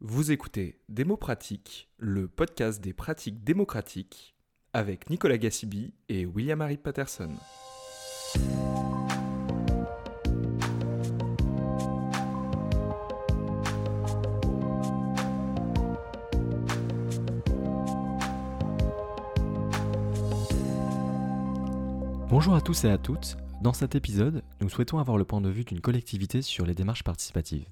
Vous 0.00 0.30
écoutez 0.30 0.78
Démo 0.88 1.16
Pratique, 1.16 1.88
le 1.96 2.28
podcast 2.28 2.80
des 2.80 2.92
pratiques 2.92 3.42
démocratiques, 3.42 4.36
avec 4.72 5.10
Nicolas 5.10 5.38
Gassibi 5.38 5.92
et 6.08 6.24
William-Harry 6.24 6.76
Patterson. 6.76 7.34
Bonjour 22.30 22.54
à 22.54 22.60
tous 22.60 22.84
et 22.84 22.90
à 22.90 22.98
toutes. 22.98 23.36
Dans 23.62 23.72
cet 23.72 23.96
épisode, 23.96 24.44
nous 24.60 24.68
souhaitons 24.68 24.98
avoir 24.98 25.18
le 25.18 25.24
point 25.24 25.40
de 25.40 25.48
vue 25.48 25.64
d'une 25.64 25.80
collectivité 25.80 26.40
sur 26.40 26.66
les 26.66 26.76
démarches 26.76 27.02
participatives. 27.02 27.66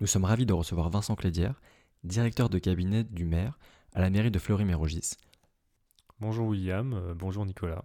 Nous 0.00 0.06
sommes 0.06 0.26
ravis 0.26 0.46
de 0.46 0.52
recevoir 0.52 0.90
Vincent 0.90 1.16
Clédière, 1.16 1.60
directeur 2.04 2.48
de 2.48 2.60
cabinet 2.60 3.02
du 3.02 3.24
maire 3.24 3.58
à 3.94 4.00
la 4.00 4.10
mairie 4.10 4.30
de 4.30 4.38
Fleury-Mérogis. 4.38 5.16
Bonjour 6.20 6.46
William, 6.46 6.92
euh, 6.92 7.14
bonjour 7.14 7.44
Nicolas. 7.44 7.84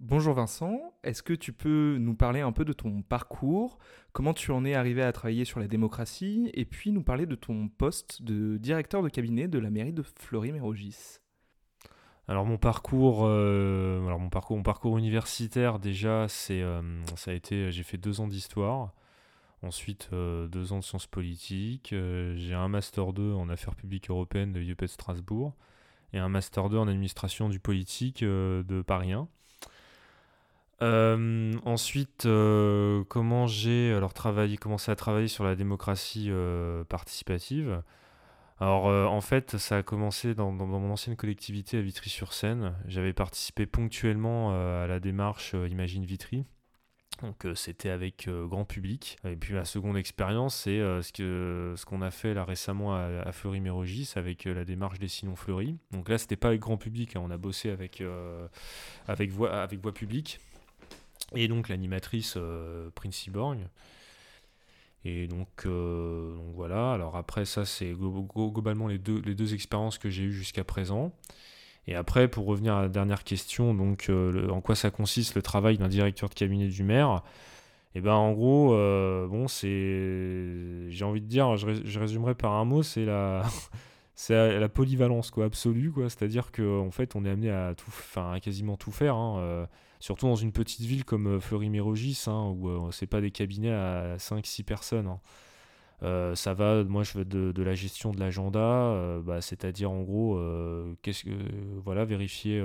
Bonjour 0.00 0.34
Vincent, 0.34 0.76
est-ce 1.04 1.22
que 1.22 1.32
tu 1.32 1.52
peux 1.52 1.98
nous 2.00 2.16
parler 2.16 2.40
un 2.40 2.50
peu 2.50 2.64
de 2.64 2.72
ton 2.72 3.00
parcours, 3.02 3.78
comment 4.10 4.34
tu 4.34 4.50
en 4.50 4.64
es 4.64 4.74
arrivé 4.74 5.04
à 5.04 5.12
travailler 5.12 5.44
sur 5.44 5.60
la 5.60 5.68
démocratie, 5.68 6.50
et 6.52 6.64
puis 6.64 6.90
nous 6.90 7.04
parler 7.04 7.26
de 7.26 7.36
ton 7.36 7.68
poste 7.68 8.22
de 8.22 8.56
directeur 8.56 9.04
de 9.04 9.08
cabinet 9.08 9.46
de 9.46 9.60
la 9.60 9.70
mairie 9.70 9.92
de 9.92 10.02
Fleury-Mérogis 10.02 11.20
alors 12.28 12.44
mon 12.44 12.58
parcours, 12.58 13.20
euh, 13.24 14.04
alors 14.04 14.18
mon 14.18 14.30
parcours, 14.30 14.56
mon 14.56 14.64
parcours 14.64 14.98
universitaire 14.98 15.78
déjà, 15.78 16.26
c'est, 16.26 16.60
euh, 16.60 16.82
ça 17.14 17.30
a 17.30 17.34
été, 17.34 17.70
j'ai 17.70 17.84
fait 17.84 17.98
deux 17.98 18.20
ans 18.20 18.26
d'histoire. 18.26 18.96
Ensuite, 19.62 20.10
euh, 20.12 20.48
deux 20.48 20.72
ans 20.72 20.78
de 20.78 20.84
sciences 20.84 21.06
politiques. 21.06 21.92
Euh, 21.92 22.34
j'ai 22.36 22.54
un 22.54 22.68
Master 22.68 23.12
2 23.12 23.32
en 23.32 23.48
affaires 23.48 23.74
publiques 23.74 24.10
européennes 24.10 24.52
de 24.52 24.60
IEP 24.60 24.86
Strasbourg 24.86 25.54
et 26.12 26.18
un 26.18 26.28
Master 26.28 26.68
2 26.68 26.76
en 26.76 26.88
administration 26.88 27.48
du 27.48 27.58
politique 27.58 28.22
euh, 28.22 28.62
de 28.64 28.82
Paris 28.82 29.12
1. 29.12 29.26
ensuite, 31.64 32.28
comment 33.08 33.46
j'ai 33.46 33.94
alors 33.94 34.12
travaillé, 34.12 34.58
commencé 34.58 34.90
à 34.92 34.96
travailler 34.96 35.28
sur 35.28 35.44
la 35.44 35.56
démocratie 35.56 36.30
participative. 36.88 37.82
Alors 38.60 38.84
en 38.86 39.20
fait, 39.22 39.56
ça 39.56 39.78
a 39.78 39.82
commencé 39.82 40.34
dans, 40.34 40.50
mon 40.52 40.90
ancienne 40.90 41.16
collectivité 41.16 41.78
à 41.78 41.80
Vitry-sur-Seine. 41.80 42.74
J'avais 42.86 43.14
participé 43.14 43.64
ponctuellement 43.64 44.50
à 44.50 44.86
la 44.86 45.00
démarche 45.00 45.54
Imagine 45.54 46.04
Vitry, 46.04 46.44
donc 47.22 47.46
euh, 47.46 47.54
c'était 47.54 47.88
avec 47.90 48.28
euh, 48.28 48.46
grand 48.46 48.64
public. 48.64 49.18
Et 49.24 49.36
puis 49.36 49.54
la 49.54 49.64
seconde 49.64 49.96
expérience, 49.96 50.54
c'est 50.54 50.80
euh, 50.80 51.02
ce 51.02 51.74
ce 51.76 51.84
qu'on 51.84 52.02
a 52.02 52.10
fait 52.10 52.34
là 52.34 52.44
récemment 52.44 52.94
à, 52.94 53.32
Fleury-Mérogis 53.32 54.12
avec 54.16 54.44
la 54.44 54.64
démarche 54.64 54.98
des 54.98 55.08
Sinons 55.08 55.36
Fleury. 55.36 55.76
Donc 55.92 56.08
là, 56.08 56.18
c'était 56.18 56.36
pas 56.36 56.48
avec 56.48 56.60
grand 56.60 56.76
public, 56.76 57.16
hein. 57.16 57.22
on 57.24 57.30
a 57.30 57.36
bossé 57.36 57.70
avec 57.70 58.02
avec 59.08 59.30
voix 59.30 59.62
avec 59.62 59.80
voix 59.80 59.92
publique 59.92 60.40
et 61.34 61.48
donc 61.48 61.68
l'animatrice 61.68 62.38
Prince 62.94 63.28
Borg. 63.28 63.58
Et 65.04 65.28
donc, 65.28 65.66
donc, 65.66 66.54
voilà. 66.54 66.92
Alors 66.92 67.16
après 67.16 67.44
ça, 67.44 67.64
c'est 67.64 67.92
globalement 67.92 68.88
les 68.88 68.98
deux 68.98 69.20
les 69.20 69.34
deux 69.34 69.54
expériences 69.54 69.98
que 69.98 70.10
j'ai 70.10 70.24
eues 70.24 70.32
jusqu'à 70.32 70.64
présent. 70.64 71.12
Et 71.88 71.94
après, 71.94 72.28
pour 72.28 72.46
revenir 72.46 72.74
à 72.74 72.82
la 72.82 72.88
dernière 72.88 73.22
question, 73.22 73.72
donc 73.74 74.06
euh, 74.08 74.48
en 74.48 74.60
quoi 74.60 74.74
ça 74.74 74.90
consiste 74.90 75.34
le 75.36 75.42
travail 75.42 75.78
d'un 75.78 75.88
directeur 75.88 76.28
de 76.28 76.34
cabinet 76.34 76.68
du 76.68 76.82
maire? 76.82 77.22
Eh 77.94 78.00
ben 78.00 78.12
en 78.14 78.32
gros, 78.32 78.74
euh, 78.74 79.26
bon, 79.28 79.48
c'est, 79.48 80.90
j'ai 80.90 81.04
envie 81.04 81.22
de 81.22 81.26
dire, 81.26 81.56
je, 81.56 81.98
résumerai 81.98 82.34
par 82.34 82.52
un 82.52 82.64
mot, 82.64 82.82
c'est 82.82 83.04
la, 83.04 83.42
c'est 84.14 84.58
la, 84.58 84.68
polyvalence 84.68 85.30
quoi, 85.30 85.46
absolue 85.46 85.92
quoi. 85.92 86.10
C'est-à-dire 86.10 86.50
qu'en 86.52 86.86
en 86.86 86.90
fait, 86.90 87.14
on 87.14 87.24
est 87.24 87.30
amené 87.30 87.50
à 87.50 87.74
tout, 87.74 87.86
enfin, 87.88 88.32
à 88.32 88.40
quasiment 88.40 88.76
tout 88.76 88.92
faire. 88.92 89.14
Hein, 89.16 89.38
euh, 89.38 89.66
surtout 90.00 90.26
dans 90.26 90.36
une 90.36 90.52
petite 90.52 90.82
ville 90.82 91.04
comme 91.04 91.40
Fleury-Mérogis, 91.40 92.24
hein, 92.26 92.54
où 92.58 92.90
c'est 92.92 93.06
pas 93.06 93.20
des 93.20 93.30
cabinets 93.30 93.72
à 93.72 94.16
5-6 94.18 94.64
personnes. 94.64 95.06
Hein. 95.06 95.20
Euh, 96.02 96.34
ça 96.34 96.52
va, 96.52 96.84
moi 96.84 97.04
je 97.04 97.16
veux 97.16 97.24
de, 97.24 97.62
la 97.62 97.74
gestion 97.74 98.10
de 98.12 98.20
l'agenda, 98.20 98.58
euh, 98.60 99.20
bah, 99.22 99.40
c'est-à-dire 99.40 99.90
en 99.90 100.02
gros, 100.02 100.36
euh, 100.36 100.94
qu'est-ce 101.02 101.24
que, 101.24 101.30
voilà, 101.82 102.04
vérifier 102.04 102.60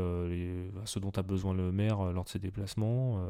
bah, 0.73 0.81
ce 0.85 0.99
dont 0.99 1.11
a 1.11 1.21
besoin 1.21 1.53
le 1.53 1.71
maire 1.71 2.03
lors 2.11 2.25
de 2.25 2.29
ses 2.29 2.39
déplacements. 2.39 3.23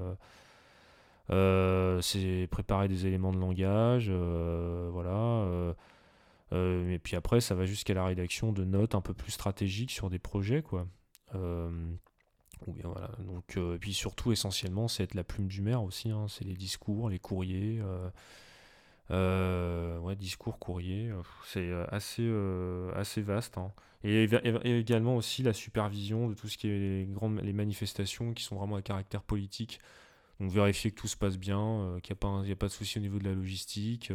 c'est 1.30 2.48
préparer 2.50 2.88
des 2.88 3.06
éléments 3.08 3.32
de 3.32 3.40
langage, 3.40 4.10
voilà. 4.12 5.76
et 6.52 7.00
puis 7.00 7.16
après, 7.16 7.40
ça 7.42 7.56
va 7.56 7.66
jusqu'à 7.66 7.94
la 7.94 8.06
rédaction 8.06 8.52
de 8.52 8.64
notes 8.66 8.96
un 8.96 9.02
peu 9.02 9.14
plus 9.14 9.32
stratégiques 9.32 9.92
sur 9.92 10.10
des 10.10 10.20
projets, 10.20 10.64
quoi. 10.64 10.88
ou 11.36 12.74
bien 12.74 12.86
voilà. 12.86 13.12
Donc, 13.20 13.56
et 13.58 13.78
puis 13.80 13.94
surtout, 13.94 14.32
essentiellement, 14.32 14.88
c'est 14.88 15.04
être 15.04 15.14
la 15.14 15.24
plume 15.24 15.48
du 15.48 15.62
maire 15.62 15.84
aussi. 15.84 16.10
Hein. 16.10 16.26
c'est 16.28 16.44
les 16.46 16.56
discours, 16.56 17.10
les 17.10 17.20
courriers. 17.20 17.80
Euh, 19.10 19.98
ouais, 20.00 20.16
discours, 20.16 20.58
courrier, 20.60 21.10
euh, 21.10 21.22
c'est 21.46 21.70
euh, 21.70 21.86
assez, 21.90 22.30
assez 22.96 23.22
vaste. 23.22 23.58
Hein. 23.58 23.72
Et, 24.04 24.24
également 24.64 25.16
aussi 25.18 25.44
la 25.44 25.54
supervision 25.54 26.30
de 26.30 26.34
tout 26.34 26.48
ce 26.48 26.58
qui 26.58 26.68
est 26.70 26.80
les, 26.80 27.06
grandes, 27.06 27.40
les 27.42 27.54
manifestations 27.54 28.34
qui 28.34 28.44
sont 28.44 28.56
vraiment 28.56 28.78
à 28.78 28.82
caractère 28.82 29.22
politique. 29.22 29.80
Donc 30.40 30.52
vérifier 30.52 30.92
que 30.92 30.96
tout 30.96 31.08
se 31.08 31.18
passe 31.18 31.38
bien, 31.38 32.00
qu'il 32.02 32.16
n'y 32.16 32.50
a, 32.50 32.54
a, 32.54 32.56
pas 32.56 32.68
de 32.68 32.72
souci 32.72 32.98
au 32.98 33.02
niveau 33.02 33.20
de 33.20 33.26
la 33.26 33.34
logistique, 33.34 34.12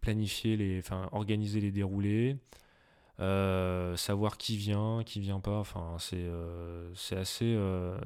planifier 0.00 0.56
les, 0.56 0.78
enfin 0.78 1.08
organiser 1.12 1.60
les 1.60 1.72
déroulés, 1.72 2.36
savoir 3.18 4.36
qui 4.38 4.56
vient, 4.56 5.02
qui 5.04 5.18
vient 5.20 5.40
pas. 5.40 5.58
Enfin 5.58 5.96
c'est 5.98 6.28
c'est 6.94 7.16
assez, 7.16 7.58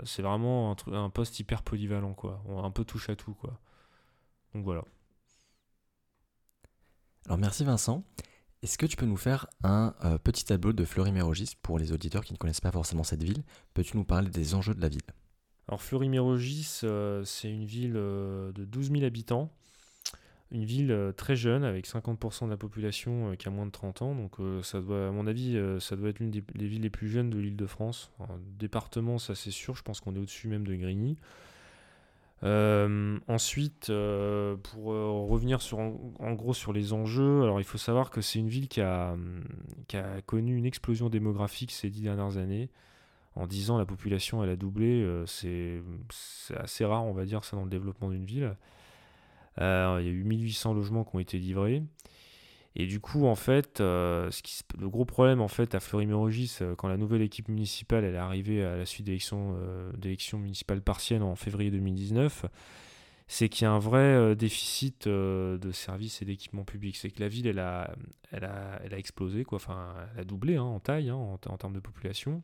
c'est 0.04 0.22
vraiment 0.22 0.74
un, 0.92 1.10
poste 1.10 1.38
hyper 1.38 1.62
polyvalent 1.62 2.14
quoi, 2.14 2.42
un 2.48 2.70
peu 2.70 2.84
touche 2.84 3.10
à 3.10 3.16
tout 3.16 3.34
quoi. 3.34 3.58
Donc 4.54 4.64
voilà. 4.64 4.84
Alors 7.26 7.38
merci 7.38 7.64
Vincent. 7.64 8.04
Est-ce 8.62 8.78
que 8.78 8.86
tu 8.86 8.96
peux 8.96 9.06
nous 9.06 9.16
faire 9.16 9.46
un 9.62 9.94
euh, 10.04 10.16
petit 10.16 10.44
tableau 10.44 10.72
de 10.72 10.84
Fleury-Mérogis 10.84 11.54
pour 11.60 11.78
les 11.78 11.92
auditeurs 11.92 12.24
qui 12.24 12.32
ne 12.32 12.38
connaissent 12.38 12.62
pas 12.62 12.72
forcément 12.72 13.04
cette 13.04 13.22
ville? 13.22 13.42
Peux-tu 13.74 13.96
nous 13.96 14.04
parler 14.04 14.30
des 14.30 14.54
enjeux 14.54 14.74
de 14.74 14.80
la 14.80 14.88
ville? 14.88 15.02
Alors 15.68 15.82
Fleury-Mérogis, 15.82 16.80
euh, 16.84 17.24
c'est 17.24 17.50
une 17.50 17.64
ville 17.64 17.94
euh, 17.96 18.52
de 18.52 18.64
12 18.64 18.90
000 18.92 19.04
habitants, 19.04 19.50
une 20.50 20.64
ville 20.64 21.12
très 21.16 21.36
jeune 21.36 21.64
avec 21.64 21.86
50% 21.86 22.46
de 22.46 22.50
la 22.50 22.56
population 22.56 23.34
qui 23.36 23.48
a 23.48 23.50
moins 23.50 23.66
de 23.66 23.70
30 23.70 24.02
ans. 24.02 24.14
Donc 24.14 24.36
ça 24.62 24.80
doit, 24.80 25.08
à 25.08 25.10
mon 25.10 25.26
avis, 25.26 25.60
ça 25.80 25.96
doit 25.96 26.10
être 26.10 26.20
l'une 26.20 26.30
des, 26.30 26.42
villes 26.66 26.82
les 26.82 26.90
plus 26.90 27.08
jeunes 27.08 27.28
de 27.28 27.38
l'île 27.38 27.56
de 27.56 27.66
France. 27.66 28.12
département, 28.58 29.18
ça 29.18 29.34
c'est 29.34 29.50
sûr, 29.50 29.74
je 29.74 29.82
pense 29.82 30.00
qu'on 30.00 30.14
est 30.14 30.18
au-dessus 30.18 30.46
même 30.46 30.64
de 30.64 30.74
Grigny. 30.76 31.18
Euh, 32.44 33.18
ensuite, 33.26 33.88
euh, 33.88 34.56
pour 34.56 34.92
euh, 34.92 35.10
revenir 35.26 35.62
sur, 35.62 35.78
en, 35.78 36.32
gros 36.32 36.52
sur 36.52 36.74
les 36.74 36.92
enjeux, 36.92 37.42
alors 37.42 37.58
il 37.58 37.64
faut 37.64 37.78
savoir 37.78 38.10
que 38.10 38.20
c'est 38.20 38.38
une 38.38 38.48
ville 38.48 38.68
qui 38.68 38.82
a, 38.82 39.16
qui 39.88 39.96
a, 39.96 40.20
connu 40.26 40.56
une 40.56 40.66
explosion 40.66 41.08
démographique 41.08 41.72
ces 41.72 41.88
dix 41.88 42.02
dernières 42.02 42.36
années. 42.36 42.68
En 43.34 43.46
dix 43.46 43.70
ans, 43.70 43.78
la 43.78 43.86
population 43.86 44.44
elle 44.44 44.50
a 44.50 44.56
doublé. 44.56 45.06
c'est 45.26 45.82
assez 46.56 46.84
rare, 46.84 47.04
on 47.04 47.12
va 47.12 47.24
dire, 47.24 47.44
ça 47.44 47.56
dans 47.56 47.64
le 47.64 47.70
développement 47.70 48.10
d'une 48.10 48.26
ville. 48.26 48.56
il 49.58 49.62
y 49.62 49.64
a 49.64 50.00
eu 50.02 50.24
1800 50.24 50.74
logements 50.74 51.04
qui 51.04 51.16
ont 51.16 51.20
été 51.20 51.38
livrés. 51.38 51.82
Et 52.76 52.86
du 52.86 53.00
coup, 53.00 53.26
en 53.26 53.36
fait, 53.36 53.80
euh, 53.80 54.30
le 54.78 54.88
gros 54.88 55.04
problème 55.04 55.40
en 55.40 55.48
fait 55.48 55.74
à 55.74 55.80
Fleury-Mérogis, 55.80 56.58
euh, 56.60 56.74
quand 56.74 56.88
la 56.88 56.96
nouvelle 56.96 57.22
équipe 57.22 57.48
municipale 57.48 58.04
elle 58.04 58.16
est 58.16 58.18
arrivée 58.18 58.64
à 58.64 58.76
la 58.76 58.84
suite 58.84 59.06
d'élections 59.06 59.56
euh, 59.58 60.38
municipales 60.38 60.82
partielles 60.82 61.22
en 61.22 61.36
février 61.36 61.70
2019, 61.70 62.46
c'est 63.28 63.48
qu'il 63.48 63.62
y 63.62 63.66
a 63.66 63.70
un 63.70 63.78
vrai 63.78 64.34
déficit 64.36 65.08
de 65.08 65.70
services 65.72 66.20
et 66.20 66.24
d'équipements 66.24 66.64
publics. 66.64 66.96
C'est 66.96 67.10
que 67.10 67.20
la 67.20 67.28
ville, 67.28 67.46
elle 67.46 67.60
a, 67.60 67.94
elle 68.32 68.44
a, 68.44 68.80
elle 68.84 68.92
a 68.92 68.98
explosé, 68.98 69.44
quoi. 69.44 69.56
Enfin, 69.56 69.94
elle 70.12 70.20
a 70.20 70.24
doublé 70.24 70.56
hein, 70.56 70.62
en 70.62 70.78
taille, 70.78 71.08
hein, 71.08 71.16
en, 71.16 71.56
termes 71.56 71.72
de 71.72 71.80
population, 71.80 72.42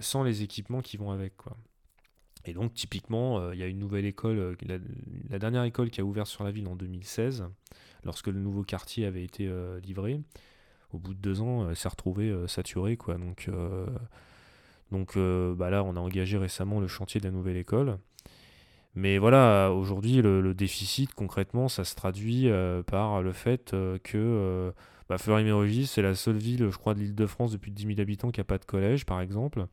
sans 0.00 0.24
les 0.24 0.42
équipements 0.42 0.80
qui 0.80 0.96
vont 0.96 1.12
avec, 1.12 1.36
quoi. 1.36 1.56
Et 2.44 2.54
donc, 2.54 2.74
typiquement, 2.74 3.52
il 3.52 3.58
y 3.60 3.62
a 3.62 3.66
une 3.66 3.78
nouvelle 3.78 4.04
école, 4.04 4.56
la, 4.62 5.38
dernière 5.38 5.62
école 5.62 5.90
qui 5.90 6.00
a 6.00 6.04
ouvert 6.04 6.26
sur 6.26 6.42
la 6.42 6.50
ville 6.50 6.66
en 6.66 6.74
2016 6.74 7.44
lorsque 8.04 8.28
le 8.28 8.38
nouveau 8.38 8.62
quartier 8.62 9.06
avait 9.06 9.24
été 9.24 9.46
euh, 9.46 9.80
livré. 9.80 10.20
Au 10.92 10.98
bout 10.98 11.14
de 11.14 11.18
deux 11.18 11.40
ans, 11.40 11.64
euh, 11.64 11.74
s'est 11.74 11.88
retrouvé 11.88 12.30
euh, 12.30 12.46
saturé. 12.46 12.96
Quoi. 12.96 13.16
Donc, 13.18 13.50
donc 14.90 15.18
bah 15.18 15.70
là, 15.70 15.84
on 15.84 15.96
a 15.96 16.00
engagé 16.00 16.38
récemment 16.38 16.80
le 16.80 16.88
chantier 16.88 17.20
de 17.20 17.26
la 17.26 17.32
nouvelle 17.32 17.56
école. 17.56 17.98
Mais 18.94 19.18
voilà, 19.18 19.70
aujourd'hui, 19.72 20.22
le, 20.22 20.54
déficit, 20.54 21.14
concrètement, 21.14 21.68
ça 21.68 21.84
se 21.84 21.94
traduit 21.94 22.48
par 22.86 23.22
le 23.22 23.32
fait 23.32 23.76
que 24.02 24.72
bah, 25.08 25.18
Fleury-Mérogis, 25.18 25.86
c'est 25.86 26.02
la 26.02 26.14
seule 26.14 26.38
ville, 26.38 26.70
je 26.70 26.76
crois, 26.78 26.94
de 26.94 27.00
l'île 27.00 27.14
de 27.14 27.26
France 27.26 27.52
depuis 27.52 27.70
10 27.70 27.86
000 27.86 28.00
habitants 28.00 28.30
qui 28.30 28.40
n'a 28.40 28.44
pas 28.44 28.58
de 28.58 28.64
collège, 28.64 29.04
par 29.04 29.20
exemple. 29.20 29.66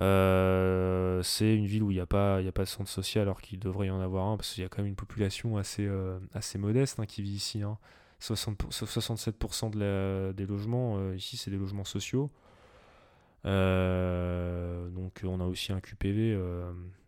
Euh, 0.00 1.22
c'est 1.22 1.54
une 1.54 1.66
ville 1.66 1.82
où 1.82 1.90
il 1.90 1.94
n'y 1.94 2.00
a, 2.00 2.06
pas, 2.06 2.38
a 2.38 2.52
pas 2.52 2.64
de 2.64 2.68
centre 2.68 2.90
social 2.90 3.22
alors 3.22 3.40
qu'il 3.40 3.58
devrait 3.58 3.86
y 3.86 3.90
en 3.90 4.00
avoir 4.00 4.26
un, 4.26 4.36
parce 4.36 4.52
qu'il 4.52 4.62
y 4.62 4.66
a 4.66 4.68
quand 4.68 4.78
même 4.78 4.88
une 4.88 4.96
population 4.96 5.56
assez, 5.56 5.86
euh, 5.86 6.18
assez 6.32 6.58
modeste 6.58 6.98
hein, 6.98 7.06
qui 7.06 7.22
vit 7.22 7.34
ici. 7.34 7.62
Hein. 7.62 7.78
67% 8.20 9.70
de 9.70 10.32
des 10.32 10.46
logements 10.46 11.12
ici, 11.12 11.36
c'est 11.36 11.50
des 11.50 11.58
logements 11.58 11.84
sociaux. 11.84 12.30
donc 13.44 15.20
on 15.24 15.40
a 15.40 15.44
aussi 15.44 15.72
un 15.72 15.80
QPV 15.80 16.34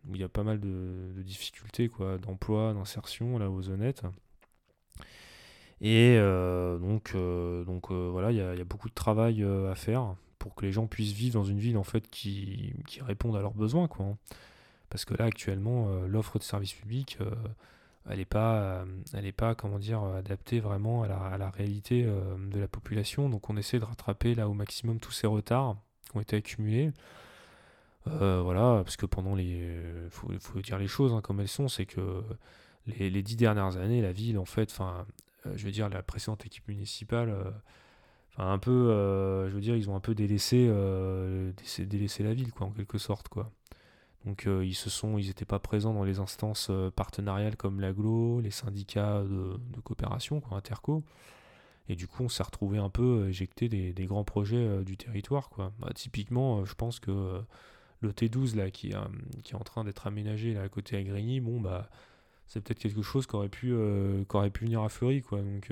où 0.07 0.15
il 0.15 0.21
y 0.21 0.23
a 0.23 0.29
pas 0.29 0.43
mal 0.43 0.59
de, 0.59 1.23
difficultés 1.23 1.89
quoi, 1.89 2.19
d'emploi, 2.19 2.73
d'insertion 2.73 3.39
là 3.39 3.49
aux 3.49 3.69
honnêtes. 3.69 4.03
Et 5.81 6.17
donc, 6.19 7.15
donc 7.65 7.91
voilà, 7.91 8.31
il 8.31 8.37
y, 8.37 8.41
a 8.41 8.63
beaucoup 8.65 8.89
de 8.89 8.93
travail 8.93 9.43
à 9.43 9.73
faire 9.73 10.15
pour 10.47 10.55
que 10.55 10.65
les 10.65 10.71
gens 10.71 10.87
puissent 10.87 11.11
vivre 11.11 11.33
dans 11.33 11.43
une 11.43 11.59
ville 11.59 11.77
en 11.77 11.83
fait 11.83 12.09
qui, 12.09 12.73
qui 12.87 13.01
réponde 13.01 13.35
à 13.35 13.41
leurs 13.41 13.53
besoins 13.53 13.87
quoi. 13.87 14.05
Hein. 14.05 14.17
Parce 14.89 15.03
que 15.03 15.13
là 15.13 15.25
actuellement 15.25 15.89
l'offre 16.07 16.39
de 16.39 16.43
service 16.43 16.73
public 16.73 17.17
elle 18.09 18.19
n'est 18.19 18.25
pas, 18.25 18.85
elle 19.13 19.25
est 19.25 19.33
pas 19.33 19.53
comment 19.53 19.79
dire, 19.79 20.01
adaptée 20.01 20.61
vraiment 20.61 21.03
à 21.03 21.09
la, 21.09 21.17
à 21.17 21.37
la 21.37 21.49
réalité 21.49 22.03
de 22.03 22.57
la 22.57 22.69
population. 22.69 23.27
Donc 23.27 23.49
on 23.49 23.57
essaie 23.57 23.79
de 23.79 23.83
rattraper 23.83 24.33
là 24.33 24.47
au 24.47 24.53
maximum 24.53 25.01
tous 25.01 25.11
ces 25.11 25.27
retards 25.27 25.75
qui 26.09 26.15
ont 26.15 26.21
été 26.21 26.37
accumulés. 26.37 26.93
voilà, 28.05 28.81
parce 28.85 28.95
que 28.95 29.05
pendant 29.05 29.35
les. 29.35 29.77
Faut, 30.09 30.29
faut 30.39 30.61
dire 30.61 30.77
les 30.77 30.87
choses 30.87 31.11
hein, 31.11 31.19
comme 31.19 31.41
elles 31.41 31.49
sont, 31.49 31.67
c'est 31.67 31.85
que 31.85 32.23
les, 32.85 33.09
les, 33.09 33.23
dix 33.23 33.35
dernières 33.35 33.75
années, 33.75 34.01
la 34.01 34.13
ville, 34.13 34.37
en 34.37 34.45
fait, 34.45 34.71
enfin, 34.71 35.05
je 35.55 35.65
veux 35.65 35.71
dire, 35.71 35.89
la 35.89 36.01
précédente 36.01 36.45
équipe 36.45 36.67
municipale, 36.69 37.35
un 38.43 38.59
peu, 38.59 38.89
je 39.47 39.53
veux 39.53 39.61
dire, 39.61 39.75
ils 39.75 39.89
ont 39.89 39.95
un 39.95 39.99
peu 39.99 40.15
délaissé, 40.15 40.67
délaissé, 41.79 42.23
la 42.23 42.33
ville, 42.33 42.51
quoi, 42.51 42.67
en 42.67 42.71
quelque 42.71 42.97
sorte, 42.97 43.27
quoi. 43.29 43.51
Donc 44.25 44.45
ils 44.45 44.75
se 44.75 44.89
sont, 44.89 45.17
ils 45.17 45.27
n'étaient 45.27 45.45
pas 45.45 45.59
présents 45.59 45.93
dans 45.93 46.03
les 46.03 46.19
instances 46.19 46.69
partenariales 46.95 47.55
comme 47.55 47.79
l'aglo, 47.79 48.41
les 48.41 48.51
syndicats 48.51 49.23
de, 49.23 49.81
coopération, 49.81 50.41
quoi, 50.41 50.57
interco. 50.57 51.03
Et 51.89 51.95
du 51.95 52.07
coup, 52.07 52.23
on 52.23 52.29
s'est 52.29 52.43
retrouvé 52.43 52.77
un 52.77 52.89
peu 52.89 53.29
éjecté 53.29 53.69
des, 53.69 54.05
grands 54.05 54.25
projets 54.25 54.83
du 54.83 54.97
territoire, 54.97 55.49
quoi. 55.49 55.71
Bah, 55.79 55.89
typiquement, 55.95 56.65
je 56.65 56.75
pense 56.75 56.99
que 56.99 57.41
le 58.01 58.11
T12 58.11 58.55
là, 58.55 58.69
qui, 58.69 58.93
qui 59.43 59.53
est 59.53 59.57
en 59.57 59.63
train 59.63 59.83
d'être 59.83 60.07
aménagé 60.07 60.53
là 60.53 60.63
à 60.63 60.69
côté 60.69 60.97
à 60.97 61.03
Grigny, 61.03 61.39
bon 61.39 61.59
bah 61.59 61.89
c'est 62.47 62.61
peut-être 62.61 62.79
quelque 62.79 63.01
chose 63.01 63.27
qui 63.27 63.35
aurait 63.35 63.49
pu 63.49 63.73
aurait 63.73 64.49
pu 64.49 64.65
venir 64.65 64.81
à 64.81 64.89
Fleury 64.89 65.21
quoi 65.21 65.41
donc, 65.41 65.71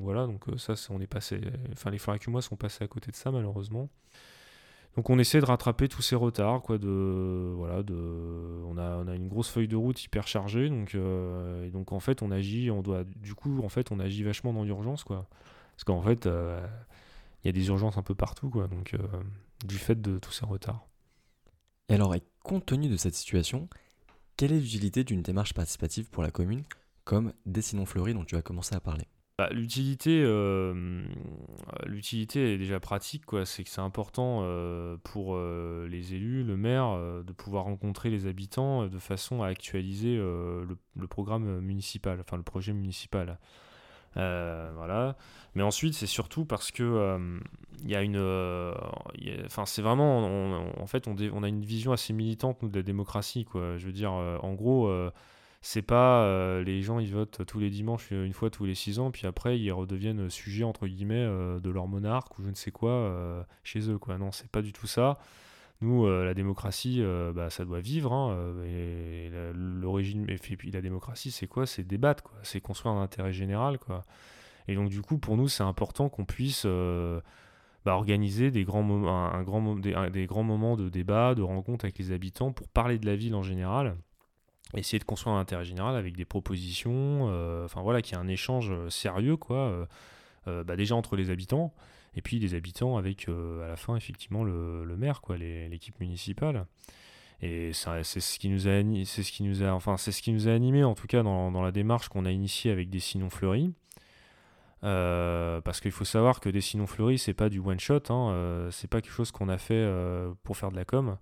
voilà 0.00 0.26
donc 0.26 0.44
ça 0.56 0.74
on 0.90 1.00
est 1.00 1.06
passé 1.06 1.40
enfin 1.72 1.90
les 1.90 1.98
sont 1.98 2.56
passés 2.56 2.84
à 2.84 2.88
côté 2.88 3.10
de 3.10 3.16
ça 3.16 3.30
malheureusement 3.30 3.88
donc 4.98 5.10
on 5.10 5.18
essaie 5.20 5.38
de 5.38 5.44
rattraper 5.44 5.86
tous 5.88 6.02
ces 6.02 6.16
retards, 6.16 6.60
quoi. 6.60 6.76
De 6.76 7.52
voilà, 7.54 7.84
de, 7.84 7.94
on 8.66 8.76
a, 8.78 8.96
on 8.96 9.06
a 9.06 9.14
une 9.14 9.28
grosse 9.28 9.48
feuille 9.48 9.68
de 9.68 9.76
route 9.76 10.02
hyper 10.02 10.26
chargée, 10.26 10.68
donc 10.68 10.96
euh, 10.96 11.70
donc 11.70 11.92
en 11.92 12.00
fait 12.00 12.20
on 12.20 12.32
agit, 12.32 12.68
on 12.72 12.82
doit, 12.82 13.04
du 13.04 13.36
coup 13.36 13.62
en 13.62 13.68
fait 13.68 13.92
on 13.92 14.00
agit 14.00 14.24
vachement 14.24 14.52
dans 14.52 14.64
l'urgence, 14.64 15.04
quoi. 15.04 15.28
Parce 15.76 15.84
qu'en 15.84 16.02
fait 16.02 16.26
euh, 16.26 16.66
il 17.44 17.46
y 17.46 17.50
a 17.50 17.52
des 17.52 17.68
urgences 17.68 17.96
un 17.96 18.02
peu 18.02 18.16
partout, 18.16 18.50
quoi. 18.50 18.66
Donc 18.66 18.94
euh, 18.94 18.98
du 19.64 19.78
fait 19.78 20.00
de 20.00 20.18
tous 20.18 20.32
ces 20.32 20.44
retards. 20.44 20.84
Et 21.88 21.94
alors, 21.94 22.12
compte 22.42 22.66
tenu 22.66 22.88
de 22.88 22.96
cette 22.96 23.14
situation, 23.14 23.68
quelle 24.38 24.52
est 24.52 24.60
l'utilité 24.60 25.02
d'une 25.04 25.20
démarche 25.20 25.52
participative 25.52 26.08
pour 26.08 26.22
la 26.22 26.30
commune, 26.30 26.62
comme 27.04 27.32
Dessinons 27.44 27.84
Fleury 27.84 28.14
dont 28.14 28.24
tu 28.24 28.36
as 28.36 28.42
commencé 28.42 28.74
à 28.74 28.80
parler? 28.80 29.04
Bah, 29.36 29.48
l'utilité, 29.50 30.22
euh, 30.24 31.02
l'utilité 31.86 32.54
est 32.54 32.58
déjà 32.58 32.78
pratique, 32.78 33.26
quoi. 33.26 33.44
C'est 33.44 33.64
que 33.64 33.70
c'est 33.70 33.80
important 33.80 34.40
euh, 34.42 34.96
pour 35.02 35.34
euh, 35.34 35.88
les 35.90 36.14
élus, 36.14 36.44
le 36.44 36.56
maire, 36.56 36.96
de 37.24 37.32
pouvoir 37.32 37.64
rencontrer 37.64 38.10
les 38.10 38.26
habitants 38.26 38.86
de 38.86 38.98
façon 38.98 39.42
à 39.42 39.48
actualiser 39.48 40.16
le, 40.16 40.78
programme 41.08 41.60
municipal, 41.60 42.20
enfin 42.20 42.36
le 42.36 42.44
projet 42.44 42.72
municipal. 42.72 43.38
Voilà. 44.18 45.16
Mais 45.54 45.62
ensuite, 45.62 45.94
c'est 45.94 46.06
surtout 46.06 46.44
parce 46.44 46.70
que 46.70 47.18
il 47.84 47.90
y 47.90 47.96
a 47.96 48.02
une, 48.02 48.18
enfin 49.46 49.66
c'est 49.66 49.82
vraiment, 49.82 50.70
en 50.78 50.86
fait, 50.86 51.08
on, 51.08 51.42
a 51.42 51.48
une 51.48 51.64
vision 51.64 51.92
assez 51.92 52.12
militante 52.12 52.62
nous 52.62 52.68
de 52.68 52.76
la 52.76 52.82
démocratie, 52.82 53.44
quoi. 53.44 53.76
Je 53.76 53.86
veux 53.86 53.92
dire, 53.92 54.12
en 54.12 54.52
gros 54.54 54.88
c'est 55.60 55.82
pas 55.82 56.22
euh, 56.22 56.62
les 56.62 56.82
gens 56.82 56.98
ils 56.98 57.12
votent 57.12 57.44
tous 57.46 57.58
les 57.58 57.70
dimanches 57.70 58.10
une 58.10 58.32
fois 58.32 58.50
tous 58.50 58.64
les 58.64 58.74
six 58.74 58.98
ans 58.98 59.10
puis 59.10 59.26
après 59.26 59.58
ils 59.58 59.72
redeviennent 59.72 60.30
sujets 60.30 60.64
entre 60.64 60.86
guillemets 60.86 61.16
euh, 61.16 61.58
de 61.58 61.70
leur 61.70 61.88
monarque 61.88 62.38
ou 62.38 62.42
je 62.42 62.48
ne 62.48 62.54
sais 62.54 62.70
quoi 62.70 62.90
euh, 62.90 63.42
chez 63.64 63.90
eux 63.90 63.98
quoi 63.98 64.18
non 64.18 64.30
c'est 64.30 64.50
pas 64.50 64.62
du 64.62 64.72
tout 64.72 64.86
ça 64.86 65.18
nous 65.80 66.08
la 66.08 66.34
démocratie 66.34 67.02
bah, 67.34 67.50
ça 67.50 67.64
doit 67.64 67.80
vivre 67.80 68.12
hein, 68.12 68.52
et 68.66 69.30
puis 70.56 70.70
la 70.70 70.80
démocratie 70.80 71.30
c'est 71.30 71.46
quoi? 71.46 71.66
C'est 71.66 71.84
débattre 71.84 72.24
quoi. 72.24 72.38
C'est 72.42 72.60
construire 72.60 72.94
un 72.94 73.02
intérêt 73.02 73.32
général 73.32 73.78
quoi. 73.78 74.04
Et 74.66 74.74
donc 74.74 74.88
du 74.88 75.02
coup 75.02 75.18
pour 75.18 75.36
nous 75.36 75.48
c'est 75.48 75.62
important 75.62 76.08
qu'on 76.08 76.24
puisse 76.24 76.64
bah, 76.64 77.94
organiser 77.94 78.50
des 78.50 78.64
grands, 78.64 79.06
un, 79.06 79.42
grand, 79.42 79.76
des 79.76 80.26
grands 80.26 80.42
moments 80.42 80.76
de 80.76 80.88
débat, 80.88 81.34
de 81.34 81.42
rencontre 81.42 81.84
avec 81.84 81.98
les 81.98 82.10
habitants 82.10 82.50
pour 82.50 82.68
parler 82.68 82.98
de 82.98 83.06
la 83.06 83.14
ville 83.14 83.34
en 83.34 83.42
général 83.42 83.96
essayer 84.76 84.98
de 84.98 85.04
construire 85.04 85.36
un 85.36 85.40
intérêt 85.40 85.64
général 85.64 85.96
avec 85.96 86.16
des 86.16 86.24
propositions, 86.24 87.28
euh, 87.30 87.64
enfin 87.64 87.80
voilà, 87.82 88.02
qu'il 88.02 88.16
y 88.16 88.20
ait 88.20 88.22
un 88.22 88.28
échange 88.28 88.70
euh, 88.70 88.90
sérieux, 88.90 89.36
quoi, 89.36 89.86
euh, 90.46 90.64
bah, 90.64 90.76
déjà 90.76 90.94
entre 90.94 91.16
les 91.16 91.30
habitants, 91.30 91.72
et 92.18 92.22
puis 92.22 92.38
les 92.38 92.54
habitants 92.54 92.96
avec, 92.96 93.28
à 93.28 93.68
la 93.68 93.76
fin, 93.76 93.96
effectivement, 93.96 94.44
le, 94.44 94.96
maire, 94.96 95.20
quoi, 95.20 95.38
l'équipe 95.38 95.98
municipale. 96.00 96.66
Et 97.40 97.72
c'est 97.72 98.20
ce 98.20 98.38
qui 98.38 98.48
nous 98.48 98.68
a, 98.68 98.82
c'est 99.04 99.22
ce 99.22 99.32
qui 99.32 99.44
nous 99.44 99.62
a, 99.62 99.68
enfin, 99.72 99.96
c'est 99.96 100.12
ce 100.12 100.20
qui 100.20 100.32
nous 100.32 100.48
a 100.48 100.52
animé, 100.52 100.84
en 100.84 100.94
tout 100.94 101.06
cas, 101.06 101.22
dans, 101.22 101.50
dans 101.50 101.62
la 101.62 101.72
démarche 101.72 102.08
qu'on 102.08 102.26
a 102.26 102.30
initiée 102.30 102.70
avec 102.70 102.90
des 102.90 103.00
Sinons 103.00 103.30
Fleuris. 103.30 103.72
parce 104.82 105.80
qu'il 105.80 105.92
faut 105.92 106.04
savoir 106.04 106.40
que 106.40 106.48
des 106.50 106.60
Sinons 106.60 106.86
Fleuris, 106.86 107.18
c'est 107.18 107.34
pas 107.34 107.48
du 107.48 107.60
one 107.60 107.80
shot, 107.80 108.10
hein, 108.10 108.68
c'est 108.70 108.90
pas 108.90 109.00
quelque 109.00 109.14
chose 109.14 109.30
qu'on 109.30 109.48
a 109.48 109.58
fait 109.58 109.88
pour 110.42 110.56
faire 110.56 110.70
de 110.70 110.76
la 110.76 110.84
com' 110.84 111.16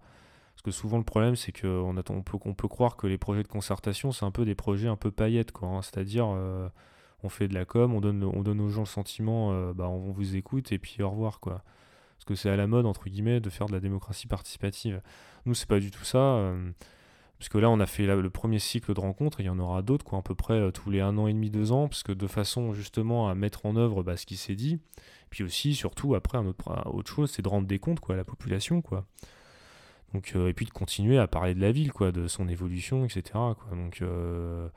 souvent 0.70 0.98
le 0.98 1.04
problème 1.04 1.36
c'est 1.36 1.52
qu'on 1.52 1.96
on 1.96 2.22
peut, 2.22 2.38
on 2.44 2.54
peut 2.54 2.68
croire 2.68 2.96
que 2.96 3.06
les 3.06 3.18
projets 3.18 3.42
de 3.42 3.48
concertation 3.48 4.12
c'est 4.12 4.24
un 4.24 4.30
peu 4.30 4.44
des 4.44 4.54
projets 4.54 4.88
un 4.88 4.96
peu 4.96 5.10
paillettes 5.10 5.52
quoi. 5.52 5.68
Hein. 5.68 5.82
C'est-à-dire 5.82 6.28
euh, 6.28 6.68
on 7.26 7.28
fait 7.28 7.48
de 7.48 7.54
la 7.54 7.64
com, 7.64 7.94
on 7.94 8.00
donne, 8.00 8.24
on 8.24 8.42
donne 8.42 8.60
aux 8.60 8.68
gens 8.68 8.82
le 8.82 8.86
sentiment 8.86 9.52
euh, 9.52 9.72
bah 9.74 9.88
on 9.88 10.10
vous 10.10 10.36
écoute 10.36 10.72
et 10.72 10.78
puis 10.78 11.02
au 11.02 11.10
revoir 11.10 11.40
quoi. 11.40 11.62
Parce 12.16 12.24
que 12.24 12.34
c'est 12.34 12.48
à 12.48 12.56
la 12.56 12.66
mode 12.66 12.86
entre 12.86 13.08
guillemets 13.08 13.40
de 13.40 13.50
faire 13.50 13.66
de 13.66 13.72
la 13.72 13.80
démocratie 13.80 14.26
participative. 14.26 15.02
Nous 15.44 15.54
c'est 15.54 15.68
pas 15.68 15.80
du 15.80 15.90
tout 15.90 16.04
ça. 16.04 16.18
Euh, 16.18 16.70
parce 17.38 17.50
que 17.50 17.58
là, 17.58 17.68
on 17.68 17.80
a 17.80 17.86
fait 17.86 18.06
le 18.06 18.30
premier 18.30 18.58
cycle 18.58 18.94
de 18.94 19.00
rencontres, 19.00 19.40
et 19.40 19.42
il 19.42 19.46
y 19.46 19.50
en 19.50 19.58
aura 19.58 19.82
d'autres, 19.82 20.06
quoi, 20.06 20.20
à 20.20 20.22
peu 20.22 20.34
près 20.34 20.72
tous 20.72 20.90
les 20.90 21.02
un 21.02 21.18
an 21.18 21.26
et 21.26 21.34
demi, 21.34 21.50
deux 21.50 21.70
ans, 21.70 21.86
parce 21.86 22.02
de 22.04 22.26
façon 22.26 22.72
justement 22.72 23.28
à 23.28 23.34
mettre 23.34 23.66
en 23.66 23.76
œuvre 23.76 24.02
bah, 24.02 24.16
ce 24.16 24.24
qui 24.24 24.38
s'est 24.38 24.54
dit. 24.54 24.78
Puis 25.28 25.44
aussi, 25.44 25.74
surtout, 25.74 26.14
après, 26.14 26.38
autre, 26.38 27.10
chose, 27.10 27.30
c'est 27.30 27.42
de 27.42 27.48
rendre 27.48 27.66
des 27.66 27.78
comptes 27.78 28.00
quoi, 28.00 28.14
à 28.14 28.18
la 28.18 28.24
population. 28.24 28.80
Quoi. 28.80 29.04
Donc, 30.14 30.32
euh, 30.34 30.48
et 30.48 30.54
puis 30.54 30.64
de 30.64 30.70
continuer 30.70 31.18
à 31.18 31.26
parler 31.26 31.54
de 31.54 31.60
la 31.60 31.72
ville, 31.72 31.92
quoi, 31.92 32.10
de 32.10 32.26
son 32.26 32.48
évolution, 32.48 33.04
etc. 33.04 33.22
Quoi. 33.32 33.68
Donc, 33.72 34.00
euh, 34.00 34.68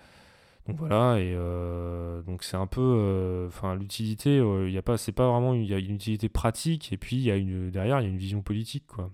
donc 0.68 0.78
voilà, 0.78 1.20
et 1.20 1.34
euh, 1.36 2.22
donc 2.22 2.44
c'est 2.44 2.58
un 2.58 2.68
peu, 2.68 3.46
enfin 3.48 3.76
l'utilité, 3.76 4.38
il 4.38 4.72
y 4.72 4.78
a 4.78 4.82
pas, 4.82 4.98
c'est 4.98 5.12
pas 5.12 5.28
vraiment, 5.30 5.54
il 5.56 5.66
y 5.66 5.74
a 5.74 5.80
une 5.80 5.96
utilité 5.96 6.30
pratique, 6.30 6.94
et 6.94 6.98
puis 6.98 7.16
il 7.16 7.24
y 7.24 7.32
a 7.32 7.36
une 7.36 7.72
derrière, 7.72 8.00
il 8.02 8.04
y 8.04 8.08
a 8.08 8.10
une 8.10 8.18
vision 8.18 8.42
politique, 8.42 8.86
quoi. 8.88 9.10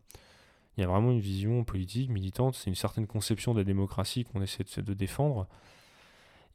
Il 0.78 0.82
y 0.82 0.84
a 0.84 0.88
vraiment 0.88 1.12
une 1.12 1.22
vision 1.22 1.64
politique, 1.64 2.10
militante, 2.10 2.56
c'est 2.56 2.70
une 2.70 2.76
certaine 2.76 3.08
conception 3.08 3.54
de 3.54 3.60
la 3.60 3.64
démocratie 3.64 4.26
qu'on 4.26 4.42
essaie 4.42 4.66
de, 4.82 4.94
défendre. 4.94 5.48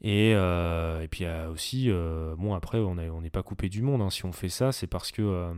Et, 0.01 0.31
et, 0.31 1.07
puis 1.09 1.21
il 1.21 1.23
y 1.23 1.25
a 1.25 1.49
aussi, 1.49 1.89
bon 2.37 2.53
après 2.53 2.77
on 2.77 2.95
n'est 2.95 3.09
on 3.09 3.21
pas 3.23 3.43
coupé 3.43 3.69
du 3.69 3.81
monde, 3.81 4.01
hein. 4.01 4.11
si 4.11 4.25
on 4.25 4.31
fait 4.31 4.49
ça 4.49 4.71
c'est 4.71 4.87
parce 4.87 5.11
que 5.11 5.53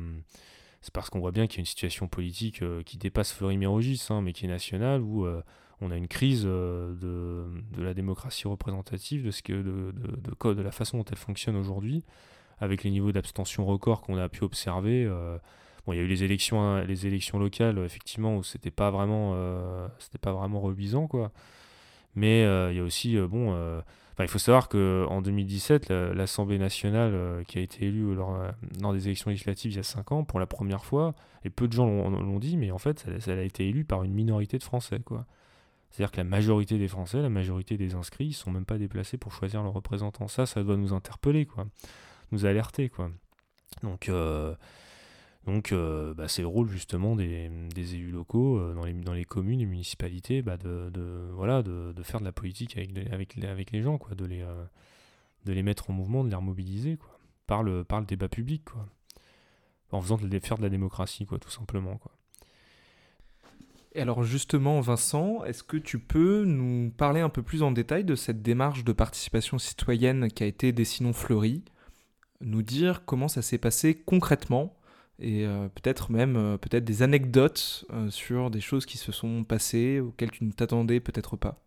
c'est 0.83 0.93
parce 0.93 1.09
qu'on 1.09 1.19
voit 1.19 1.31
bien 1.31 1.47
qu'il 1.47 1.57
y 1.57 1.59
a 1.59 1.61
une 1.61 1.65
situation 1.65 2.09
politique 2.09 2.61
euh, 2.61 2.83
qui 2.83 2.97
dépasse 2.97 3.31
Fleury-Mérogis, 3.31 4.07
hein, 4.09 4.21
mais 4.21 4.33
qui 4.33 4.45
est 4.45 4.49
nationale, 4.49 5.01
où 5.01 5.25
euh, 5.25 5.41
on 5.83 5.91
a 5.91 5.97
une 5.97 6.07
crise 6.07 6.43
euh, 6.45 6.93
de, 6.95 7.83
la 7.83 7.93
démocratie 7.93 8.47
représentative, 8.47 9.25
de, 9.25 9.31
ce 9.31 9.41
que, 9.41 9.53
de, 9.53 10.61
la 10.61 10.71
façon 10.71 10.97
dont 10.97 11.05
elle 11.11 11.17
fonctionne 11.17 11.55
aujourd'hui, 11.55 12.03
avec 12.59 12.83
les 12.83 12.91
niveaux 12.91 13.11
d'abstention 13.11 13.65
records 13.65 14.01
qu'on 14.01 14.17
a 14.17 14.29
pu 14.29 14.43
observer. 14.43 15.07
bon, 15.85 15.93
il 15.93 15.97
y 15.97 15.99
a 15.99 16.03
eu 16.03 16.07
les 16.07 16.23
élections, 16.23 16.61
hein, 16.61 16.83
les 16.83 17.07
élections 17.07 17.39
locales, 17.39 17.77
effectivement, 17.79 18.37
où 18.37 18.43
c'était 18.43 18.71
pas 18.71 18.91
vraiment, 18.91 19.35
c'était 19.99 20.19
pas 20.19 20.33
vraiment 20.33 20.61
reluisant. 20.61 21.09
Mais 22.15 22.41
il 22.71 22.77
y 22.77 22.79
a 22.79 22.83
aussi, 22.83 23.17
bon 23.17 23.81
il 24.21 24.27
faut 24.27 24.39
savoir 24.39 24.69
qu'en 24.69 25.21
2017, 25.21 25.89
l'Assemblée 25.89 26.59
nationale 26.59 27.13
euh, 27.13 27.43
qui 27.43 27.57
a 27.57 27.61
été 27.61 27.87
élue 27.87 28.13
lors, 28.13 28.35
euh, 28.35 28.51
dans 28.79 28.93
des 28.93 29.07
élections 29.07 29.31
législatives 29.31 29.71
il 29.71 29.77
y 29.77 29.79
a 29.79 29.83
5 29.83 30.11
ans, 30.11 30.23
pour 30.23 30.39
la 30.39 30.45
première 30.45 30.85
fois, 30.85 31.15
et 31.43 31.49
peu 31.49 31.67
de 31.67 31.73
gens 31.73 31.87
l'ont 31.87 32.39
dit, 32.39 32.57
mais 32.57 32.71
en 32.71 32.77
fait, 32.77 33.05
elle, 33.27 33.39
a 33.39 33.43
été 33.43 33.67
élue 33.67 33.85
par 33.85 34.03
une 34.03 34.13
minorité 34.13 34.57
de 34.57 34.63
Français. 34.63 34.99
quoi. 35.03 35.25
C'est-à-dire 35.93 36.11
que 36.11 36.17
la 36.17 36.23
majorité 36.23 36.79
des 36.79 36.87
Français, 36.87 37.21
la 37.21 37.29
majorité 37.29 37.77
des 37.77 37.93
inscrits, 37.93 38.25
ils 38.25 38.33
sont 38.33 38.49
même 38.49 38.65
pas 38.65 38.79
déplacés 38.79 39.19
pour 39.19 39.31
choisir 39.31 39.61
leurs 39.61 39.73
représentants. 39.73 40.27
Ça, 40.27 40.47
ça 40.47 40.63
doit 40.63 40.75
nous 40.75 40.91
interpeller, 40.91 41.45
quoi, 41.45 41.67
nous 42.31 42.47
alerter. 42.47 42.89
quoi. 42.89 43.11
Donc, 43.83 44.09
euh, 44.09 44.55
donc 45.45 45.71
euh, 45.71 46.15
bah, 46.15 46.27
c'est 46.27 46.41
le 46.41 46.47
rôle 46.47 46.67
justement 46.67 47.15
des, 47.15 47.47
élus 47.77 48.09
locaux 48.09 48.57
euh, 48.57 48.73
dans, 48.73 48.85
les, 48.85 48.93
les 48.93 49.23
communes 49.23 49.61
et 49.61 49.67
municipalités 49.67 50.41
bah, 50.41 50.57
de, 50.57 51.29
voilà, 51.33 51.61
de, 51.61 51.93
faire 52.01 52.19
de 52.19 52.25
la 52.25 52.31
politique 52.31 52.75
avec, 52.75 53.71
les 53.71 53.81
gens, 53.83 53.99
quoi, 53.99 54.15
de, 54.15 54.25
les, 54.25 54.43
les 55.45 55.63
mettre 55.63 55.91
en 55.91 55.93
mouvement, 55.93 56.23
de 56.23 56.29
les 56.29 56.35
remobiliser. 56.35 56.97
Quoi. 56.97 57.19
par, 57.45 57.61
le, 57.61 57.83
par 57.83 57.99
le 57.99 58.07
débat 58.07 58.29
public, 58.29 58.65
quoi. 58.65 58.87
En 59.91 60.01
faisant 60.01 60.17
de, 60.17 60.39
faire 60.39 60.57
de 60.57 60.63
la 60.63 60.69
démocratie, 60.69 61.27
quoi, 61.27 61.37
tout 61.37 61.51
simplement, 61.51 61.97
quoi. 61.97 62.11
Alors 63.95 64.23
justement, 64.23 64.81
Vincent, 64.81 65.43
est-ce 65.43 65.61
que 65.61 65.77
tu 65.77 65.99
peux 65.99 66.45
nous 66.45 66.89
parler 66.89 67.21
un 67.21 67.29
peu 67.29 67.43
plus 67.43 67.61
en 67.61 67.71
détail 67.71 68.03
de 68.03 68.15
cette 68.15 68.41
démarche 68.41 68.83
de 68.83 68.91
participation 68.91 69.59
citoyenne 69.59 70.29
qui 70.29 70.43
a 70.43 70.47
été 70.47 70.71
Dessinons 70.71 71.13
Fleury 71.13 71.63
Nous 72.41 72.63
dire 72.63 73.05
comment 73.05 73.27
ça 73.27 73.41
s'est 73.43 73.59
passé 73.59 73.93
concrètement 73.95 74.75
et 75.19 75.45
euh, 75.45 75.69
peut-être 75.69 76.11
même 76.11 76.35
euh, 76.35 76.57
peut-être 76.57 76.83
des 76.83 77.03
anecdotes 77.03 77.85
euh, 77.93 78.09
sur 78.09 78.49
des 78.49 78.61
choses 78.61 78.85
qui 78.87 78.97
se 78.97 79.11
sont 79.11 79.43
passées 79.43 79.99
auxquelles 79.99 80.31
tu 80.31 80.43
ne 80.43 80.51
t'attendais 80.51 80.99
peut-être 80.99 81.37
pas? 81.37 81.59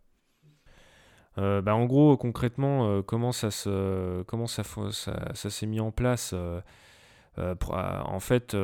Bah, 1.36 1.74
en 1.74 1.84
gros, 1.84 2.16
concrètement, 2.16 3.02
comment 3.02 3.30
ça 3.30 3.50
se, 3.50 4.22
comment 4.22 4.46
ça, 4.46 4.62
ça 5.34 5.50
s'est 5.50 5.66
mis 5.66 5.80
en 5.80 5.90
place 5.90 6.34
En 7.38 8.20
fait, 8.20 8.56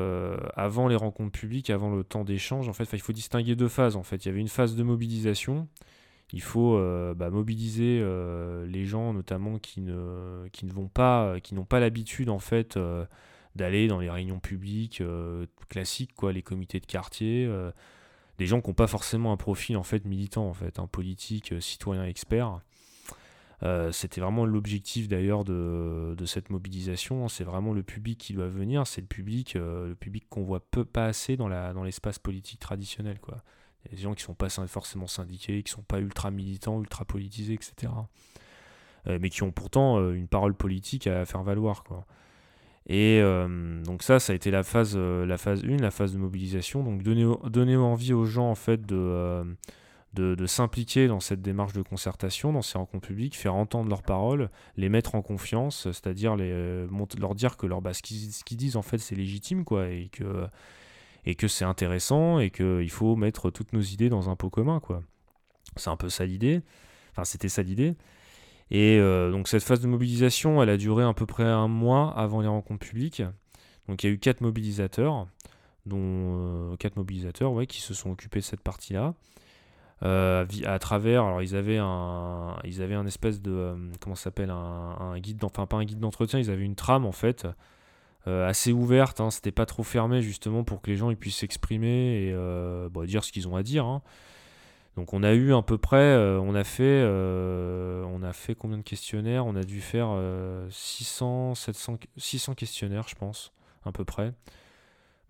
avant 0.57 0.89
les 0.89 0.97
rencontres 0.97 1.33
publiques, 1.33 1.71
avant 1.71 1.95
le 1.95 2.05
temps 2.05 2.25
d'échange, 2.25 2.69
en 2.69 2.73
fait, 2.73 2.89
il 2.93 3.01
faut 3.01 3.13
distinguer 3.13 3.57
deux 3.57 3.69
phases. 3.69 3.97
En 3.97 4.03
fait, 4.03 4.25
il 4.25 4.29
y 4.29 4.31
avait 4.31 4.41
une 4.41 4.49
phase 4.49 4.77
de 4.77 4.83
mobilisation. 4.83 5.69
Il 6.33 6.41
faut 6.41 6.79
bah, 7.15 7.31
mobiliser 7.31 8.03
les 8.67 8.85
gens, 8.85 9.13
notamment 9.13 9.59
qui 9.59 9.81
ne, 9.81 10.49
qui 10.53 10.65
ne 10.67 10.73
vont 10.73 10.89
pas, 10.89 11.41
qui 11.41 11.55
n'ont 11.55 11.65
pas 11.65 11.81
l'habitude 11.81 12.31
en 12.31 12.39
fait 12.39 12.79
d'aller 13.55 13.87
dans 13.89 14.01
les 14.01 14.11
réunions 14.11 14.41
publiques 14.41 15.01
euh, 15.01 15.47
classiques, 15.69 16.15
quoi, 16.15 16.33
les 16.33 16.43
comités 16.43 16.81
de 16.81 16.87
quartier, 16.87 17.45
euh, 17.47 17.71
des 18.39 18.47
gens 18.47 18.61
qui 18.61 18.69
n'ont 18.69 18.75
pas 18.75 18.87
forcément 18.87 19.33
un 19.33 19.37
profil 19.37 19.77
en 19.77 19.83
fait 19.83 20.05
militant, 20.05 20.49
en 20.49 20.55
fait, 20.55 20.79
un 20.79 20.87
politique, 20.87 21.53
euh, 21.53 21.61
citoyen, 21.61 22.05
expert. 22.05 22.61
C'était 23.93 24.21
vraiment 24.21 24.45
l'objectif 24.45 25.09
d'ailleurs 25.09 25.45
de, 25.45 26.25
cette 26.27 26.51
mobilisation. 26.51 27.29
C'est 27.29 27.45
vraiment 27.45 27.73
le 27.73 27.83
public 27.83 28.19
qui 28.19 28.33
doit 28.33 28.49
venir. 28.49 28.87
C'est 28.87 29.01
le 29.01 29.07
public, 29.07 29.55
le 29.55 29.95
public 29.99 30.25
qu'on 30.29 30.43
voit 30.43 30.61
peu, 30.61 30.85
pas 30.85 31.07
assez 31.07 31.37
dans, 31.37 31.49
la, 31.49 31.73
dans 31.73 31.85
l'espace 31.85 32.19
politique 32.19 32.59
traditionnel. 32.59 33.21
Quoi. 33.21 33.43
Il 33.85 33.93
y 33.93 33.95
a 33.95 33.97
des 33.97 34.03
gens 34.03 34.15
qui 34.15 34.23
ne 34.23 34.27
sont 34.27 34.35
pas 34.35 34.49
forcément 34.49 35.07
syndiqués, 35.07 35.63
qui 35.63 35.73
ne 35.73 35.77
sont 35.77 35.83
pas 35.83 36.01
ultra 36.01 36.31
militants, 36.31 36.81
ultra 36.81 37.05
politisés, 37.05 37.55
etc. 37.55 37.93
mais 39.07 39.31
qui 39.31 39.43
ont 39.45 39.53
pourtant 39.53 40.11
une 40.11 40.29
parole 40.29 40.55
politique 40.55 41.07
à 41.07 41.25
faire 41.25 41.43
valoir. 41.45 41.85
Quoi. 41.85 42.05
Et 42.87 43.21
euh, 43.21 43.83
donc 43.85 44.03
ça, 44.03 44.19
ça 44.19 44.33
a 44.33 44.37
été 44.37 44.51
la 44.51 44.65
phase, 44.65 44.95
euh, 44.97 45.25
la 45.25 45.39
phase 45.39 45.65
1, 45.65 45.77
la 45.77 45.91
phase 45.91 46.13
de 46.13 46.19
mobilisation. 46.19 46.83
Donc 46.83 47.03
donner, 47.03 47.31
donner 47.49 47.77
envie 47.77 48.13
aux 48.13 48.25
gens 48.25 48.51
en 48.51 48.55
fait 48.55 48.91
euh, 48.91 49.45
de, 50.15 50.35
de, 50.35 50.47
s'impliquer 50.47 51.09
dans 51.09 51.21
cette 51.21 51.41
démarche 51.41 51.73
de 51.73 51.83
concertation, 51.83 52.53
dans 52.53 52.63
ces 52.63 52.77
rencontres 52.77 53.07
publiques, 53.07 53.37
faire 53.37 53.55
entendre 53.55 53.89
leurs 53.89 54.03
paroles, 54.03 54.51
les 54.77 54.89
mettre 54.89 55.15
en 55.15 55.23
confiance, 55.23 55.85
c'est-à-dire 55.85 56.37
les, 56.37 56.87
leur 57.19 57.35
dire 57.35 57.57
que 57.57 57.67
leur, 57.67 57.81
bah, 57.81 57.95
ce 57.95 58.03
qu'ils 58.03 58.57
disent 58.57 58.77
en 58.77 58.83
fait 58.83 58.99
c'est 58.99 59.15
légitime 59.15 59.65
quoi, 59.65 59.89
et 59.89 60.09
que, 60.13 60.47
et 61.25 61.35
que 61.35 61.49
c'est 61.49 61.65
intéressant 61.65 62.39
et 62.39 62.51
qu'il 62.51 62.91
faut 62.91 63.17
mettre 63.17 63.51
toutes 63.51 63.73
nos 63.73 63.81
idées 63.81 64.09
dans 64.09 64.29
un 64.29 64.37
pot 64.37 64.51
commun. 64.51 64.81
quoi. 64.81 65.03
C'est 65.77 65.91
un 65.91 65.97
peu 65.97 66.09
ça 66.09 66.27
l'idée. 66.27 66.63
Enfin, 67.13 67.25
c'était 67.25 67.49
ça 67.49 67.63
l'idée. 67.63 67.95
Et 68.71 68.99
euh, 68.99 69.31
donc 69.31 69.49
cette 69.49 69.63
phase 69.63 69.81
de 69.81 69.87
mobilisation, 69.87 70.63
elle 70.63 70.71
a 70.71 70.77
duré 70.77 71.05
à 71.05 71.13
peu 71.13 71.27
près 71.27 71.45
un 71.45 71.69
mois 71.69 72.13
avant 72.17 72.41
les 72.41 72.49
rencontres 72.49 72.87
publiques. 72.87 73.23
Donc 73.89 74.03
il 74.03 74.07
y 74.07 74.11
a 74.11 74.13
eu 74.13 74.19
quatre 74.19 74.41
mobilisateurs, 74.41 75.27
dont 75.85 75.99
euh, 76.01 76.77
quatre 76.77 76.97
mobilisateurs 76.97 77.53
ouais, 77.53 77.67
qui 77.67 77.81
se 77.81 77.93
sont 77.95 78.11
occupés 78.11 78.41
de 78.41 78.45
cette 78.45 78.63
partie-là. 78.63 79.15
Euh, 80.03 80.45
à 80.65 80.79
travers, 80.79 81.25
alors 81.25 81.43
ils 81.43 81.55
avaient 81.55 81.79
un, 81.79 82.57
ils 82.65 82.83
avaient 82.83 82.97
un 82.97 83.07
espèce 83.07 83.41
de, 83.41 83.75
comment 84.01 84.17
s'appelle, 84.17 84.51
un, 84.51 85.19
guide, 85.19 85.45
enfin 85.45 85.67
pas 85.67 85.77
un 85.77 85.85
guide 85.85 86.01
d'entretien, 86.01 86.41
ils 86.41 86.51
avaient 86.51 86.65
une 86.65 86.75
trame 86.75 87.07
en 87.07 87.13
fait, 87.13 87.47
assez 88.27 88.73
ouverte, 88.73 89.21
hein, 89.21 89.31
c'était 89.31 89.53
pas 89.53 89.67
trop 89.67 89.85
fermé 89.85 90.21
justement 90.23 90.65
pour 90.65 90.83
que 90.83 90.91
les 90.91 90.97
gens 90.97 91.11
ils 91.11 91.17
puissent 91.17 91.39
s'exprimer 91.39 92.27
et 92.27 92.35
bah, 92.91 93.07
dire 93.07 93.23
ce 93.23 93.31
qu'ils 93.31 93.47
ont 93.47 93.55
à 93.55 93.63
dire. 93.63 93.85
Hein. 93.85 94.03
Donc 94.97 95.15
on 95.15 95.23
a 95.23 95.33
eu 95.33 95.55
à 95.55 95.63
peu 95.63 95.79
près, 95.79 95.97
euh, 95.97 96.39
on 96.41 96.55
a 96.55 96.65
fait, 96.65 96.83
euh, 96.83 98.05
on 98.05 98.23
a 98.23 98.33
fait 98.33 98.55
combien 98.55 98.77
de 98.77 98.83
questionnaires? 98.83 99.47
On 99.47 99.57
a 99.57 99.63
dû 99.63 99.81
faire 99.81 100.15
600, 100.71 101.55
700, 101.55 101.99
600 102.17 102.55
questionnaires, 102.55 103.09
je 103.09 103.15
pense, 103.15 103.53
à 103.85 103.93
peu 103.93 104.05
près. 104.05 104.35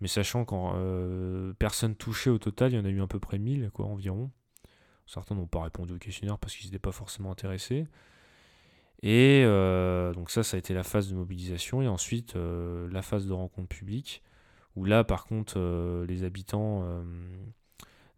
Mais 0.01 0.09
sachant 0.09 0.45
qu'en 0.45 0.73
euh, 0.77 1.53
personnes 1.55 1.95
touchées 1.95 2.31
au 2.31 2.39
total, 2.39 2.73
il 2.73 2.77
y 2.77 2.79
en 2.81 2.85
a 2.85 2.89
eu 2.89 3.01
à 3.01 3.07
peu 3.07 3.21
près 3.21 3.39
1000, 3.39 3.71
quoi, 3.73 3.87
environ. 3.87 4.31
Certains 5.13 5.35
n'ont 5.35 5.47
pas 5.47 5.63
répondu 5.63 5.95
aux 5.95 5.99
questionnaires 5.99 6.39
parce 6.39 6.57
qu'ils 6.57 6.67
n'étaient 6.67 6.79
pas 6.79 6.93
forcément 6.93 7.31
intéressés. 7.31 7.87
Et 9.03 9.43
donc 10.15 10.31
ça, 10.31 10.43
ça 10.45 10.57
a 10.57 10.59
été 10.59 10.75
la 10.75 10.85
phase 10.85 11.11
de 11.11 11.15
mobilisation. 11.15 11.83
Et 11.83 11.89
ensuite, 11.89 12.35
la 12.35 13.03
phase 13.03 13.27
de 13.27 13.33
rencontre 13.33 13.69
publique, 13.69 14.23
où 14.77 14.85
là, 14.85 15.03
par 15.03 15.27
contre, 15.27 15.59
les 16.07 16.23
habitants 16.23 17.03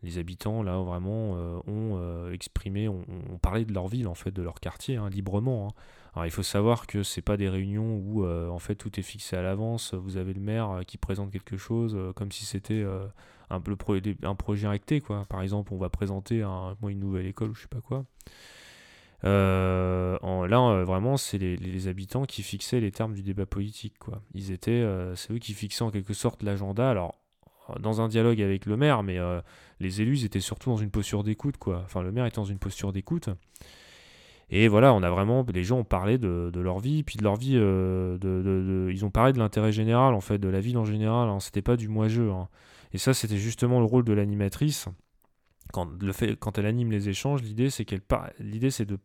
les 0.05 0.19
habitants 0.19 0.63
là 0.63 0.79
vraiment 0.79 1.37
euh, 1.37 1.57
ont 1.67 1.99
euh, 1.99 2.33
exprimé, 2.33 2.89
ont, 2.89 3.05
parlé 3.43 3.65
de 3.65 3.73
leur 3.73 3.89
ville 3.89 4.07
en 4.07 4.15
fait, 4.15 4.31
de 4.31 4.43
leur 4.43 4.61
quartier 4.61 4.97
hein, 4.97 5.09
librement. 5.09 5.69
Hein. 5.69 5.73
Alors 6.15 6.27
il 6.27 6.31
faut 6.31 6.43
savoir 6.43 6.87
que 6.87 7.03
c'est 7.03 7.23
pas 7.23 7.37
des 7.37 7.49
réunions 7.49 7.97
où 7.97 8.25
euh, 8.25 8.49
en 8.49 8.59
fait 8.59 8.77
tout 8.77 8.99
est 8.99 9.03
fixé 9.03 9.37
à 9.37 9.43
l'avance. 9.43 9.95
Vous 9.95 10.17
avez 10.17 10.33
le 10.33 10.41
maire 10.41 10.81
qui 10.87 10.97
présente 10.97 11.31
quelque 11.31 11.57
chose 11.57 11.99
comme 12.15 12.31
si 12.31 12.45
c'était 12.45 12.85
un, 13.51 13.61
projet 14.37 14.69
recté 14.69 15.01
quoi. 15.01 15.25
Par 15.29 15.43
exemple, 15.43 15.73
on 15.75 15.79
va 15.79 15.89
présenter 15.89 16.43
un, 16.43 16.77
une 16.87 17.01
nouvelle 17.01 17.27
école 17.27 17.51
ou 17.51 17.55
je 17.55 17.63
sais 17.63 17.69
pas 17.69 17.81
quoi. 17.81 18.05
Là, 19.23 20.85
vraiment, 20.85 21.17
c'est 21.17 21.39
les, 21.39 21.89
habitants 21.89 22.27
qui 22.27 22.43
fixaient 22.43 22.81
les 22.81 22.93
termes 22.93 23.15
du 23.15 23.23
débat 23.23 23.47
politique. 23.47 23.95
Ils 24.35 24.53
étaient, 24.53 24.87
c'est 25.17 25.33
eux 25.33 25.39
qui 25.39 25.55
fixaient 25.55 25.83
en 25.83 25.91
quelque 25.91 26.15
sorte 26.15 26.43
l'agenda. 26.43 26.89
Alors, 26.91 27.17
dans 27.81 28.01
un 28.01 28.09
dialogue 28.09 28.41
avec 28.41 28.67
le 28.67 28.77
maire, 28.77 29.03
mais 29.03 29.19
euh, 29.19 29.41
les 29.81 30.01
élus 30.01 30.25
étaient 30.25 30.41
surtout 30.41 30.71
dans 30.71 30.77
une 30.77 30.91
posture 30.91 31.25
d'écoute, 31.25 31.57
quoi. 31.57 31.83
Enfin, 31.85 32.03
le 32.03 32.13
maire 32.13 32.27
était 32.27 32.37
dans 32.37 32.45
une 32.45 32.59
posture 32.59 32.93
d'écoute. 32.93 33.31
Et 34.51 34.69
voilà, 34.69 34.93
on 34.93 35.03
a 35.03 35.11
vraiment, 35.11 35.45
les 35.53 35.65
gens 35.65 35.79
ont 35.79 35.85
parlé 35.85 36.19
de, 36.19 36.51
leur 36.55 36.79
vie, 36.79 37.03
puis 37.03 37.17
de 37.17 37.25
leur 37.25 37.37
vie, 37.37 37.57
euh, 37.57 38.91
ils 38.93 39.05
ont 39.05 39.11
parlé 39.11 39.33
de 39.33 39.39
l'intérêt 39.39 39.73
général, 39.73 40.15
en 40.15 40.21
fait, 40.21 40.39
de 40.39 40.49
la 40.49 40.61
ville 40.61 40.79
en 40.79 40.85
général. 40.85 41.29
Hein. 41.29 41.41
C'était 41.41 41.63
pas 41.63 41.77
du 41.77 41.89
moi-jeu. 41.89 42.31
Hein. 42.31 42.49
Et 42.93 42.99
ça, 42.99 43.15
c'était 43.15 43.39
justement 43.39 43.81
le 43.81 43.87
rôle 43.87 44.05
de 44.05 44.13
l'animatrice. 44.13 44.89
Quand, 45.73 45.89
elle 46.59 46.67
anime 46.67 46.93
les 46.93 47.09
échanges, 47.09 47.43
l'idée, 47.43 47.71
c'est 47.71 47.85
qu'elle, 47.85 48.03
l'idée, 48.39 48.71
c'est 48.71 48.85
de, 48.85 48.97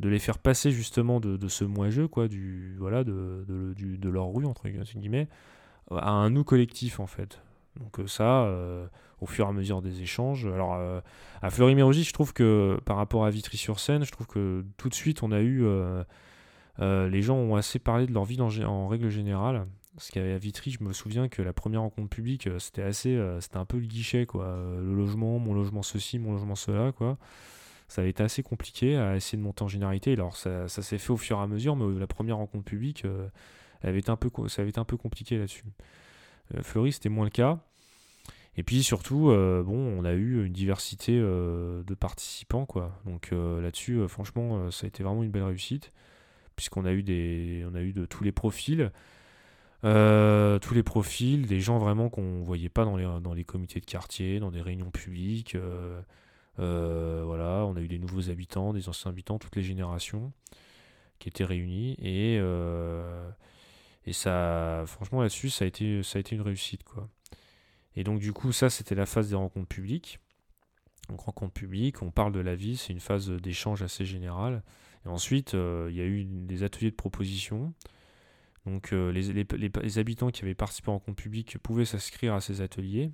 de 0.00 0.08
les 0.08 0.18
faire 0.18 0.38
passer 0.38 0.70
justement 0.70 1.20
de, 1.20 1.48
ce 1.48 1.64
moi-jeu, 1.64 2.08
quoi, 2.08 2.28
du, 2.28 2.76
voilà, 2.78 3.04
de, 3.04 3.44
de 3.46 4.08
leur 4.08 4.32
rue, 4.32 4.46
entre 4.46 4.68
guillemets, 4.68 5.28
à 5.90 6.10
un 6.10 6.30
nous 6.30 6.44
collectif, 6.44 7.00
en 7.00 7.06
fait. 7.06 7.42
Donc 7.78 8.00
euh, 8.00 8.06
ça, 8.06 8.42
euh, 8.42 8.86
au 9.20 9.26
fur 9.26 9.46
et 9.46 9.48
à 9.48 9.52
mesure 9.52 9.82
des 9.82 10.02
échanges. 10.02 10.46
Alors 10.46 10.74
euh, 10.74 11.00
à 11.42 11.50
Fleury-Mérogis, 11.50 12.04
je 12.04 12.12
trouve 12.12 12.32
que 12.32 12.78
par 12.84 12.96
rapport 12.96 13.24
à 13.24 13.30
Vitry-sur-Seine, 13.30 14.04
je 14.04 14.12
trouve 14.12 14.26
que 14.26 14.64
tout 14.76 14.88
de 14.88 14.94
suite 14.94 15.22
on 15.22 15.32
a 15.32 15.40
eu... 15.40 15.64
les 16.80 17.22
gens 17.22 17.36
ont 17.36 17.56
assez 17.56 17.78
parlé 17.78 18.06
de 18.06 18.12
leur 18.12 18.24
vie 18.24 18.40
en, 18.40 18.88
règle 18.88 19.08
générale. 19.08 19.66
Parce 19.94 20.12
qu'à 20.12 20.38
Vitry, 20.38 20.70
je 20.70 20.84
me 20.84 20.92
souviens 20.92 21.28
que 21.28 21.42
la 21.42 21.52
première 21.52 21.80
rencontre 21.80 22.08
publique, 22.08 22.48
c'était 22.60 22.82
assez, 22.82 23.20
c'était 23.40 23.56
un 23.56 23.64
peu 23.64 23.78
le 23.78 23.86
guichet, 23.86 24.26
quoi. 24.26 24.56
Le 24.80 24.94
logement, 24.94 25.40
mon 25.40 25.52
logement 25.54 25.82
ceci, 25.82 26.20
mon 26.20 26.32
logement 26.32 26.54
cela, 26.54 26.92
quoi. 26.92 27.18
Ça 27.88 28.02
a 28.02 28.04
été 28.04 28.22
assez 28.22 28.44
compliqué 28.44 28.96
à 28.96 29.16
essayer 29.16 29.38
de 29.38 29.42
monter 29.42 29.64
en 29.64 29.68
généralité. 29.68 30.12
Alors 30.12 30.36
ça, 30.36 30.68
s'est 30.68 30.98
fait 30.98 31.10
au 31.10 31.16
fur 31.16 31.38
et 31.38 31.42
à 31.42 31.48
mesure, 31.48 31.74
mais 31.74 31.98
la 31.98 32.06
première 32.06 32.36
rencontre 32.36 32.64
publique, 32.64 33.04
avait 33.82 34.08
un 34.08 34.16
peu, 34.16 34.30
ça 34.48 34.62
avait 34.62 34.70
été 34.70 34.78
un 34.78 34.84
peu 34.84 34.96
compliqué 34.96 35.36
là-dessus. 35.36 35.64
Fleury, 36.62 36.92
c'était 36.92 37.08
moins 37.08 37.24
le 37.24 37.30
cas. 37.30 37.58
Et 38.58 38.64
puis 38.64 38.82
surtout, 38.82 39.30
euh, 39.30 39.62
bon, 39.62 39.76
on 39.76 40.04
a 40.04 40.14
eu 40.14 40.44
une 40.44 40.52
diversité 40.52 41.16
euh, 41.16 41.84
de 41.84 41.94
participants, 41.94 42.66
quoi. 42.66 43.00
Donc 43.06 43.28
euh, 43.32 43.60
là-dessus, 43.62 44.08
franchement, 44.08 44.68
ça 44.72 44.86
a 44.86 44.88
été 44.88 45.04
vraiment 45.04 45.22
une 45.22 45.30
belle 45.30 45.44
réussite, 45.44 45.92
puisqu'on 46.56 46.84
a 46.84 46.92
eu 46.92 47.04
des, 47.04 47.64
on 47.70 47.74
a 47.76 47.80
eu 47.80 47.92
de 47.92 48.04
tous 48.04 48.24
les 48.24 48.32
profils, 48.32 48.90
tous 49.82 50.74
les 50.74 50.82
profils, 50.82 51.46
des 51.46 51.60
gens 51.60 51.78
vraiment 51.78 52.08
qu'on 52.08 52.42
voyait 52.42 52.68
pas 52.68 52.84
dans 52.84 52.96
les, 52.96 53.04
dans 53.22 53.32
les 53.32 53.44
comités 53.44 53.78
de 53.78 53.86
quartier, 53.86 54.40
dans 54.40 54.50
des 54.50 54.60
réunions 54.60 54.90
publiques. 54.90 55.56
voilà, 56.56 57.64
on 57.64 57.76
a 57.76 57.80
eu 57.80 57.86
des 57.86 58.00
nouveaux 58.00 58.28
habitants, 58.28 58.72
des 58.72 58.88
anciens 58.88 59.12
habitants, 59.12 59.38
toutes 59.38 59.54
les 59.54 59.62
générations 59.62 60.32
qui 61.20 61.28
étaient 61.28 61.44
réunies 61.44 61.94
et 62.02 62.40
et 64.08 64.14
ça, 64.14 64.84
franchement 64.86 65.20
là-dessus, 65.20 65.50
ça 65.50 65.66
a 65.66 65.68
été, 65.68 66.02
ça 66.02 66.16
a 66.16 66.20
été 66.20 66.34
une 66.34 66.40
réussite, 66.40 66.82
quoi. 66.82 67.10
Et 67.94 68.04
donc 68.04 68.20
du 68.20 68.32
coup, 68.32 68.52
ça, 68.52 68.70
c'était 68.70 68.94
la 68.94 69.04
phase 69.04 69.28
des 69.28 69.36
rencontres 69.36 69.68
publiques. 69.68 70.18
Donc 71.10 71.20
rencontres 71.20 71.52
publiques, 71.52 72.00
on 72.00 72.10
parle 72.10 72.32
de 72.32 72.40
la 72.40 72.54
vie, 72.54 72.78
c'est 72.78 72.94
une 72.94 73.00
phase 73.00 73.28
d'échange 73.28 73.82
assez 73.82 74.06
générale. 74.06 74.62
Et 75.04 75.08
ensuite, 75.08 75.54
euh, 75.54 75.88
il 75.90 75.96
y 75.96 76.00
a 76.00 76.04
eu 76.06 76.24
des 76.24 76.62
ateliers 76.62 76.90
de 76.90 76.96
proposition. 76.96 77.74
Donc 78.64 78.94
euh, 78.94 79.12
les, 79.12 79.98
habitants 79.98 80.30
qui 80.30 80.42
avaient 80.42 80.54
participé 80.54 80.88
en 80.88 80.94
rencontres 80.94 81.22
publiques 81.22 81.58
pouvaient 81.58 81.84
s'inscrire 81.84 82.32
à 82.32 82.40
ces 82.40 82.62
ateliers. 82.62 83.10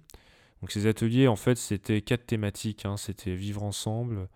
Donc 0.60 0.70
ces 0.70 0.86
ateliers, 0.86 1.26
en 1.26 1.36
fait, 1.36 1.56
c'était 1.56 2.02
quatre 2.02 2.26
thématiques. 2.26 2.86
Hein. 2.86 2.96
C'était 2.96 3.34
vivre 3.34 3.64
ensemble, 3.64 4.28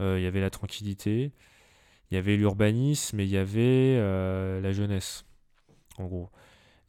euh, 0.00 0.18
il 0.18 0.22
y 0.22 0.26
avait 0.26 0.40
la 0.40 0.50
tranquillité, 0.50 1.32
il 2.10 2.14
y 2.14 2.16
avait 2.16 2.38
l'urbanisme 2.38 3.20
et 3.20 3.24
il 3.24 3.30
y 3.30 3.36
avait 3.36 3.96
la 4.62 4.72
jeunesse. 4.72 5.26
En 5.98 6.06
gros. 6.06 6.30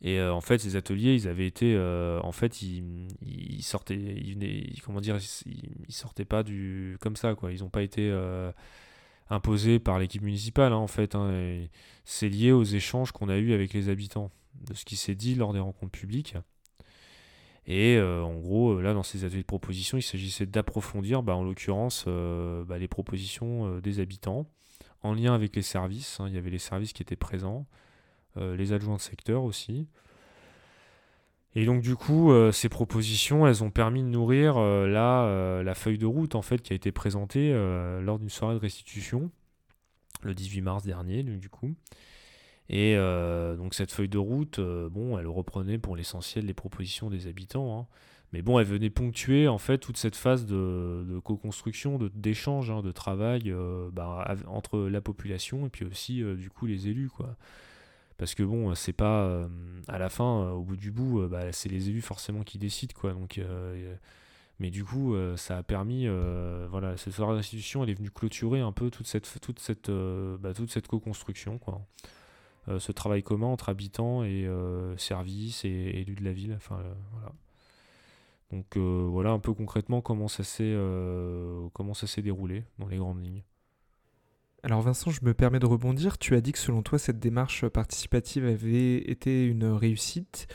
Et 0.01 0.21
en 0.21 0.41
fait, 0.41 0.57
ces 0.57 0.75
ateliers, 0.75 1.13
ils 1.13 1.29
avaient 1.29 1.47
été, 1.47 1.77
en 1.77 2.31
fait, 2.33 2.61
ils, 2.61 3.63
sortaient, 3.63 3.95
ils 3.95 4.81
comment 4.83 4.99
dire, 4.99 5.17
ils, 5.45 5.93
sortaient 5.93 6.25
pas 6.25 6.43
du 6.43 6.97
comme 6.99 7.15
ça, 7.15 7.35
quoi. 7.35 7.53
Ils 7.53 7.61
n'ont 7.61 7.69
pas 7.69 7.83
été 7.83 8.11
imposés 9.29 9.79
par 9.79 9.99
l'équipe 9.99 10.21
municipale, 10.21 10.73
hein, 10.73 10.77
en 10.77 10.87
fait. 10.87 11.15
Hein, 11.15 11.67
c'est 12.03 12.27
lié 12.27 12.51
aux 12.51 12.65
échanges 12.65 13.13
qu'on 13.13 13.29
a 13.29 13.37
eus 13.37 13.53
avec 13.53 13.71
les 13.71 13.87
habitants, 13.87 14.29
de 14.67 14.73
ce 14.73 14.83
qui 14.83 14.97
s'est 14.97 15.15
dit 15.15 15.35
lors 15.35 15.53
des 15.53 15.59
rencontres 15.59 15.97
publiques. 15.97 16.35
Et 17.65 17.95
euh, 17.95 18.21
en 18.21 18.35
gros, 18.35 18.73
euh, 18.73 18.81
là, 18.81 18.93
dans 18.93 19.03
ces 19.03 19.23
ateliers 19.23 19.41
de 19.41 19.47
proposition, 19.47 19.97
il 19.97 20.01
s'agissait 20.01 20.45
d'approfondir, 20.45 21.23
bah, 21.23 21.35
en 21.35 21.43
l'occurrence, 21.43 22.05
euh, 22.07 22.63
bah, 22.65 22.77
les 22.77 22.87
propositions 22.87 23.79
des 23.79 23.99
habitants 23.99 24.47
en 25.01 25.13
lien 25.13 25.33
avec 25.33 25.55
les 25.55 25.61
services. 25.61 26.19
Hein. 26.19 26.27
il 26.27 26.35
y 26.35 26.37
avait 26.37 26.49
les 26.49 26.59
services 26.59 26.93
qui 26.93 27.01
étaient 27.01 27.15
présents, 27.15 27.65
les 28.35 28.73
adjoints 28.73 28.95
de 28.95 29.01
secteur 29.01 29.43
aussi. 29.43 29.87
Et 31.55 31.65
donc 31.65 31.81
du 31.81 31.95
coup, 31.95 32.31
ces 32.51 32.67
propositions, 32.67 33.45
elles 33.45 33.63
ont 33.63 33.69
permis 33.69 34.01
de 34.01 34.07
nourrir 34.07 34.59
la, 34.59 35.61
la, 35.63 35.75
feuille 35.75 35.99
de 35.99 36.05
route 36.05 36.33
en 36.35 36.41
fait 36.41 36.61
qui 36.61 36.73
a 36.73 36.75
été 36.75 36.91
présentée 36.91 37.53
lors 38.01 38.17
d'une 38.17 38.29
soirée 38.29 38.55
de 38.55 38.59
restitution 38.59 39.29
le 40.25 40.33
18 40.33 40.61
mars 40.61 40.83
dernier, 40.83 41.23
du 41.23 41.49
coup. 41.49 41.75
Et 42.69 42.95
euh, 42.95 43.55
donc 43.55 43.73
cette 43.73 43.91
feuille 43.91 44.09
de 44.09 44.17
route, 44.17 44.59
euh, 44.59 44.89
bon, 44.89 45.17
elle 45.17 45.27
reprenait 45.27 45.77
pour 45.77 45.95
l'essentiel 45.95 46.45
les 46.45 46.53
propositions 46.53 47.09
des 47.09 47.27
habitants. 47.27 47.79
Hein. 47.79 47.87
Mais 48.31 48.41
bon, 48.41 48.57
elle 48.57 48.65
venait 48.65 48.89
ponctuer 48.89 49.47
en 49.47 49.57
fait 49.57 49.77
toute 49.77 49.97
cette 49.97 50.15
phase 50.15 50.45
de, 50.45 51.19
co-construction, 51.23 51.99
d'échange, 52.15 52.71
hein, 52.71 52.81
de 52.81 52.91
travail 52.91 53.51
euh, 53.51 53.89
bah, 53.91 54.35
entre 54.47 54.79
la 54.79 55.01
population 55.01 55.67
et 55.67 55.69
puis 55.69 55.85
aussi 55.85 56.23
du 56.35 56.49
coup 56.49 56.65
les 56.65 56.87
élus, 56.87 57.09
quoi. 57.09 57.35
Parce 58.17 58.35
que 58.35 58.43
bon, 58.43 58.73
c'est 58.75 58.93
pas 58.93 59.47
à 59.87 59.97
la 59.97 60.09
fin, 60.09 60.51
au 60.51 60.61
bout 60.63 60.77
du 60.77 60.91
bout, 60.91 61.27
bah, 61.27 61.51
c'est 61.51 61.69
les 61.69 61.89
élus 61.89 62.01
forcément 62.01 62.43
qui 62.43 62.57
décident, 62.57 62.93
quoi. 62.99 63.13
Donc, 63.13 63.39
mais 64.59 64.69
du 64.69 64.85
coup, 64.85 65.15
ça 65.35 65.57
a 65.57 65.63
permis, 65.63 66.07
voilà, 66.69 66.95
cette 66.97 67.19
institution, 67.19 67.83
elle 67.83 67.89
est 67.89 67.95
venue 67.95 68.11
clôturer 68.11 68.61
un 68.61 68.71
peu 68.71 68.89
toute 68.91 69.07
cette, 69.07 69.39
toute 69.41 69.59
cette, 69.59 69.89
bah, 69.89 70.53
toute 70.53 70.71
cette 70.71 70.87
co-construction, 70.87 71.57
quoi. 71.57 71.81
Euh, 72.69 72.79
ce 72.79 72.91
travail 72.93 73.23
commun 73.23 73.47
entre 73.47 73.69
habitants 73.69 74.23
et 74.23 74.45
euh, 74.45 74.95
services 74.97 75.65
et, 75.65 75.69
élus 75.69 76.15
de 76.15 76.23
la 76.23 76.31
ville. 76.31 76.53
Enfin, 76.55 76.79
euh, 76.79 76.93
voilà. 77.11 77.31
Donc 78.51 78.77
voilà 78.77 79.31
un 79.31 79.39
peu 79.39 79.51
concrètement 79.55 80.01
comment 80.01 80.27
ça 80.27 80.43
s'est 80.43 80.75
déroulé 82.21 82.63
dans 82.77 82.87
les 82.87 82.97
grandes 82.97 83.23
lignes. 83.23 83.41
Alors 84.63 84.81
Vincent, 84.81 85.11
je 85.11 85.19
me 85.23 85.33
permets 85.33 85.59
de 85.59 85.65
rebondir. 85.65 86.17
Tu 86.17 86.35
as 86.35 86.41
dit 86.41 86.53
que 86.53 86.59
selon 86.59 86.81
toi, 86.81 86.97
cette 86.97 87.19
démarche 87.19 87.67
participative 87.67 88.45
avait 88.45 88.97
été 88.97 89.45
une 89.45 89.65
réussite. 89.65 90.47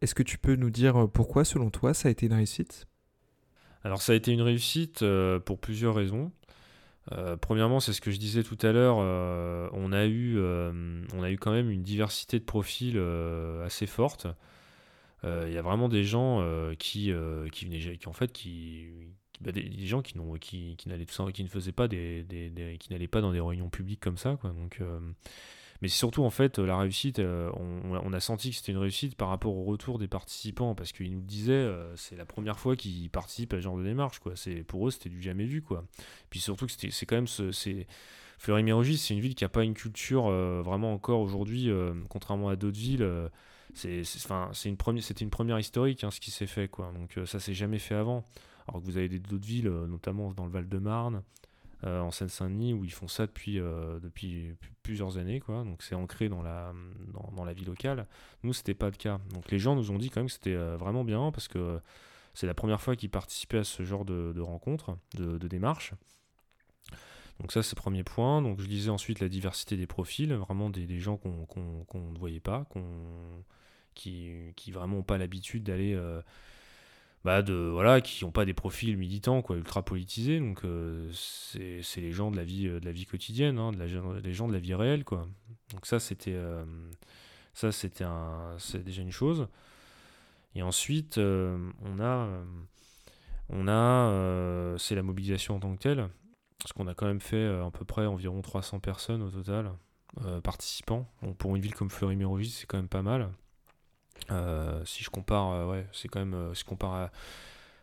Est-ce 0.00 0.14
que 0.14 0.22
tu 0.22 0.38
peux 0.38 0.56
nous 0.56 0.70
dire 0.70 1.08
pourquoi, 1.12 1.44
selon 1.44 1.70
toi, 1.70 1.94
ça 1.94 2.08
a 2.08 2.10
été 2.10 2.26
une 2.26 2.32
réussite? 2.32 2.86
Alors 3.84 4.00
ça 4.00 4.12
a 4.12 4.16
été 4.16 4.32
une 4.32 4.42
réussite 4.42 5.04
pour 5.44 5.58
plusieurs 5.58 5.94
raisons. 5.94 6.32
Euh, 7.10 7.36
premièrement, 7.36 7.80
c'est 7.80 7.92
ce 7.92 8.00
que 8.00 8.10
je 8.10 8.18
disais 8.18 8.42
tout 8.42 8.58
à 8.62 8.72
l'heure, 8.72 8.98
euh, 9.00 9.68
on, 9.72 9.92
a 9.92 10.06
eu, 10.06 10.38
euh, 10.38 11.02
on 11.14 11.22
a 11.22 11.30
eu 11.30 11.36
quand 11.36 11.50
même 11.50 11.70
une 11.70 11.82
diversité 11.82 12.38
de 12.38 12.44
profils 12.44 12.98
assez 13.64 13.86
forte. 13.86 14.26
Il 15.24 15.52
y 15.52 15.58
a 15.58 15.62
vraiment 15.62 15.88
des 15.88 16.02
gens 16.02 16.44
qui, 16.80 17.12
qui 17.52 17.64
venaient, 17.64 17.96
qui 17.96 18.08
en 18.08 18.12
fait, 18.12 18.32
qui, 18.32 18.88
bah, 19.42 19.52
des, 19.52 19.86
gens 19.86 20.02
qui, 20.02 20.16
n'allaient 20.16 21.06
pas 23.08 23.20
dans 23.20 23.32
des 23.32 23.40
réunions 23.40 23.70
publiques 23.70 24.00
comme 24.00 24.16
ça, 24.16 24.36
quoi. 24.40 24.50
Donc, 24.50 24.80
mais 25.82 25.88
c'est 25.88 25.98
surtout 25.98 26.22
en 26.22 26.30
fait 26.30 26.60
la 26.60 26.78
réussite, 26.78 27.18
euh, 27.18 27.50
on, 27.56 28.12
a 28.12 28.20
senti 28.20 28.50
que 28.50 28.56
c'était 28.56 28.70
une 28.70 28.78
réussite 28.78 29.16
par 29.16 29.28
rapport 29.28 29.56
au 29.56 29.64
retour 29.64 29.98
des 29.98 30.06
participants 30.06 30.76
parce 30.76 30.92
qu'ils 30.92 31.12
nous 31.12 31.20
disaient 31.20 31.52
euh, 31.52 31.96
c'est 31.96 32.14
la 32.14 32.24
première 32.24 32.60
fois 32.60 32.76
qu'ils 32.76 33.10
participent 33.10 33.52
à 33.52 33.56
ce 33.56 33.62
genre 33.62 33.76
de 33.76 33.82
démarche 33.82 34.20
pour 34.68 34.86
eux 34.86 34.90
c'était 34.92 35.10
du 35.10 35.20
jamais 35.20 35.44
vu 35.44 35.60
quoi. 35.60 35.84
Puis 36.30 36.38
surtout 36.38 36.66
que 36.66 36.72
c'est 36.72 37.06
quand 37.06 37.16
même 37.16 37.26
ce, 37.26 37.50
c'est 37.50 37.88
Fleury-Mérogis, 38.38 38.96
c'est 38.96 39.14
une 39.14 39.20
ville 39.20 39.34
qui 39.34 39.42
n'a 39.42 39.48
pas 39.48 39.64
une 39.64 39.74
culture 39.74 40.28
euh, 40.28 40.62
vraiment 40.64 40.92
encore 40.92 41.20
aujourd'hui, 41.20 41.68
contrairement 42.08 42.48
à 42.48 42.54
d'autres 42.54 42.78
villes. 42.78 43.08
c'était 43.74 45.24
une 45.24 45.30
première 45.30 45.58
historique 45.58 46.04
hein, 46.04 46.12
ce 46.12 46.20
qui 46.20 46.30
s'est 46.30 46.46
fait. 46.46 46.70
Donc 46.94 47.18
ça 47.26 47.40
s'est 47.40 47.54
jamais 47.54 47.80
fait 47.80 47.96
avant. 47.96 48.24
Alors 48.68 48.80
que 48.80 48.86
vous 48.86 48.96
avez 48.96 49.08
d'autres 49.08 49.46
villes, 49.46 49.68
notamment 49.68 50.32
dans 50.32 50.44
le 50.44 50.52
Val-de-Marne, 50.52 51.22
euh, 51.84 52.00
en 52.00 52.12
Seine-Saint-Denis 52.12 52.74
où 52.74 52.84
ils 52.84 52.92
font 52.92 53.08
ça 53.08 53.26
depuis, 53.26 53.58
euh, 53.58 53.98
plusieurs 54.84 55.18
années. 55.18 55.42
Donc 55.48 55.82
c'est 55.82 55.96
ancré 55.96 56.28
dans 56.28 56.40
la, 56.40 56.72
dans, 57.12 57.44
vie 57.46 57.64
locale. 57.64 58.06
Nous, 58.44 58.52
c'était 58.52 58.74
pas 58.74 58.86
le 58.86 58.96
cas. 58.96 59.20
Donc 59.32 59.50
les 59.50 59.58
gens 59.58 59.74
nous 59.74 59.90
ont 59.90 59.98
dit 59.98 60.08
quand 60.08 60.20
même 60.20 60.28
que 60.28 60.32
c'était 60.32 60.54
euh, 60.54 60.76
vraiment 60.76 61.02
bien 61.02 61.32
parce 61.32 61.48
que 61.48 61.80
c'est 62.34 62.46
la 62.46 62.54
première 62.54 62.80
fois 62.80 62.94
qu'ils 62.94 63.10
participaient 63.10 63.58
à 63.58 63.64
ce 63.64 63.82
genre 63.82 64.04
de, 64.04 64.32
de 64.32 64.40
rencontres, 64.40 64.96
de, 65.14 65.38
de 65.38 65.48
démarches. 65.48 65.92
Donc 67.40 67.50
ça, 67.50 67.64
c'est 67.64 67.76
le 67.76 67.82
premier 67.82 68.04
point. 68.04 68.42
Donc 68.42 68.60
je 68.60 68.66
disais 68.68 68.90
ensuite 68.90 69.18
la 69.18 69.28
diversité 69.28 69.76
des 69.76 69.88
profils, 69.88 70.32
vraiment 70.34 70.70
des, 70.70 70.86
des 70.86 71.00
gens 71.00 71.16
qu'on 71.16 71.48
ne 71.94 72.18
voyait 72.18 72.38
pas, 72.38 72.64
qui, 73.94 74.30
qui 74.54 74.70
vraiment 74.70 74.98
n'ont 74.98 75.02
pas 75.02 75.18
l'habitude 75.18 75.64
d'aller 75.64 76.00
bah 77.24 77.42
de 77.42 77.54
voilà 77.54 78.00
qui 78.00 78.24
n'ont 78.24 78.32
pas 78.32 78.44
des 78.44 78.54
profils 78.54 78.96
militants 78.96 79.42
quoi 79.42 79.56
ultra 79.56 79.84
politisés. 79.84 80.40
Donc 80.40 80.64
euh, 80.64 81.10
c'est 81.12 82.00
les 82.00 82.12
gens 82.12 82.30
de 82.30 82.36
la 82.36 82.44
vie 82.44 82.64
de 82.64 82.84
la 82.84 82.92
vie 82.92 83.06
quotidienne 83.06 83.58
hein, 83.58 83.72
de 83.72 83.78
la, 83.78 83.86
les 84.20 84.32
gens 84.34 84.48
de 84.48 84.52
la 84.52 84.58
vie 84.58 84.74
réelle 84.74 85.04
quoi. 85.04 85.28
Donc 85.72 85.86
ça 85.86 86.00
c'était 86.00 86.34
euh, 86.34 86.64
ça 87.54 87.72
c'était 87.72 88.04
c'est 88.58 88.82
déjà 88.84 89.02
une 89.02 89.12
chose. 89.12 89.48
Et 90.54 90.62
ensuite 90.62 91.18
euh, 91.18 91.70
on 91.82 92.00
a 92.00 92.28
on 93.50 93.68
a 93.68 94.76
c'est 94.78 94.94
la 94.94 95.02
mobilisation 95.02 95.56
en 95.56 95.60
tant 95.60 95.74
que 95.76 95.82
telle 95.82 96.08
parce 96.58 96.72
qu'on 96.72 96.86
a 96.86 96.94
quand 96.94 97.06
même 97.06 97.20
fait 97.20 97.46
à 97.46 97.70
peu 97.72 97.84
près 97.84 98.06
environ 98.06 98.40
300 98.42 98.80
personnes 98.80 99.22
au 99.22 99.30
total 99.30 99.72
participants. 100.42 101.08
Pour 101.38 101.56
une 101.56 101.62
ville 101.62 101.74
comme 101.74 101.90
Fleury-Mérogis 101.90 102.50
c'est 102.50 102.66
quand 102.66 102.76
même 102.78 102.88
pas 102.88 103.02
mal. 103.02 103.22
euh, 103.22 103.26
si 104.84 105.04
je 105.04 105.10
compare, 105.10 105.50
euh, 105.50 105.66
ouais, 105.66 105.86
c'est 105.92 106.08
quand 106.08 106.20
même, 106.20 106.34
euh, 106.34 106.54
si 106.54 106.60
je 106.60 106.64
compare 106.66 107.10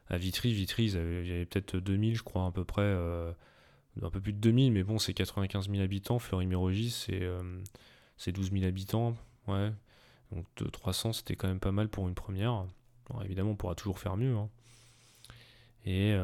à, 0.09 0.17
Vitry, 0.17 0.53
Vitry, 0.53 0.85
il 0.85 1.27
y 1.27 1.31
avait 1.31 1.45
peut-être 1.45 1.77
2000, 1.77 2.15
je 2.15 2.23
crois, 2.23 2.47
à 2.47 2.51
peu 2.51 2.65
près, 2.65 2.81
un 2.81 4.09
peu 4.09 4.19
plus 4.19 4.33
de 4.33 4.39
2000, 4.39 4.71
mais 4.71 4.81
bon, 4.81 4.97
c'est 4.97 5.13
95 5.13 5.69
000 5.69 5.83
habitants. 5.83 6.17
Fleury-Mérogis, 6.17 6.89
c'est 6.89 7.29
c'est 8.17 8.31
12 8.31 8.51
000 8.51 8.65
habitants, 8.65 9.15
ouais. 9.47 9.71
Donc 10.31 10.45
300, 10.71 11.13
c'était 11.13 11.35
quand 11.35 11.47
même 11.47 11.59
pas 11.59 11.71
mal 11.71 11.89
pour 11.89 12.07
une 12.07 12.15
première. 12.15 12.65
évidemment, 13.23 13.51
on 13.51 13.55
pourra 13.55 13.75
toujours 13.75 13.99
faire 13.99 14.17
mieux. 14.17 14.35
Hein. 14.35 14.49
Et 15.85 16.15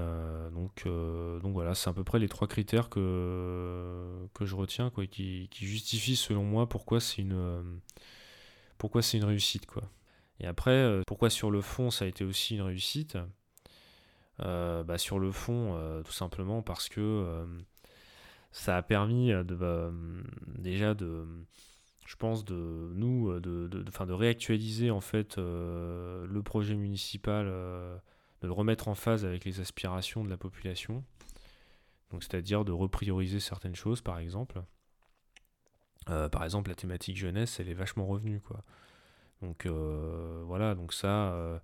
donc, 0.52 0.88
donc 0.88 1.54
voilà, 1.54 1.76
c'est 1.76 1.92
à 1.92 1.94
peu 1.94 2.04
près 2.04 2.18
les 2.18 2.28
trois 2.28 2.48
critères 2.48 2.90
que, 2.90 4.28
que 4.34 4.48
je 4.48 4.56
retiens, 4.56 4.90
quoi, 4.90 5.06
qui, 5.06 5.48
qui 5.52 5.68
justifient 5.68 6.16
selon 6.16 6.44
moi 6.44 6.68
pourquoi 6.68 7.00
c'est 7.00 7.22
une, 7.22 7.80
pourquoi 8.78 9.02
c'est 9.02 9.18
une 9.18 9.26
réussite, 9.26 9.66
quoi. 9.66 9.84
Et 10.40 10.48
après, 10.48 10.72
euh, 10.72 11.02
pourquoi 11.08 11.30
sur 11.30 11.52
le 11.52 11.62
fond 11.62 11.92
ça 11.92 12.06
a 12.06 12.08
été 12.08 12.24
aussi 12.24 12.56
une 12.56 12.62
réussite? 12.62 13.18
Euh, 14.42 14.84
bah, 14.84 14.98
Sur 14.98 15.20
le 15.20 15.32
fond, 15.32 15.76
euh, 15.76 16.04
tout 16.04 16.12
simplement 16.12 16.62
parce 16.62 16.90
que 16.90 17.46
ça 18.52 18.78
a 18.78 18.82
permis 18.82 19.32
bah, 19.46 19.92
déjà 20.48 20.94
de, 20.94 21.26
je 22.06 22.16
pense, 22.16 22.44
de 22.44 22.92
nous, 22.94 23.40
de, 23.40 23.68
de 23.68 24.14
réactualiser 24.14 24.92
en 24.92 25.02
fait 25.02 25.38
le 25.38 26.42
projet 26.44 26.76
municipal, 26.76 27.46
de 27.46 28.48
le 28.48 28.52
remettre 28.52 28.88
en 28.88 28.96
phase 28.96 29.26
avec 29.26 29.46
les 29.46 29.60
aspirations 29.62 30.24
de 30.24 30.30
la 30.30 30.38
population. 30.38 31.04
Donc, 32.12 32.24
c'est-à-dire 32.24 32.64
de 32.66 32.72
reprioriser 32.72 33.40
certaines 33.40 33.76
choses, 33.76 34.02
par 34.02 34.20
exemple. 34.20 34.62
Par 36.06 36.44
exemple, 36.44 36.70
la 36.70 36.76
thématique 36.76 37.18
jeunesse, 37.18 37.60
elle 37.60 37.70
est 37.70 37.74
vachement 37.74 38.06
revenue, 38.06 38.40
quoi. 38.40 38.64
Donc 39.42 39.66
euh, 39.66 40.44
voilà, 40.46 40.76
donc 40.76 40.94
ça, 40.94 41.32
euh, 41.34 41.60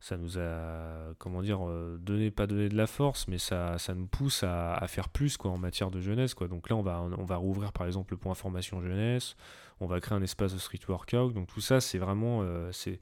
ça 0.00 0.16
nous 0.16 0.38
a, 0.38 1.14
comment 1.18 1.42
dire, 1.42 1.66
euh, 1.66 1.98
donné, 2.00 2.30
pas 2.30 2.46
donné 2.46 2.68
de 2.68 2.76
la 2.76 2.86
force, 2.86 3.28
mais 3.28 3.38
ça, 3.38 3.78
ça 3.78 3.94
nous 3.94 4.06
pousse 4.06 4.42
à, 4.42 4.84
faire 4.88 5.08
plus 5.08 5.36
quoi, 5.36 5.50
en 5.50 5.58
matière 5.58 5.90
de 5.90 6.00
jeunesse. 6.00 6.34
Quoi. 6.34 6.48
Donc 6.48 6.68
là, 6.68 6.76
on 6.76 6.82
va, 6.82 7.00
on 7.00 7.24
va 7.24 7.36
rouvrir 7.36 7.72
par 7.72 7.86
exemple 7.86 8.12
le 8.12 8.18
point 8.18 8.34
formation 8.34 8.82
jeunesse, 8.82 9.36
on 9.80 9.86
va 9.86 10.00
créer 10.00 10.16
un 10.16 10.22
espace 10.22 10.52
de 10.52 10.58
street 10.58 10.80
workout. 10.88 11.32
Donc 11.32 11.48
tout 11.48 11.60
ça, 11.60 11.80
c'est 11.80 11.98
vraiment, 11.98 12.44
c'est, 12.72 13.00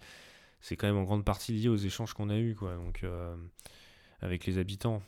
c'est 0.60 0.76
quand 0.76 0.86
même 0.86 0.98
en 0.98 1.04
grande 1.04 1.24
partie 1.24 1.52
lié 1.52 1.68
aux 1.68 1.76
échanges 1.76 2.14
qu'on 2.14 2.30
a 2.30 2.36
eus 2.36 2.54
quoi, 2.54 2.74
donc, 2.74 3.04
avec 4.20 4.46
les 4.46 4.58
habitants. 4.58 5.02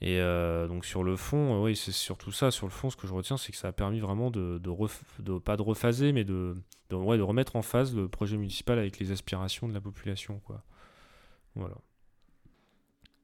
Et 0.00 0.20
euh, 0.20 0.68
donc 0.68 0.84
sur 0.84 1.02
le 1.02 1.16
fond, 1.16 1.56
euh, 1.56 1.64
oui, 1.64 1.76
c'est 1.76 1.92
surtout 1.92 2.30
ça. 2.30 2.50
Sur 2.50 2.66
le 2.66 2.72
fond, 2.72 2.88
ce 2.88 2.96
que 2.96 3.06
je 3.06 3.12
retiens, 3.12 3.36
c'est 3.36 3.50
que 3.50 3.58
ça 3.58 3.68
a 3.68 3.72
permis 3.72 3.98
vraiment 3.98 4.30
de, 4.30 4.58
de, 4.58 5.38
pas 5.38 5.56
de 5.56 5.62
rephaser, 5.62 6.12
mais 6.12 6.24
de, 6.24 6.54
ouais, 6.92 7.16
de 7.16 7.22
remettre 7.22 7.56
en 7.56 7.62
phase 7.62 7.94
le 7.94 8.08
projet 8.08 8.36
municipal 8.36 8.78
avec 8.78 8.98
les 8.98 9.10
aspirations 9.10 9.68
de 9.68 9.74
la 9.74 9.80
population, 9.80 10.40
quoi. 10.44 10.62
Voilà. 11.56 11.74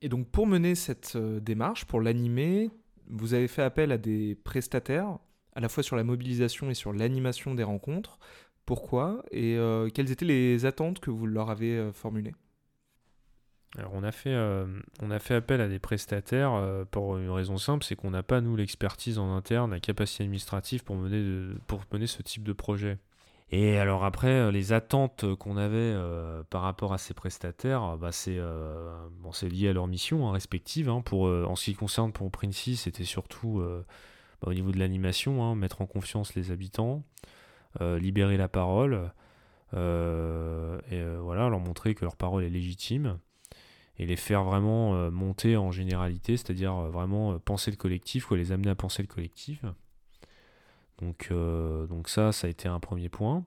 Et 0.03 0.09
donc 0.09 0.29
pour 0.29 0.47
mener 0.47 0.75
cette 0.75 1.15
euh, 1.15 1.39
démarche, 1.39 1.85
pour 1.85 2.01
l'animer, 2.01 2.71
vous 3.07 3.35
avez 3.35 3.47
fait 3.47 3.63
appel 3.63 3.93
à 3.93 3.99
des 3.99 4.35
prestataires, 4.35 5.19
à 5.55 5.61
la 5.61 5.69
fois 5.69 5.85
sur 5.85 5.95
la 5.95 6.03
mobilisation 6.03 6.71
et 6.71 6.75
sur 6.75 6.93
l'animation 6.93 7.55
des 7.55 7.63
rencontres. 7.63 8.19
Pourquoi? 8.67 9.23
Et 9.31 9.59
quelles 9.93 10.11
étaient 10.11 10.25
les 10.25 10.65
attentes 10.65 10.99
que 10.99 11.11
vous 11.11 11.27
leur 11.27 11.51
avez 11.51 11.91
formulées? 11.93 12.33
Alors 13.77 13.93
on 13.95 14.05
a 14.05 14.13
fait, 14.13 14.33
euh, 14.33 14.67
on 15.03 15.11
a 15.11 15.19
fait 15.19 15.35
appel 15.35 15.61
à 15.61 15.69
des 15.69 15.81
prestataires 15.81 16.53
euh, 16.55 16.85
pour 16.85 17.19
une 17.19 17.31
raison 17.31 17.59
simple, 17.59 17.85
c'est 17.85 17.97
qu'on 17.97 18.11
n'a 18.11 18.23
pas 18.23 18.41
nous 18.41 18.55
l'expertise 18.55 19.19
en 19.19 19.35
interne, 19.35 19.73
la 19.73 19.81
capacité 19.81 20.23
administrative 20.23 20.85
pour 20.85 20.97
mener, 20.97 22.07
ce 22.07 22.23
type 22.23 22.45
de 22.45 22.53
projet. 22.53 22.99
Et 23.51 23.79
alors 23.79 24.05
après, 24.05 24.29
euh, 24.29 24.51
les 24.53 24.73
attentes 24.73 25.35
qu'on 25.37 25.57
avait 25.57 25.95
par 26.51 26.63
rapport 26.63 26.93
à 26.93 26.99
ces 26.99 27.15
prestataires, 27.15 27.97
bah 27.97 28.13
c'est 28.13 28.39
bon, 29.21 29.31
lié 29.43 29.69
à 29.69 29.73
leur 29.73 29.89
mission 29.89 30.29
hein, 30.29 30.33
respective. 30.33 30.89
Hein. 30.89 31.03
en 31.13 31.57
ce 31.57 31.65
qui 31.65 31.75
concerne 31.75 32.13
pour 32.13 32.31
Princey, 32.31 32.77
c'était 32.77 33.05
surtout 33.05 33.61
bah, 34.41 34.49
au 34.49 34.55
niveau 34.55 34.71
de 34.71 34.79
l'animation, 34.79 35.43
hein, 35.43 35.57
mettre 35.57 35.83
en 35.83 35.87
confiance 35.87 36.37
les 36.37 36.53
habitants, 36.53 37.03
libérer 37.81 38.37
la 38.37 38.49
parole, 38.49 39.11
et 39.73 39.77
voilà, 41.19 41.49
leur 41.49 41.61
montrer 41.61 41.97
que 41.97 42.05
leur 42.05 42.15
parole 42.15 42.45
est 42.45 42.51
légitime 42.51 43.19
et 43.99 44.07
les 44.07 44.17
faire 44.17 44.45
vraiment 44.45 44.95
euh, 44.95 45.11
monter 45.11 45.57
en 45.57 45.71
généralité, 45.71 46.37
c'est-à-dire 46.37 46.75
euh, 46.75 46.91
vraiment 46.91 47.33
euh, 47.33 47.39
penser 47.39 47.71
le 47.71 47.77
collectif, 47.77 48.31
ou 48.31 48.35
les 48.35 48.53
amener 48.53 48.71
à 48.71 48.75
penser 48.75 49.03
le 49.03 49.09
collectif. 49.09 49.65
Donc, 51.01 51.33
donc 51.33 52.09
ça, 52.09 52.31
ça 52.31 52.47
a 52.47 52.51
été 52.51 52.69
un 52.69 52.79
premier 52.79 53.09
point. 53.09 53.45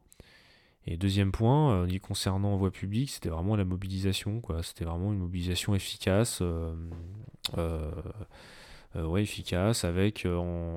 Et 0.85 0.97
deuxième 0.97 1.31
point, 1.31 1.87
concernant 2.01 2.57
voie 2.57 2.71
publique, 2.71 3.09
c'était 3.09 3.29
vraiment 3.29 3.55
la 3.55 3.63
mobilisation. 3.63 4.41
C'était 4.61 4.83
vraiment 4.83 5.13
une 5.13 5.19
mobilisation 5.19 5.73
efficace. 5.73 6.43
ouais, 8.95 9.23
efficace 9.23 9.85
avec, 9.85 10.27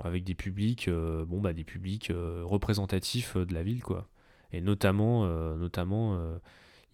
avec 0.04 0.22
des 0.22 0.34
publics, 0.36 0.88
bon, 0.88 1.40
bah, 1.40 1.52
des 1.52 1.64
publics 1.64 2.12
représentatifs 2.44 3.36
de 3.36 3.52
la 3.52 3.64
ville. 3.64 3.82
Quoi. 3.82 4.06
Et 4.52 4.60
notamment, 4.60 5.26
notamment 5.56 6.16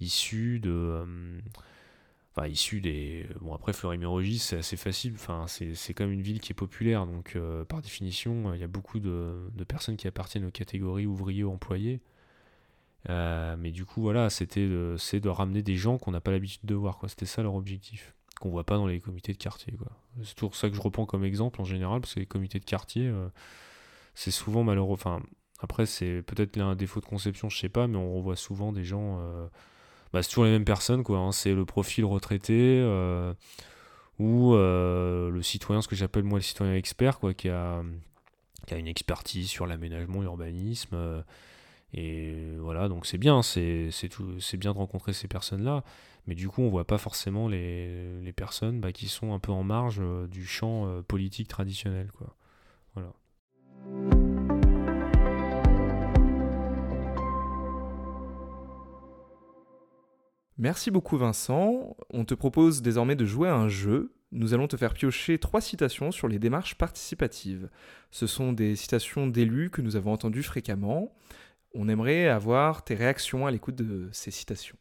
issus 0.00 0.58
de 0.58 1.04
enfin, 2.36 2.48
issu 2.48 2.80
des. 2.80 3.26
Bon, 3.40 3.54
après, 3.54 3.72
Fleury-Mérogis, 3.72 4.38
c'est 4.38 4.56
assez 4.58 4.76
facile. 4.76 5.14
Enfin, 5.14 5.46
c'est 5.48 5.94
quand 5.94 6.04
même 6.04 6.12
une 6.12 6.22
ville 6.22 6.40
qui 6.40 6.52
est 6.52 6.54
populaire. 6.54 7.06
Donc, 7.06 7.34
euh, 7.36 7.64
par 7.64 7.80
définition, 7.82 8.52
il 8.54 8.60
y 8.60 8.64
a 8.64 8.68
beaucoup 8.68 9.00
de, 9.00 9.50
personnes 9.68 9.96
qui 9.96 10.06
appartiennent 10.06 10.44
aux 10.44 10.50
catégories 10.50 11.06
ouvriers 11.06 11.44
ou 11.44 11.52
employés. 11.52 12.00
Euh, 13.08 13.56
mais 13.58 13.70
du 13.70 13.84
coup, 13.84 14.02
voilà, 14.02 14.30
c'était 14.30 14.68
c'est 14.98 15.20
de 15.20 15.28
ramener 15.28 15.62
des 15.62 15.76
gens 15.76 15.98
qu'on 15.98 16.10
n'a 16.10 16.20
pas 16.20 16.32
l'habitude 16.32 16.64
de 16.64 16.74
voir. 16.74 17.00
C'était 17.08 17.26
ça 17.26 17.42
leur 17.42 17.54
objectif. 17.54 18.14
Qu'on 18.40 18.50
voit 18.50 18.64
pas 18.64 18.76
dans 18.76 18.86
les 18.86 19.00
comités 19.00 19.32
de 19.32 19.38
quartier. 19.38 19.74
C'est 20.22 20.34
toujours 20.34 20.56
ça 20.56 20.68
que 20.68 20.76
je 20.76 20.80
reprends 20.82 21.06
comme 21.06 21.24
exemple 21.24 21.60
en 21.60 21.64
général, 21.64 22.00
parce 22.00 22.14
que 22.14 22.20
les 22.20 22.26
comités 22.26 22.60
de 22.60 22.66
quartier, 22.66 23.06
euh, 23.06 23.28
c'est 24.14 24.30
souvent 24.30 24.62
malheureux. 24.62 24.92
Enfin, 24.92 25.22
après, 25.60 25.86
c'est 25.86 26.22
peut-être 26.22 26.58
un 26.58 26.76
défaut 26.76 27.00
de 27.00 27.06
conception, 27.06 27.48
je 27.48 27.58
sais 27.58 27.70
pas, 27.70 27.86
mais 27.86 27.96
on 27.96 28.14
revoit 28.16 28.36
souvent 28.36 28.72
des 28.72 28.84
gens 28.84 29.20
bah, 30.16 30.22
c'est 30.22 30.30
toujours 30.30 30.46
les 30.46 30.50
mêmes 30.50 30.64
personnes, 30.64 31.02
quoi. 31.02 31.18
Hein. 31.18 31.30
C'est 31.30 31.52
le 31.52 31.66
profil 31.66 32.06
retraité 32.06 32.80
euh, 32.80 33.34
ou 34.18 34.54
euh, 34.54 35.28
le 35.28 35.42
citoyen, 35.42 35.82
ce 35.82 35.88
que 35.88 35.94
j'appelle 35.94 36.24
moi 36.24 36.38
le 36.38 36.42
citoyen 36.42 36.74
expert, 36.74 37.18
quoi, 37.18 37.34
qui 37.34 37.50
a, 37.50 37.82
qui 38.66 38.72
a 38.72 38.78
une 38.78 38.86
expertise 38.86 39.50
sur 39.50 39.66
l'aménagement, 39.66 40.22
l'urbanisme. 40.22 40.94
Euh, 40.94 41.20
et 41.92 42.34
voilà, 42.58 42.88
donc 42.88 43.04
c'est 43.04 43.18
bien, 43.18 43.42
c'est 43.42 43.90
bien 44.54 44.72
de 44.72 44.78
rencontrer 44.78 45.12
ces 45.12 45.28
personnes-là. 45.28 45.84
Mais 46.26 46.34
du 46.34 46.48
coup, 46.48 46.62
on 46.62 46.70
voit 46.70 46.86
pas 46.86 46.96
forcément 46.96 47.46
les, 47.46 48.18
les 48.22 48.32
personnes 48.32 48.80
bah, 48.80 48.92
qui 48.92 49.08
sont 49.08 49.34
un 49.34 49.38
peu 49.38 49.52
en 49.52 49.64
marge 49.64 50.00
du 50.30 50.46
champ 50.46 51.02
politique 51.06 51.48
traditionnel, 51.48 52.10
quoi. 52.16 52.34
Voilà. 52.94 53.12
Merci 60.58 60.90
beaucoup 60.90 61.18
Vincent. 61.18 61.96
On 62.10 62.24
te 62.24 62.34
propose 62.34 62.80
désormais 62.80 63.16
de 63.16 63.26
jouer 63.26 63.48
à 63.48 63.54
un 63.54 63.68
jeu. 63.68 64.14
Nous 64.32 64.54
allons 64.54 64.68
te 64.68 64.76
faire 64.76 64.94
piocher 64.94 65.38
trois 65.38 65.60
citations 65.60 66.10
sur 66.10 66.28
les 66.28 66.38
démarches 66.38 66.76
participatives. 66.76 67.68
Ce 68.10 68.26
sont 68.26 68.52
des 68.52 68.74
citations 68.74 69.26
d'élus 69.26 69.70
que 69.70 69.82
nous 69.82 69.96
avons 69.96 70.12
entendues 70.12 70.42
fréquemment. 70.42 71.14
On 71.74 71.88
aimerait 71.88 72.28
avoir 72.28 72.84
tes 72.84 72.94
réactions 72.94 73.46
à 73.46 73.50
l'écoute 73.50 73.76
de 73.76 74.08
ces 74.12 74.30
citations. 74.30 74.76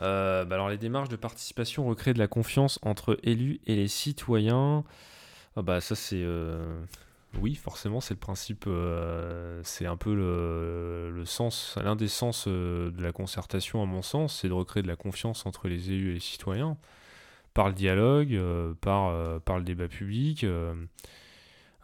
Euh, 0.00 0.44
bah 0.44 0.56
alors 0.56 0.70
les 0.70 0.78
démarches 0.78 1.08
de 1.08 1.16
participation 1.16 1.86
recréent 1.86 2.14
de 2.14 2.18
la 2.18 2.26
confiance 2.28 2.78
entre 2.82 3.18
élus 3.22 3.60
et 3.66 3.76
les 3.76 3.88
citoyens. 3.88 4.84
Ah 5.56 5.62
bah 5.62 5.80
ça 5.80 5.94
c'est 5.94 6.22
euh, 6.22 6.84
oui, 7.40 7.54
forcément, 7.54 8.00
c'est 8.00 8.14
le 8.14 8.20
principe, 8.20 8.64
euh, 8.66 9.60
c'est 9.64 9.86
un 9.86 9.96
peu 9.96 10.14
le, 10.14 11.24
sens, 11.24 11.76
l'un 11.82 11.96
des 11.96 12.08
sens 12.08 12.46
euh, 12.48 12.90
de 12.90 13.02
la 13.02 13.12
concertation, 13.12 13.82
à 13.82 13.86
mon 13.86 14.02
sens, 14.02 14.40
c'est 14.40 14.48
de 14.48 14.52
recréer 14.52 14.82
de 14.82 14.88
la 14.88 14.96
confiance 14.96 15.46
entre 15.46 15.68
les 15.68 15.90
élus 15.90 16.10
et 16.10 16.14
les 16.14 16.20
citoyens, 16.20 16.76
par 17.54 17.68
le 17.68 17.74
dialogue, 17.74 18.34
euh, 18.34 18.74
par, 18.80 19.40
par 19.42 19.58
le 19.58 19.64
débat 19.64 19.88
public. 19.88 20.46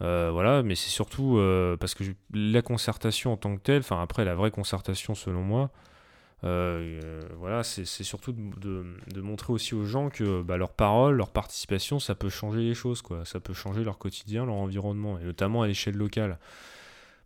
voilà, 0.01 0.63
mais 0.63 0.75
c'est 0.75 0.91
surtout 0.91 1.41
parce 1.79 1.95
que 1.95 2.05
la 2.33 2.63
concertation 2.63 3.33
en 3.33 3.37
tant 3.37 3.57
que 3.57 3.61
telle, 3.61 3.81
enfin 3.81 4.03
après 4.03 4.25
la 4.25 4.35
vraie 4.35 4.51
concertation 4.51 5.15
selon 5.15 5.43
moi, 5.43 5.71
euh, 6.43 7.23
voilà, 7.37 7.63
c'est 7.63 7.85
surtout 7.85 8.33
de, 8.33 9.21
montrer 9.21 9.53
aussi 9.53 9.75
aux 9.75 9.85
gens 9.85 10.09
que 10.11 10.43
bah, 10.43 10.57
leur 10.57 10.73
parole, 10.73 11.17
leur 11.17 11.31
participation, 11.31 11.99
ça 11.99 12.15
peut 12.15 12.31
changer 12.31 12.61
les 12.61 12.75
choses, 12.75 13.03
quoi. 13.03 13.25
Ça 13.25 13.41
peut 13.41 13.53
changer 13.53 13.85
leur 13.85 13.99
quotidien, 13.99 14.47
leur 14.47 14.57
environnement, 14.57 15.19
et 15.19 15.25
notamment 15.25 15.63
à 15.63 15.67
l'échelle 15.67 15.97
locale. 15.97 16.39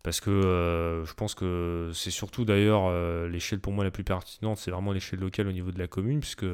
Parce 0.03 0.19
que 0.19 0.29
euh, 0.29 1.05
je 1.05 1.13
pense 1.13 1.33
que 1.33 1.89
c'est 1.93 2.11
surtout 2.11 2.45
d'ailleurs 2.45 2.83
euh, 2.85 3.27
l'échelle 3.27 3.59
pour 3.59 3.73
moi 3.73 3.83
la 3.83 3.89
plus 3.89 4.03
pertinente, 4.03 4.59
c'est 4.59 4.69
vraiment 4.69 4.91
l'échelle 4.91 5.19
locale 5.19 5.47
au 5.47 5.51
niveau 5.51 5.71
de 5.71 5.79
la 5.79 5.87
commune, 5.87 6.19
puisque 6.19 6.45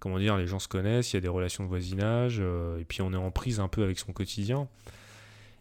comment 0.00 0.18
dire, 0.18 0.36
les 0.36 0.46
gens 0.46 0.60
se 0.60 0.68
connaissent, 0.68 1.12
il 1.12 1.16
y 1.16 1.18
a 1.18 1.20
des 1.20 1.28
relations 1.28 1.64
de 1.64 1.68
voisinage, 1.68 2.40
et 2.40 2.84
puis 2.84 3.02
on 3.02 3.12
est 3.12 3.16
en 3.16 3.30
prise 3.32 3.60
un 3.60 3.68
peu 3.68 3.82
avec 3.82 3.98
son 3.98 4.12
quotidien. 4.12 4.68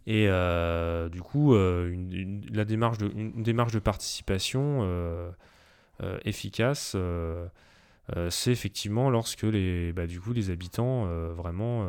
Et 0.06 0.30
du 1.12 1.22
coup, 1.22 1.56
la 1.56 2.66
démarche 2.66 3.00
de, 3.00 3.12
une 3.14 3.44
démarche 3.44 3.74
de 3.74 3.80
participation 3.80 4.80
euh, 4.84 5.30
efficace, 6.24 6.94
euh, 6.96 7.48
euh, 8.16 8.30
c'est 8.30 8.52
effectivement 8.52 9.10
lorsque 9.10 9.44
les, 9.44 9.94
bah, 9.94 10.08
du 10.08 10.20
coup, 10.20 10.34
les 10.34 10.50
habitants 10.50 11.06
vraiment 11.34 11.88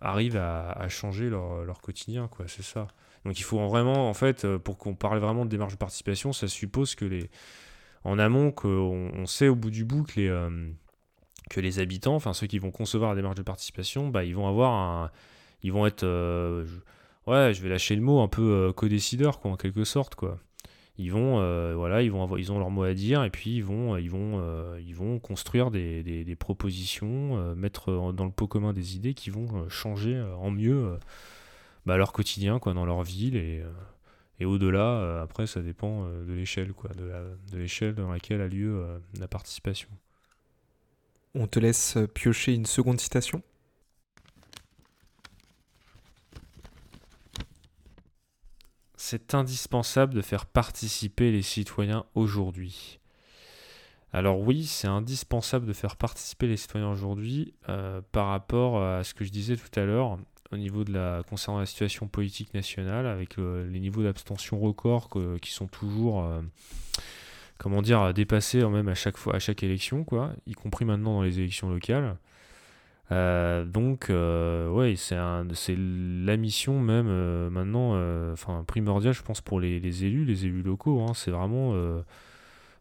arrivent 0.00 0.36
à, 0.36 0.88
changer 0.88 1.30
leur, 1.30 1.64
leur, 1.64 1.80
quotidien, 1.80 2.28
quoi, 2.28 2.46
c'est 2.48 2.62
ça. 2.62 2.88
Donc 3.24 3.38
il 3.38 3.44
faut 3.44 3.64
vraiment, 3.68 4.08
en 4.08 4.14
fait, 4.14 4.46
pour 4.58 4.78
qu'on 4.78 4.94
parle 4.94 5.18
vraiment 5.18 5.44
de 5.44 5.50
démarche 5.50 5.72
de 5.72 5.78
participation, 5.78 6.32
ça 6.32 6.48
suppose 6.48 6.94
que 6.94 7.04
les, 7.04 7.30
en 8.04 8.18
amont, 8.18 8.50
qu'on 8.50 9.10
on 9.14 9.26
sait 9.26 9.48
au 9.48 9.54
bout 9.54 9.70
du 9.70 9.84
bout 9.84 10.02
que 10.02 10.20
les, 10.20 10.48
que 11.50 11.60
les 11.60 11.78
habitants, 11.78 12.16
enfin 12.16 12.32
ceux 12.32 12.48
qui 12.48 12.58
vont 12.58 12.72
concevoir 12.72 13.10
la 13.10 13.16
démarche 13.16 13.36
de 13.36 13.42
participation, 13.42 14.08
bah, 14.08 14.24
ils 14.24 14.34
vont 14.34 14.48
avoir 14.48 15.10
ils 15.62 15.72
vont 15.72 15.86
être, 15.86 16.04
ouais, 17.28 17.54
je 17.54 17.62
vais 17.62 17.68
lâcher 17.68 17.94
le 17.94 18.02
mot, 18.02 18.20
un 18.20 18.28
peu 18.28 18.72
co-décideur, 18.74 19.38
quoi, 19.38 19.52
en 19.52 19.56
quelque 19.56 19.84
sorte, 19.84 20.16
quoi 20.16 20.40
ils 20.98 21.10
vont 21.10 21.40
euh, 21.40 21.74
voilà 21.74 22.02
ils 22.02 22.10
vont 22.10 22.36
ils 22.36 22.52
ont 22.52 22.58
leur 22.58 22.70
mot 22.70 22.82
à 22.82 22.92
dire 22.92 23.24
et 23.24 23.30
puis 23.30 23.56
ils 23.56 23.64
vont 23.64 23.96
ils 23.96 24.10
vont 24.10 24.40
euh, 24.40 24.78
ils 24.80 24.94
vont 24.94 25.18
construire 25.18 25.70
des, 25.70 26.02
des, 26.02 26.36
propositions 26.36 27.38
euh, 27.38 27.54
mettre 27.54 28.12
dans 28.12 28.24
le 28.24 28.30
pot 28.30 28.46
commun 28.46 28.72
des 28.72 28.94
idées 28.96 29.14
qui 29.14 29.30
vont 29.30 29.68
changer 29.70 30.20
en 30.20 30.50
mieux 30.50 30.98
bah, 31.86 31.96
leur 31.96 32.12
quotidien 32.12 32.58
quoi 32.58 32.74
dans 32.74 32.84
leur 32.84 33.02
ville 33.02 33.36
et, 33.36 33.62
et 34.38 34.44
au-delà 34.44 35.22
après 35.22 35.46
ça 35.46 35.62
dépend 35.62 36.04
de 36.04 36.32
l'échelle 36.32 36.72
quoi 36.74 36.90
de 36.90 37.56
l'échelle 37.58 37.94
dans 37.94 38.10
laquelle 38.10 38.40
a 38.42 38.48
lieu 38.48 38.84
la 39.18 39.28
participation. 39.28 39.88
On 41.34 41.46
te 41.46 41.58
laisse 41.58 41.96
piocher 42.12 42.52
une 42.52 42.66
seconde 42.66 43.00
citation? 43.00 43.42
C'est 49.02 49.34
indispensable 49.34 50.14
de 50.14 50.22
faire 50.22 50.46
participer 50.46 51.32
les 51.32 51.42
citoyens 51.42 52.04
aujourd'hui. 52.14 53.00
Alors 54.12 54.38
oui, 54.38 54.64
c'est 54.64 54.86
indispensable 54.86 55.66
de 55.66 55.72
faire 55.72 55.96
participer 55.96 56.46
les 56.46 56.56
citoyens 56.56 56.88
aujourd'hui 56.88 57.52
euh, 57.68 58.00
par 58.12 58.28
rapport 58.28 58.80
à 58.80 59.02
ce 59.02 59.12
que 59.12 59.24
je 59.24 59.30
disais 59.30 59.56
tout 59.56 59.80
à 59.80 59.84
l'heure 59.84 60.18
au 60.52 60.56
niveau 60.56 60.84
de 60.84 60.92
la 60.92 61.24
concernant 61.28 61.58
la 61.58 61.66
situation 61.66 62.06
politique 62.06 62.54
nationale 62.54 63.06
avec 63.08 63.38
les 63.38 63.80
niveaux 63.80 64.04
d'abstention 64.04 64.60
records 64.60 65.08
qui 65.40 65.50
sont 65.50 65.66
toujours 65.66 66.22
euh, 66.22 66.40
comment 67.58 67.82
dire 67.82 68.14
dépassés 68.14 68.64
même 68.66 68.88
à 68.88 68.94
chaque 68.94 69.16
fois 69.16 69.34
à 69.34 69.40
chaque 69.40 69.64
élection 69.64 70.04
quoi, 70.04 70.30
y 70.46 70.52
compris 70.52 70.84
maintenant 70.84 71.14
dans 71.14 71.22
les 71.22 71.40
élections 71.40 71.68
locales. 71.68 72.16
Euh, 73.10 73.64
donc, 73.64 74.10
euh, 74.10 74.68
ouais, 74.70 74.94
c'est 74.96 75.16
la 75.16 76.36
mission 76.36 76.80
même 76.80 77.08
euh, 77.08 77.50
maintenant, 77.50 77.94
enfin 78.32 78.64
primordiale, 78.64 79.12
je 79.12 79.22
pense, 79.22 79.40
pour 79.40 79.60
les, 79.60 80.04
élus, 80.04 80.24
les 80.24 80.46
élus 80.46 80.62
locaux. 80.62 81.00
Hein. 81.02 81.14
c'est 81.14 81.30
vraiment 81.30 81.74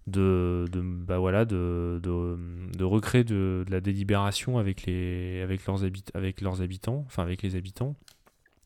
de, 0.08 0.66
de, 0.72 0.82
bah 0.82 1.20
voilà, 1.20 1.46
de, 1.46 2.00
de, 2.02 2.38
de 2.78 2.84
recréer 2.84 3.24
de, 3.24 3.64
de, 3.68 3.72
la 3.72 3.82
délibération 3.82 4.58
avec, 4.58 4.86
les, 4.86 5.42
avec, 5.42 5.66
leurs 5.66 5.84
habit 5.84 6.04
avec 6.14 6.42
leurs 6.42 6.62
habitants, 6.62 7.04
enfin 7.08 7.24
avec 7.24 7.42
les 7.42 7.56
habitants, 7.56 7.96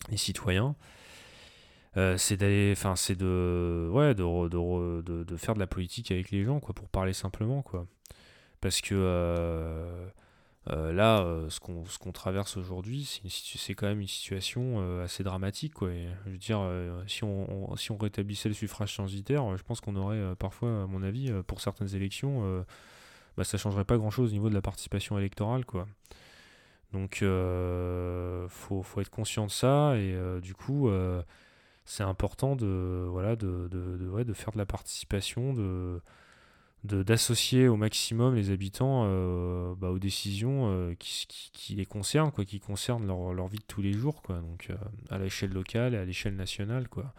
les 0.09 0.17
citoyens. 0.17 0.75
Euh, 1.97 2.17
c'est 2.17 2.35
d'aller, 2.35 2.73
enfin 2.73 2.95
c'est 2.97 3.15
de, 3.15 3.89
ouais, 3.91 4.13
de, 4.15 5.23
de, 5.23 5.37
faire 5.37 5.53
de 5.53 5.59
la 5.59 5.67
politique 5.67 6.11
avec 6.11 6.29
les 6.31 6.43
gens, 6.43 6.59
quoi, 6.59 6.75
pour 6.75 6.89
parler 6.89 7.13
simplement, 7.13 7.61
quoi. 7.61 7.87
Parce 8.61 8.81
que 8.81 8.93
euh, 10.69 10.75
euh, 10.75 10.93
là, 10.93 11.21
euh, 11.21 11.49
ce 11.49 11.59
qu'on 11.59 12.11
traverse 12.11 12.57
aujourd'hui, 12.57 13.21
c'est 13.29 13.75
quand 13.75 13.87
même 13.87 14.01
une 14.01 14.07
situation 14.07 14.77
euh, 14.79 15.03
assez 15.03 15.23
dramatique. 15.23 15.73
Je 15.81 16.29
veux 16.29 16.37
dire, 16.37 16.61
si, 17.07 17.23
on, 17.23 17.75
si 17.75 17.91
on 17.91 17.97
rétablissait 17.97 18.49
le 18.49 18.55
suffrage 18.55 18.95
censitaire, 18.95 19.57
je 19.57 19.63
pense 19.63 19.81
qu'on 19.81 19.95
aurait 19.95 20.35
parfois, 20.35 20.83
à 20.83 20.87
mon 20.87 21.03
avis, 21.03 21.31
pour 21.47 21.61
certaines 21.61 21.93
élections, 21.95 22.65
bah, 23.37 23.43
ça 23.43 23.57
changerait 23.57 23.85
pas 23.85 23.97
grand-chose 23.97 24.29
au 24.31 24.33
niveau 24.33 24.49
de 24.49 24.55
la 24.55 24.61
participation 24.61 25.17
électorale. 25.17 25.63
Donc, 26.93 27.19
il 27.21 28.47
faut, 28.49 28.83
faut, 28.83 29.01
être 29.01 29.09
conscient 29.09 29.45
de 29.45 29.51
ça. 29.51 29.97
Et 29.97 30.17
du 30.41 30.55
coup, 30.55 30.89
c'est 31.85 32.03
important 32.03 32.55
de, 32.55 33.05
voilà, 33.09 33.35
de, 33.35 33.67
de, 33.69 34.07
ouais, 34.09 34.25
de 34.25 34.33
faire 34.33 34.51
de 34.51 34.57
la 34.57 34.65
participation, 34.65 35.53
de 35.53 36.01
d'associer 36.85 37.67
au 37.67 37.75
maximum 37.75 38.35
les 38.35 38.51
habitants 38.51 39.03
euh, 39.05 39.73
bah, 39.75 39.89
aux 39.89 39.99
décisions 39.99 40.69
euh, 40.69 40.93
qui, 40.97 41.75
les 41.75 41.85
concernent, 41.85 42.31
quoi, 42.31 42.45
qui 42.45 42.59
concernent 42.59 43.07
leur, 43.07 43.33
leur, 43.33 43.47
vie 43.47 43.57
de 43.57 43.63
tous 43.67 43.81
les 43.81 43.93
jours, 43.93 44.21
quoi, 44.21 44.39
donc 44.39 44.67
euh, 44.69 44.75
à 45.09 45.17
l'échelle 45.17 45.51
locale 45.51 45.95
et 45.95 45.97
à 45.97 46.05
l'échelle 46.05 46.35
nationale, 46.35 46.87
quoi. 46.87 47.13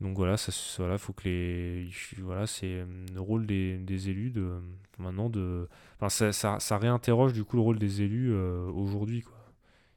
Donc 0.00 0.16
voilà, 0.16 0.36
ça, 0.36 0.52
voilà, 0.78 0.96
faut 0.96 1.12
que 1.12 1.24
les, 1.24 1.88
voilà, 2.18 2.46
c'est 2.46 2.84
le 3.12 3.20
rôle 3.20 3.46
des, 3.46 3.78
des, 3.78 4.10
élus 4.10 4.30
de 4.30 4.60
maintenant 4.98 5.28
de, 5.28 5.68
enfin, 5.96 6.08
ça, 6.08 6.32
ça, 6.32 6.60
ça, 6.60 6.78
réinterroge 6.78 7.32
du 7.32 7.42
coup 7.42 7.56
le 7.56 7.62
rôle 7.62 7.78
des 7.80 8.02
élus 8.02 8.32
aujourd'hui, 8.32 9.22
quoi. 9.22 9.34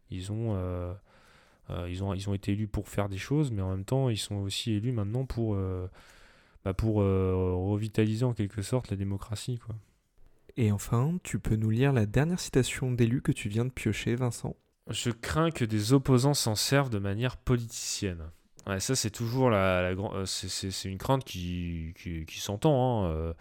Ils 0.09 0.31
ont, 0.31 0.57
ils 1.87 2.03
ont, 2.03 2.13
ils 2.15 2.29
ont 2.29 2.33
été 2.33 2.53
élus 2.53 2.67
pour 2.67 2.89
faire 2.89 3.09
des 3.09 3.19
choses, 3.19 3.51
mais 3.51 3.61
en 3.61 3.69
même 3.69 3.85
temps, 3.85 4.09
ils 4.09 4.17
sont 4.17 4.37
aussi 4.37 4.71
élus 4.71 4.91
maintenant 4.91 5.25
pour 5.25 5.55
bah, 6.63 6.73
pour 6.73 7.01
euh, 7.01 7.53
revitaliser 7.55 8.23
en 8.23 8.33
quelque 8.33 8.61
sorte 8.61 8.91
la 8.91 8.97
démocratie. 8.97 9.59
Quoi. 9.65 9.75
Et 10.57 10.71
enfin, 10.71 11.17
tu 11.23 11.39
peux 11.39 11.55
nous 11.55 11.69
lire 11.69 11.93
la 11.93 12.05
dernière 12.05 12.39
citation 12.39 12.91
d'élu 12.91 13.21
que 13.21 13.31
tu 13.31 13.49
viens 13.49 13.65
de 13.65 13.71
piocher, 13.71 14.15
Vincent 14.15 14.55
Je 14.89 15.09
crains 15.09 15.51
que 15.51 15.65
des 15.65 15.93
opposants 15.93 16.33
s'en 16.33 16.55
servent 16.55 16.89
de 16.89 16.99
manière 16.99 17.37
politicienne. 17.37 18.23
Ouais, 18.67 18.79
ça, 18.79 18.95
c'est 18.95 19.09
toujours 19.09 19.49
la, 19.49 19.81
la 19.81 19.99
euh, 19.99 20.25
c'est, 20.25 20.85
une 20.85 20.99
crainte 20.99 21.23
qui, 21.23 21.95
qui, 21.95 22.39
s'entend. 22.39 23.05
Hein, 23.05 23.11
euh. 23.11 23.33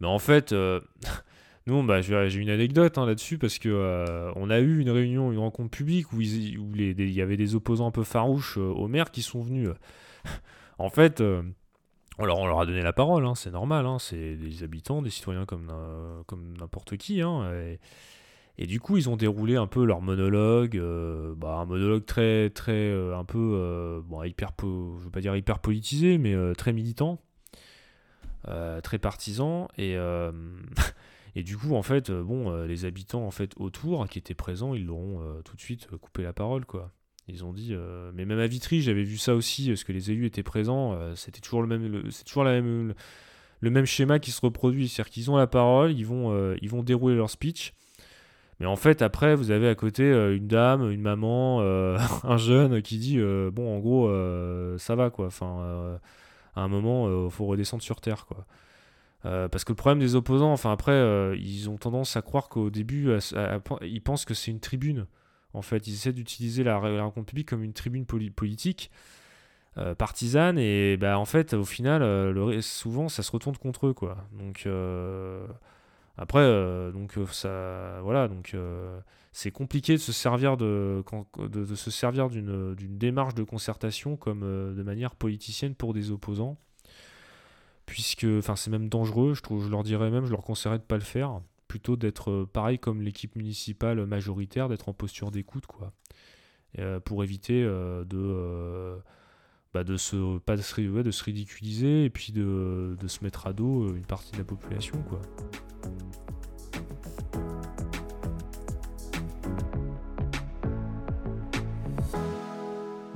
Mais 0.00 0.06
en 0.06 0.18
fait, 0.18 0.52
nous, 1.66 1.82
bah, 1.84 2.02
j'ai 2.02 2.34
une 2.34 2.50
anecdote 2.50 2.98
hein, 2.98 3.06
là-dessus 3.06 3.38
parce 3.38 3.58
que 3.58 4.30
on 4.36 4.50
a 4.50 4.58
eu 4.58 4.80
une 4.80 4.90
réunion, 4.90 5.32
une 5.32 5.38
rencontre 5.38 5.70
publique 5.70 6.12
où 6.12 6.20
il 6.20 7.12
y 7.12 7.22
avait 7.22 7.38
des 7.38 7.54
opposants 7.54 7.86
un 7.86 7.92
peu 7.92 8.04
farouches 8.04 8.58
au 8.58 8.88
maire 8.88 9.10
qui 9.10 9.22
sont 9.22 9.40
venus. 9.40 9.70
en 10.78 10.90
fait, 10.90 11.22
alors 12.18 12.38
on 12.40 12.46
leur 12.46 12.60
a 12.60 12.66
donné 12.66 12.82
la 12.82 12.92
parole, 12.92 13.24
hein, 13.24 13.34
c'est 13.34 13.50
normal, 13.50 13.86
hein, 13.86 13.98
c'est 13.98 14.34
des 14.34 14.64
habitants, 14.64 15.02
des 15.02 15.10
citoyens 15.10 15.46
comme, 15.46 15.72
n'importe 16.58 16.96
qui. 16.96 17.22
Hein, 17.22 17.48
et, 18.58 18.66
du 18.66 18.80
coup, 18.80 18.96
ils 18.96 19.08
ont 19.08 19.16
déroulé 19.16 19.54
un 19.54 19.68
peu 19.68 19.84
leur 19.84 20.00
monologue, 20.00 20.76
euh, 20.76 21.32
bah, 21.36 21.58
un 21.60 21.64
monologue 21.64 22.04
très, 22.04 22.50
très, 22.50 22.72
euh, 22.72 23.16
un 23.16 23.24
peu, 23.24 23.38
euh, 23.38 24.00
je 24.02 25.04
veux 25.04 25.10
pas 25.10 25.20
dire 25.20 25.36
hyper 25.36 25.60
politisé, 25.60 26.18
mais 26.18 26.34
très 26.54 26.72
militant, 26.72 27.20
très 28.82 28.98
partisan. 28.98 29.68
Et, 29.78 29.96
et 31.36 31.42
du 31.44 31.56
coup, 31.56 31.76
en 31.76 31.82
fait, 31.82 32.10
bon, 32.10 32.64
les 32.64 32.84
habitants 32.84 33.24
en 33.24 33.30
fait 33.30 33.52
autour 33.58 34.08
qui 34.08 34.18
étaient 34.18 34.34
présents, 34.34 34.74
ils 34.74 34.86
l'auront 34.86 35.40
tout 35.44 35.54
de 35.54 35.60
suite 35.60 35.86
coupé 35.98 36.24
la 36.24 36.32
parole, 36.32 36.66
quoi. 36.66 36.90
Ils 37.28 37.44
ont 37.44 37.52
dit, 37.52 37.70
euh, 37.72 38.10
mais 38.14 38.24
même 38.24 38.38
à 38.38 38.46
Vitry, 38.46 38.80
j'avais 38.80 39.02
vu 39.02 39.18
ça 39.18 39.34
aussi, 39.34 39.68
parce 39.68 39.84
que 39.84 39.92
les 39.92 40.10
élus 40.10 40.26
étaient 40.26 40.42
présents. 40.42 40.94
Euh, 40.94 41.14
c'était 41.14 41.40
toujours 41.40 41.60
le 41.60 41.68
même, 41.68 42.10
c'est 42.10 42.24
toujours 42.24 42.44
la 42.44 42.52
même, 42.52 42.94
le, 43.60 43.70
même 43.70 43.84
schéma 43.84 44.18
qui 44.18 44.30
se 44.30 44.40
reproduit, 44.40 44.88
c'est-à-dire 44.88 45.12
qu'ils 45.12 45.30
ont 45.30 45.36
la 45.36 45.46
parole, 45.46 45.92
ils 45.92 46.06
vont, 46.06 46.32
euh, 46.32 46.56
ils 46.62 46.70
vont 46.70 46.82
dérouler 46.82 47.16
leur 47.16 47.28
speech. 47.28 47.74
Mais 48.60 48.66
en 48.66 48.76
fait, 48.76 49.02
après, 49.02 49.34
vous 49.36 49.50
avez 49.50 49.68
à 49.68 49.74
côté 49.74 50.10
une 50.10 50.48
dame, 50.48 50.90
une 50.90 51.02
maman, 51.02 51.60
un 52.24 52.36
jeune 52.38 52.82
qui 52.82 52.98
dit, 52.98 53.18
bon, 53.52 53.76
en 53.76 53.78
gros, 53.78 54.10
ça 54.78 54.96
va 54.96 55.10
quoi. 55.10 55.26
Enfin, 55.26 56.00
à 56.56 56.60
un 56.62 56.68
moment, 56.68 57.26
il 57.26 57.30
faut 57.30 57.46
redescendre 57.46 57.84
sur 57.84 58.00
terre 58.00 58.26
quoi. 58.26 58.46
parce 59.22 59.62
que 59.62 59.70
le 59.70 59.76
problème 59.76 60.00
des 60.00 60.16
opposants, 60.16 60.52
enfin 60.52 60.72
après, 60.72 61.38
ils 61.38 61.70
ont 61.70 61.76
tendance 61.76 62.16
à 62.16 62.22
croire 62.22 62.48
qu'au 62.48 62.68
début, 62.68 63.10
ils 63.82 64.02
pensent 64.02 64.24
que 64.24 64.34
c'est 64.34 64.50
une 64.50 64.58
tribune. 64.58 65.06
En 65.58 65.62
fait, 65.62 65.86
ils 65.86 65.94
essaient 65.94 66.12
d'utiliser 66.12 66.64
la, 66.64 66.78
rencontre 66.78 67.26
publique 67.26 67.48
comme 67.48 67.64
une 67.64 67.74
tribune 67.74 68.06
politique. 68.06 68.90
Euh, 69.78 69.94
partisane 69.94 70.58
et 70.58 70.96
bah 70.96 71.20
en 71.20 71.24
fait 71.24 71.54
au 71.54 71.64
final 71.64 72.02
euh, 72.02 72.60
souvent 72.62 73.08
ça 73.08 73.22
se 73.22 73.30
retourne 73.30 73.56
contre 73.56 73.86
eux 73.86 73.92
quoi 73.92 74.16
donc 74.32 74.64
euh, 74.66 75.46
après 76.16 76.42
donc 76.90 77.14
ça 77.30 78.00
voilà 78.02 78.26
donc 78.26 78.56
c'est 79.30 79.52
compliqué 79.52 79.92
de 79.92 79.98
se 79.98 80.10
servir 80.10 80.56
de, 80.56 81.04
de, 81.38 81.74
se 81.76 81.92
servir 81.92 82.28
d'une 82.28 82.98
démarche 82.98 83.34
de 83.34 83.44
concertation 83.44 84.16
comme 84.16 84.40
de 84.40 84.82
manière 84.82 85.14
politicienne 85.14 85.76
pour 85.76 85.94
des 85.94 86.10
opposants 86.10 86.56
puisque 87.86 88.26
enfin 88.38 88.56
c'est 88.56 88.70
même 88.70 88.88
dangereux 88.88 89.34
je 89.34 89.42
trouve 89.42 89.64
je 89.64 89.70
leur 89.70 89.84
dirais 89.84 90.10
même 90.10 90.24
je 90.24 90.32
leur 90.32 90.42
conseillerais 90.42 90.78
de 90.78 90.82
pas 90.82 90.96
le 90.96 91.02
faire 91.02 91.40
plutôt 91.68 91.96
d'être 91.96 92.30
euh, 92.30 92.50
pareil 92.50 92.78
comme 92.78 93.02
l'équipe 93.02 93.36
municipale 93.36 94.04
majoritaire, 94.06 94.68
d'être 94.68 94.88
en 94.88 94.94
posture 94.94 95.30
d'écoute, 95.30 95.66
quoi. 95.66 95.92
Euh, 96.78 97.00
pour 97.00 97.22
éviter 97.24 97.62
euh, 97.62 98.04
de, 98.04 99.00
bah 99.72 99.84
de, 99.84 99.96
se, 99.96 100.38
pas 100.38 100.56
de, 100.56 100.62
se, 100.62 101.24
ridiculiser 101.24 102.04
et 102.04 102.10
puis 102.10 102.32
de, 102.32 102.96
de, 103.00 103.08
se 103.08 103.24
mettre 103.24 103.46
à 103.46 103.52
dos 103.52 103.88
une 103.94 104.04
partie 104.04 104.32
de 104.32 104.38
la 104.38 104.44
population, 104.44 105.00
quoi. 105.08 105.20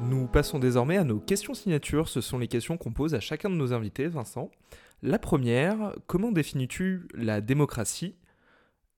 Nous 0.00 0.26
passons 0.26 0.58
désormais 0.58 0.98
à 0.98 1.04
nos 1.04 1.20
questions 1.20 1.54
signatures. 1.54 2.08
Ce 2.08 2.20
sont 2.20 2.38
les 2.38 2.48
questions 2.48 2.76
qu'on 2.76 2.92
pose 2.92 3.14
à 3.14 3.20
chacun 3.20 3.50
de 3.50 3.54
nos 3.54 3.72
invités, 3.72 4.08
Vincent. 4.08 4.50
La 5.02 5.18
première, 5.18 5.94
comment 6.06 6.32
définis-tu 6.32 7.08
la 7.14 7.40
démocratie? 7.40 8.14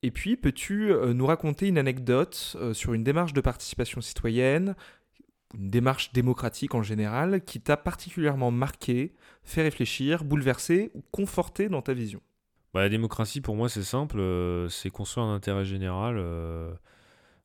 Et 0.05 0.11
puis, 0.11 0.37
peux-tu 0.37 0.93
euh, 0.93 1.15
nous 1.15 1.25
raconter 1.25 1.67
une 1.67 1.79
anecdote 1.79 2.59
euh, 2.61 2.75
sur 2.75 2.93
une 2.93 3.03
démarche 3.03 3.33
de 3.33 3.41
participation 3.41 4.03
citoyenne, 4.03 4.77
une 5.55 5.71
démarche 5.71 6.13
démocratique 6.13 6.75
en 6.75 6.83
général, 6.83 7.43
qui 7.43 7.59
t'a 7.59 7.79
particulièrement 7.79 8.51
marqué, 8.51 9.15
fait 9.45 9.63
réfléchir, 9.63 10.23
bouleversé 10.25 10.91
ou 10.93 11.03
conforté 11.11 11.71
dans 11.71 11.81
ta 11.81 11.95
vision? 11.95 12.21
Bah, 12.75 12.83
La 12.83 12.91
démocratie, 12.91 13.41
pour 13.41 13.57
moi, 13.57 13.71
c'est 13.71 13.83
simple, 13.83 14.19
euh, 14.19 14.69
c'est 14.69 14.91
construire 14.91 15.25
un 15.25 15.35
intérêt 15.35 15.65
général 15.65 16.23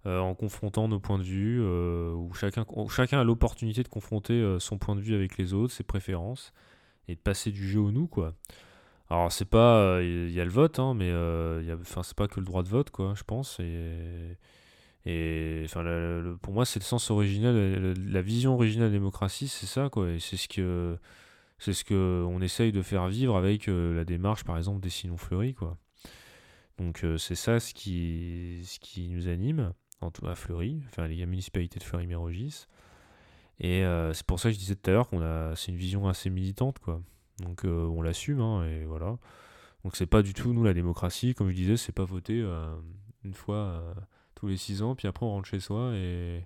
en 0.06 0.36
confrontant 0.36 0.90
nos 0.90 1.00
points 1.00 1.18
de 1.18 1.24
vue, 1.24 1.62
où, 1.62 2.34
chacun, 2.34 2.66
où 2.76 2.90
chacun 2.90 3.22
a 3.22 3.24
l'opportunité 3.24 3.84
de 3.84 3.88
confronter 3.88 4.58
son 4.60 4.78
point 4.78 4.98
de 4.98 5.02
vue 5.02 5.16
avec 5.16 5.38
les 5.38 5.54
autres, 5.54 5.74
ses 5.74 5.84
préférences, 5.84 6.52
et 7.08 7.16
de 7.16 7.20
passer 7.20 7.52
du 7.52 7.66
jeu 7.66 7.80
au 7.80 7.92
nous, 7.92 8.08
quoi. 8.08 8.34
Alors 9.10 9.32
c'est 9.32 9.46
pas, 9.46 10.00
il 10.02 10.06
euh, 10.06 10.30
y, 10.30 10.40
a 10.40 10.46
le 10.46 10.52
vote, 10.52 10.78
hein, 10.78 10.94
mais 10.94 11.10
euh, 11.10 11.76
enfin 11.82 12.04
c'est 12.04 12.16
pas 12.16 12.28
que 12.28 12.40
le 12.40 12.46
droit 12.46 12.62
de 12.62 12.70
vote, 12.70 12.92
quoi, 12.92 13.14
je 13.16 13.24
pense. 13.24 13.60
Et, 13.60 14.38
enfin 15.66 15.84
pour 16.42 16.54
moi 16.54 16.66
c'est 16.66 16.80
le 16.80 16.84
sens 16.86 17.10
original, 17.10 17.96
la, 17.96 18.22
vision 18.22 18.54
originale 18.54 18.90
de 18.90 18.94
la 18.94 19.00
démocratie, 19.00 19.48
c'est 19.48 19.66
ça, 19.66 19.90
quoi. 19.90 20.12
Et 20.12 20.20
c'est 20.20 20.38
ce 20.38 20.48
que 20.48 20.98
c'est 21.58 21.74
ce 21.74 21.84
que 21.84 22.26
on 22.30 22.42
essaye 22.42 22.72
de 22.72 22.82
faire 22.84 23.08
vivre 23.08 23.36
avec 23.38 23.68
euh, 23.68 23.96
la 23.96 24.06
démarche, 24.06 24.44
par 24.44 24.58
exemple, 24.58 24.82
des 24.82 24.90
Sinons 24.90 25.18
Fleury, 25.18 25.56
quoi. 25.56 25.78
Donc 26.78 27.06
c'est 27.18 27.36
ça 27.36 27.60
ce 27.60 27.74
qui, 27.74 28.62
ce 28.64 28.80
qui 28.80 29.10
nous 29.10 29.28
anime 29.28 29.74
en 30.02 30.12
tout, 30.12 30.26
à 30.28 30.36
Fleury, 30.36 30.82
enfin 30.88 31.08
les 31.08 31.26
municipalités 31.26 31.80
de 31.80 31.84
Fleury-Mérogis. 31.84 32.68
Et 33.60 33.84
c'est 34.14 34.26
pour 34.26 34.40
ça 34.40 34.50
que 34.50 34.54
je 34.54 34.60
disais 34.60 34.76
tout 34.76 34.90
à 34.90 34.94
l'heure 34.94 35.10
qu'on 35.10 35.22
a, 35.22 35.56
c'est 35.56 35.72
une 35.72 35.78
vision 35.78 36.08
assez 36.08 36.30
militante, 36.30 36.80
quoi. 36.80 37.02
Donc 37.42 37.66
euh, 37.66 37.86
on 37.86 38.02
l'assume, 38.02 38.42
hein, 38.42 38.66
et 38.66 38.86
voilà. 38.86 39.18
Donc 39.84 39.96
c'est 39.96 40.06
pas 40.06 40.22
du 40.22 40.34
tout, 40.34 40.54
nous, 40.54 40.64
la 40.64 40.74
démocratie, 40.74 41.34
comme 41.34 41.50
je 41.50 41.56
disais, 41.56 41.78
c'est 41.78 41.94
pas 41.94 42.04
voter 42.04 42.42
euh, 42.42 42.76
une 43.24 43.34
fois 43.34 43.56
euh, 43.56 43.94
tous 44.36 44.48
les 44.48 44.58
six 44.58 44.82
ans, 44.82 44.96
puis 44.96 45.08
après 45.08 45.26
on 45.26 45.30
rentre 45.30 45.48
chez 45.48 45.60
soi 45.60 45.92
et 45.96 46.46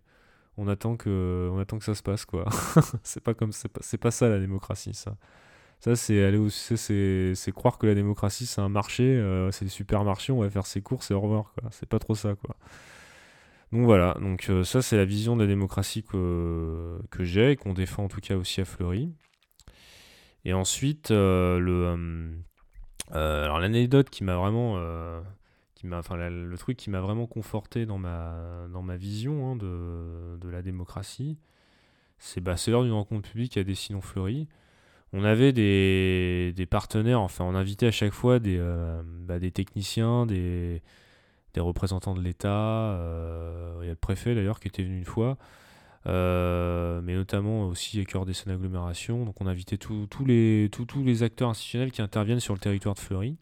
on 0.57 0.67
attend 0.67 0.97
que, 0.97 1.49
on 1.51 1.59
attend 1.59 1.79
que 1.79 1.85
ça 1.85 1.95
se 1.95 2.03
passe, 2.03 2.25
quoi. 2.25 2.45
c'est 3.03 3.23
pas 3.23 3.33
comme, 3.33 3.51
c'est 3.51 3.69
pas, 3.69 3.81
pas, 3.99 4.11
ça 4.11 4.29
la 4.29 4.39
démocratie, 4.39 4.93
ça. 4.93 5.17
Ça, 5.79 5.95
c'est 5.97 6.31
c'est 7.35 7.51
croire 7.51 7.77
que 7.77 7.85
la 7.85 7.95
démocratie, 7.95 8.45
c'est 8.45 8.61
un 8.61 8.69
marché, 8.69 9.21
c'est 9.51 9.65
des 9.65 9.71
supermarchés, 9.71 10.31
on 10.31 10.39
va 10.39 10.49
faire 10.49 10.65
ses 10.65 10.81
courses 10.81 11.11
et 11.11 11.13
au 11.13 11.19
revoir, 11.19 11.51
quoi. 11.53 11.69
C'est 11.71 11.89
pas 11.89 11.99
trop 11.99 12.15
ça, 12.15 12.35
quoi. 12.35 12.55
Donc 13.73 13.85
voilà, 13.85 14.15
donc 14.21 14.49
ça, 14.63 14.81
c'est 14.81 14.95
la 14.95 15.03
vision 15.03 15.35
de 15.35 15.41
la 15.41 15.47
démocratie 15.47 16.03
que, 16.03 16.99
que 17.09 17.23
j'ai 17.25 17.51
et 17.51 17.55
qu'on 17.57 17.73
défend 17.73 18.05
en 18.05 18.07
tout 18.07 18.21
cas 18.21 18.37
aussi 18.37 18.61
à 18.61 18.65
Fleury. 18.65 19.11
Et 20.45 20.53
ensuite, 20.53 21.11
euh, 21.11 21.59
le, 21.59 22.43
euh, 23.13 23.43
alors 23.43 23.59
l'anecdote 23.59 24.09
qui 24.09 24.23
m'a 24.23 24.35
vraiment 24.35 24.77
qui 25.75 25.87
m'a 25.87 25.99
enfin 25.99 26.15
le 26.17 26.57
truc 26.57 26.77
qui 26.77 26.89
m'a 26.89 27.01
vraiment 27.01 27.27
conforté 27.27 27.85
dans 27.85 27.97
ma 27.97 28.67
dans 28.71 28.81
ma 28.81 28.95
vision 28.95 29.51
hein, 29.51 29.55
de, 29.55 30.37
de, 30.39 30.49
la 30.49 30.61
démocratie 30.61 31.37
c'est 32.19 32.41
bah, 32.41 32.55
l'heure 32.67 32.83
d'une 32.83 32.93
rencontre 32.93 33.29
publique 33.29 33.57
à 33.57 33.63
Dessinons 33.63 34.01
Fleury 34.01 34.47
on 35.13 35.23
avait 35.23 35.53
des, 35.53 36.53
des, 36.55 36.65
partenaires, 36.65 37.21
enfin 37.21 37.45
on 37.45 37.55
invitait 37.55 37.87
à 37.87 37.91
chaque 37.91 38.13
fois 38.13 38.39
des, 38.39 38.59
bah, 39.27 39.39
des 39.39 39.51
techniciens, 39.51 40.25
des, 40.25 40.81
des 41.53 41.61
représentants 41.61 42.15
de 42.15 42.21
l'État, 42.21 42.97
il 43.81 43.85
y 43.85 43.89
a 43.89 43.91
le 43.91 43.95
préfet 43.95 44.33
d'ailleurs 44.33 44.59
qui 44.59 44.69
était 44.69 44.83
venu 44.83 44.97
une 44.97 45.05
fois, 45.05 45.31
euh, 45.31 45.35
mais 46.05 47.15
notamment 47.15 47.67
aussi 47.67 47.97
cœur 48.05 48.25
des 48.25 48.33
scènes 48.33 48.53
agglomérations. 48.53 49.25
Donc 49.25 49.39
on 49.41 49.47
invitait 49.47 49.77
tous 49.77 50.07
les, 50.25 50.69
tous 50.71 51.03
les 51.03 51.23
acteurs 51.23 51.49
institutionnels 51.49 51.91
qui 51.91 52.01
interviennent 52.01 52.39
sur 52.39 52.53
le 52.53 52.59
territoire 52.59 52.95
de 52.95 52.99
Fleury 52.99 53.37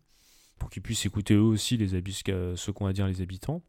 pour 0.60 0.70
qu'ils 0.70 0.84
puissent 0.84 1.06
écouter 1.06 1.34
eux 1.34 1.42
aussi 1.42 1.78
les 1.78 1.96
ce 2.56 2.72
qu'ont 2.72 2.86
à 2.86 2.94
dire 2.94 3.08
les 3.08 3.22
habitants. 3.22 3.62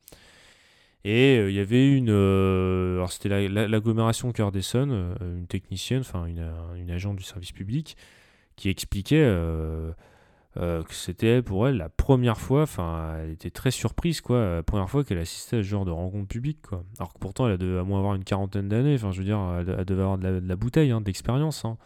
Et 1.04 1.36
euh, 1.38 1.50
il 1.50 1.56
y 1.56 1.58
avait 1.58 1.90
une. 1.90 2.10
Euh, 2.10 2.96
alors 2.96 3.10
c'était 3.10 3.48
l'agglomération 3.48 4.30
Cœur 4.32 4.52
d'Essonne, 4.52 5.16
une 5.20 5.46
technicienne, 5.46 6.00
enfin 6.00 6.26
une, 6.26 6.48
une, 6.76 6.90
agente 6.90 7.16
du 7.16 7.24
service 7.24 7.50
public, 7.50 7.96
qui 8.56 8.68
expliquait 8.68 9.24
euh, 10.58 10.82
que 10.82 10.92
c'était 10.94 11.40
pour 11.40 11.66
elle 11.66 11.78
la 11.78 11.88
première 11.88 12.38
fois, 12.38 12.62
enfin, 12.62 13.16
elle 13.22 13.30
était 13.30 13.50
très 13.50 13.70
surprise, 13.70 14.20
quoi, 14.20 14.56
la 14.56 14.62
première 14.62 14.90
fois 14.90 15.02
qu'elle 15.02 15.18
assistait 15.18 15.56
à 15.56 15.62
ce 15.62 15.68
genre 15.68 15.86
de 15.86 15.90
rencontre 15.90 16.28
publique, 16.28 16.60
quoi. 16.68 16.84
Alors 16.98 17.14
que 17.14 17.18
pourtant, 17.18 17.46
elle 17.46 17.54
a 17.54 17.56
devait 17.56 17.78
à 17.78 17.84
moins 17.84 17.98
avoir 17.98 18.14
une 18.14 18.24
quarantaine 18.24 18.68
d'années, 18.68 18.94
enfin, 18.94 19.12
je 19.12 19.18
veux 19.18 19.24
dire, 19.24 19.40
elle, 19.58 19.84
devait 19.84 20.02
avoir 20.02 20.18
de 20.18 20.42
la, 20.44 20.56
bouteille, 20.56 20.90
hein, 20.90 21.00
d'expérience, 21.00 21.64
hein. 21.64 21.78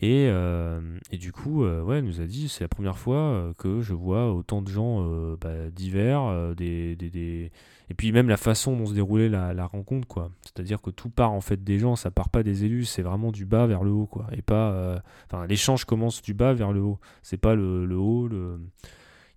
Et, 0.00 0.26
euh, 0.28 0.80
et, 1.12 1.16
du 1.16 1.32
coup, 1.32 1.64
euh, 1.64 1.80
ouais, 1.80 1.98
elle 1.98 2.04
nous 2.04 2.20
a 2.20 2.26
dit, 2.26 2.48
c'est 2.48 2.64
la 2.64 2.68
première 2.68 2.98
fois 2.98 3.52
que 3.56 3.80
je 3.80 3.94
vois 3.94 4.32
autant 4.32 4.60
de 4.60 4.68
gens 4.68 5.06
bah, 5.36 5.70
divers, 5.70 6.54
des, 6.56 6.96
des, 6.96 7.52
et 7.90 7.94
puis 7.94 8.12
même 8.12 8.28
la 8.28 8.36
façon 8.36 8.76
dont 8.76 8.86
se 8.86 8.94
déroulait 8.94 9.28
la, 9.28 9.66
rencontre, 9.66 10.06
quoi. 10.06 10.30
C'est-à-dire 10.42 10.80
que 10.80 10.90
tout 10.90 11.10
part 11.10 11.32
en 11.32 11.40
fait 11.40 11.62
des 11.62 11.78
gens, 11.78 11.96
ça 11.96 12.10
part 12.10 12.28
pas 12.28 12.42
des 12.42 12.64
élus, 12.64 12.84
c'est 12.84 13.02
vraiment 13.02 13.32
du 13.32 13.44
bas 13.44 13.66
vers 13.66 13.84
le 13.84 13.90
haut, 13.90 14.06
quoi. 14.06 14.26
Et 14.32 14.42
pas, 14.42 14.72
euh, 14.72 14.98
l'échange 15.48 15.84
commence 15.84 16.22
du 16.22 16.34
bas 16.34 16.52
vers 16.52 16.72
le 16.72 16.80
haut. 16.80 16.98
C'est 17.22 17.36
pas 17.36 17.54
le, 17.54 17.96
haut 17.96 18.28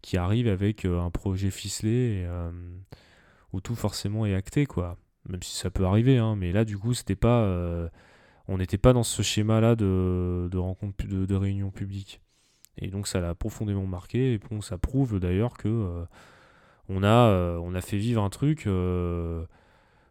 qui 0.01 0.17
arrive 0.17 0.47
avec 0.47 0.85
euh, 0.85 1.01
un 1.01 1.09
projet 1.09 1.49
ficelé 1.49 2.23
euh, 2.25 2.51
où 3.51 3.61
tout 3.61 3.75
forcément 3.75 4.25
est 4.25 4.35
acté, 4.35 4.65
quoi. 4.65 4.97
Même 5.27 5.41
si 5.41 5.55
ça 5.57 5.71
peut 5.71 5.85
arriver, 5.85 6.17
hein. 6.17 6.35
Mais 6.35 6.51
là, 6.51 6.65
du 6.65 6.77
coup, 6.77 6.93
c'était 6.93 7.15
pas, 7.15 7.89
on 8.47 8.57
n'était 8.57 8.77
pas 8.77 8.93
dans 8.93 9.03
ce 9.03 9.21
schéma-là 9.21 9.75
de, 9.75 10.57
rencontre, 10.57 11.05
de 11.07 11.35
réunion 11.35 11.71
publique. 11.71 12.21
Et 12.77 12.89
donc 12.89 13.07
ça 13.07 13.21
l'a 13.21 13.33
profondément 13.35 13.85
marqué. 13.85 14.33
Et 14.33 14.37
bon, 14.37 14.61
ça 14.61 14.77
prouve 14.77 15.19
d'ailleurs 15.19 15.57
que 15.57 16.05
on 16.89 17.03
a, 17.03 17.29
euh, 17.29 17.57
on 17.57 17.73
a 17.73 17.81
fait 17.81 17.97
vivre 17.97 18.21
un 18.21 18.29
truc. 18.29 18.67
Euh, 18.67 19.45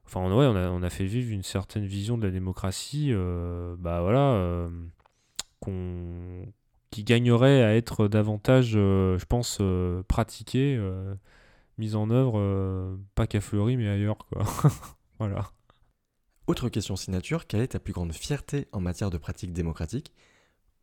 enfin, 0.06 0.22
ouais, 0.22 0.46
on 0.46 0.56
a, 0.56 0.70
on 0.70 0.82
a 0.82 0.90
fait 0.90 1.04
vivre 1.04 1.32
une 1.32 1.42
certaine 1.42 1.86
vision 1.86 2.18
de 2.18 2.24
la 2.24 2.30
démocratie. 2.30 3.08
Euh, 3.12 3.76
bah 3.78 4.02
voilà. 4.02 4.68
qui 6.90 7.04
gagnerait 7.04 7.62
à 7.62 7.74
être 7.74 8.08
davantage, 8.08 8.72
je 8.72 9.24
pense, 9.24 9.60
pratiqué, 10.08 10.80
mise 11.78 11.96
en 11.96 12.10
œuvre, 12.10 12.98
pas 13.14 13.26
qu'à 13.26 13.40
Fleury, 13.40 13.76
mais 13.76 13.88
ailleurs. 13.88 14.18
Quoi. 14.18 14.44
voilà. 15.18 15.50
Autre 16.46 16.68
question 16.68 16.94
signature, 16.94 17.46
quelle 17.46 17.62
est 17.62 17.68
ta 17.68 17.80
plus 17.80 17.94
grande 17.94 18.12
fierté 18.12 18.68
en 18.72 18.80
matière 18.80 19.10
de 19.10 19.16
pratique 19.16 19.52
démocratique 19.52 20.12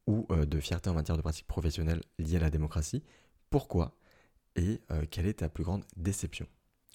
ou 0.08 0.28
de 0.34 0.60
fierté 0.60 0.90
en 0.90 0.96
matière 0.96 1.18
de 1.18 1.22
pratique 1.22 1.46
professionnelle 1.46 2.02
liée 2.18 2.38
à 2.38 2.40
la 2.40 2.50
démocratie? 2.50 3.04
Pourquoi? 3.52 3.94
Et 4.56 4.82
euh, 4.92 5.06
quelle 5.10 5.28
est 5.28 5.40
ta 5.40 5.50
plus 5.50 5.64
grande 5.64 5.86
déception? 5.96 6.48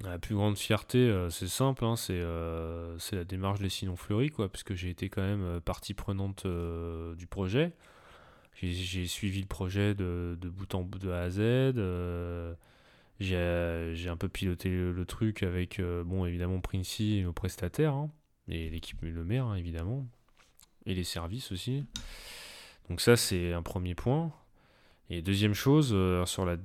La 0.04 0.18
plus 0.18 0.34
grande 0.34 0.58
fierté, 0.58 0.98
euh, 0.98 1.30
c'est 1.30 1.48
simple, 1.48 1.84
hein, 1.84 1.94
euh, 2.10 2.98
c'est 2.98 3.16
la 3.16 3.24
démarche 3.24 3.60
des 3.60 3.70
Sinon 3.70 3.96
Fleury, 3.96 4.28
quoi, 4.30 4.50
puisque 4.50 4.74
j'ai 4.74 4.90
été 4.90 5.08
quand 5.08 5.22
même 5.22 5.60
partie 5.60 5.94
prenante 5.94 6.46
du 6.46 7.26
projet. 7.26 7.72
J'ai 8.54 9.06
suivi 9.06 9.40
le 9.40 9.46
projet 9.46 9.94
de, 9.94 10.36
de, 10.40 10.48
bout 10.48 10.74
en 10.74 10.82
bout 10.82 10.98
de 10.98 11.10
A 11.10 11.22
à 11.22 11.30
Z. 11.30 11.76
j'ai 13.20 14.08
un 14.08 14.16
peu 14.16 14.28
piloté 14.28 14.70
le, 14.70 15.04
truc 15.04 15.42
avec, 15.42 15.80
bon, 15.80 16.26
évidemment, 16.26 16.60
Princey 16.60 17.18
et 17.18 17.22
nos 17.22 17.32
prestataires, 17.32 17.94
hein, 17.94 18.10
et 18.48 18.70
l'équipe 18.70 19.00
Le 19.02 19.24
Maire, 19.24 19.46
hein, 19.46 19.56
évidemment, 19.56 20.06
et 20.86 20.94
les 20.94 21.04
services 21.04 21.52
aussi. 21.52 21.84
Donc 22.88 23.00
ça, 23.00 23.16
c'est 23.16 23.52
un 23.52 23.62
premier 23.62 23.94
point. 23.94 24.32
Et 25.08 25.22
deuxième 25.22 25.54
chose, 25.54 25.90
euh, 25.92 26.26
sur 26.26 26.44
la, 26.44 26.56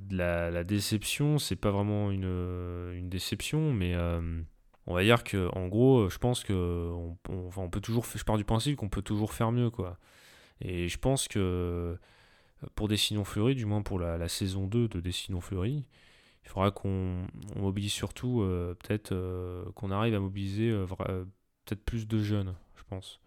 la, 0.49 0.63
déception, 0.63 1.37
c'est 1.37 1.55
pas 1.55 1.69
vraiment 1.69 2.09
une, 2.09 2.25
euh, 2.25 2.99
déception, 3.03 3.71
mais 3.71 3.93
euh, 3.93 4.41
on 4.87 4.95
va 4.95 5.03
dire 5.03 5.23
que 5.23 5.47
en 5.55 5.67
gros, 5.67 6.09
je 6.09 6.17
pense 6.17 6.43
que 6.43 6.91
peut 7.71 7.81
toujours, 7.81 8.05
je 8.05 8.23
pars 8.23 8.37
du 8.37 8.43
principe 8.43 8.77
qu'on 8.77 8.89
peut 8.89 9.03
toujours 9.03 9.33
faire 9.33 9.51
mieux, 9.51 9.69
quoi. 9.69 9.97
Et 10.61 10.87
je 10.87 10.97
pense 10.97 11.27
que 11.27 11.97
pour 12.75 12.87
Dessinons 12.87 13.25
Fleury, 13.25 13.55
du 13.55 13.65
moins 13.65 13.81
pour 13.83 13.99
la, 13.99 14.17
la 14.17 14.27
saison 14.27 14.67
2 14.67 14.87
de 14.87 14.99
Dessinons 14.99 15.41
Fleury, 15.41 15.85
il 16.43 16.49
faudra 16.49 16.71
qu'on 16.71 17.27
mobilise 17.55 17.93
surtout, 17.93 18.43
peut-être 18.79 19.13
qu'on 19.75 19.91
arrive 19.91 20.15
à 20.15 20.19
mobiliser 20.19 20.71
peut-être 21.65 21.83
plus 21.85 22.07
de 22.07 22.19
jeunes, 22.19 22.55
je 22.75 22.83
pense. 22.89 23.21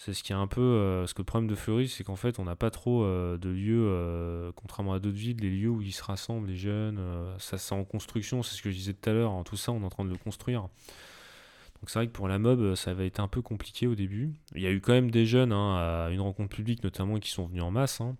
C'est 0.00 0.14
ce 0.14 0.22
qui 0.22 0.30
est 0.30 0.36
un 0.36 0.46
peu. 0.46 0.60
Euh, 0.60 1.08
ce 1.08 1.14
que 1.14 1.22
le 1.22 1.24
problème 1.24 1.50
de 1.50 1.56
Fleury, 1.56 1.88
c'est 1.88 2.04
qu'en 2.04 2.14
fait, 2.14 2.38
on 2.38 2.44
n'a 2.44 2.54
pas 2.54 2.70
trop 2.70 3.02
euh, 3.02 3.36
de 3.36 3.48
lieux, 3.48 3.84
euh, 3.88 4.52
contrairement 4.54 4.92
à 4.92 5.00
d'autres 5.00 5.16
villes, 5.16 5.38
les 5.40 5.50
lieux 5.50 5.70
où 5.70 5.82
ils 5.82 5.92
se 5.92 6.04
rassemblent, 6.04 6.46
les 6.46 6.56
jeunes. 6.56 7.00
ça, 7.38 7.58
c'est 7.58 7.74
en 7.74 7.82
construction, 7.82 8.44
c'est 8.44 8.54
ce 8.54 8.62
que 8.62 8.70
je 8.70 8.76
disais 8.76 8.94
tout 8.94 9.10
à 9.10 9.12
l'heure. 9.12 9.32
Hein, 9.32 9.42
tout 9.44 9.56
ça, 9.56 9.72
on 9.72 9.82
est 9.82 9.84
en 9.84 9.88
train 9.88 10.04
de 10.04 10.10
le 10.10 10.16
construire. 10.16 10.62
Donc 10.62 11.90
c'est 11.90 11.98
vrai 11.98 12.06
que 12.06 12.12
pour 12.12 12.28
la 12.28 12.38
mob, 12.38 12.76
ça 12.76 12.94
va 12.94 13.04
être 13.04 13.18
un 13.18 13.26
peu 13.26 13.42
compliqué 13.42 13.88
au 13.88 13.96
début. 13.96 14.32
Il 14.54 14.62
y 14.62 14.68
a 14.68 14.70
eu 14.70 14.80
quand 14.80 14.92
même 14.92 15.10
des 15.10 15.26
jeunes 15.26 15.52
hein, 15.52 15.76
à 16.06 16.10
une 16.10 16.20
rencontre 16.20 16.54
publique, 16.54 16.84
notamment, 16.84 17.18
qui 17.18 17.30
sont 17.30 17.46
venus 17.46 17.64
en 17.64 17.72
masse. 17.72 18.00
Hein. 18.00 18.16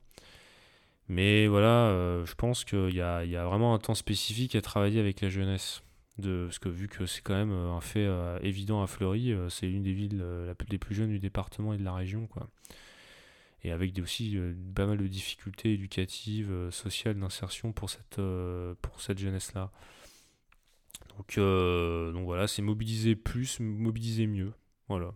Mais 1.06 1.46
voilà, 1.46 1.90
je 2.24 2.34
pense 2.34 2.64
qu'il 2.64 2.90
y 2.90 2.96
y 2.96 3.00
a 3.00 3.44
vraiment 3.44 3.72
un 3.72 3.78
temps 3.78 3.94
spécifique 3.94 4.56
à 4.56 4.62
travailler 4.62 4.98
avec 4.98 5.20
la 5.20 5.28
jeunesse 5.28 5.82
de, 6.18 6.44
parce 6.46 6.59
que 6.59 6.68
vu 6.68 6.88
que 6.88 7.07
c'est 7.07 7.22
quand 7.22 7.35
même 7.35 7.52
euh, 7.52 7.72
un 7.72 7.81
fait 7.81 8.04
euh, 8.07 8.38
évident 8.42 8.83
à 8.83 8.87
Fleury, 8.87 9.33
euh, 9.33 9.48
c'est 9.48 9.70
une 9.70 9.83
des 9.83 9.92
villes 9.92 10.24
les 10.70 10.78
plus 10.78 10.94
jeunes 10.94 11.11
du 11.11 11.18
département 11.18 11.72
et 11.72 11.78
de 11.78 11.85
la 11.85 11.94
région. 11.94 12.26
Quoi. 12.26 12.48
Et 13.62 13.72
avec 13.72 13.98
aussi 13.98 14.38
pas 14.74 14.87
mal 14.87 14.98
de 14.98 15.07
difficultés 15.07 15.72
éducatives, 15.72 16.70
sociales, 16.70 17.18
d'insertion 17.18 17.72
pour 17.72 17.90
cette, 17.90 18.20
pour 18.83 19.00
cette 19.00 19.18
jeunesse-là. 19.18 19.72
Donc, 21.16 21.37
donc 21.37 22.24
voilà, 22.24 22.46
c'est 22.46 22.62
mobiliser 22.62 23.16
plus, 23.16 23.59
mobiliser 23.59 24.28
mieux. 24.28 24.52
Voilà. 24.88 25.12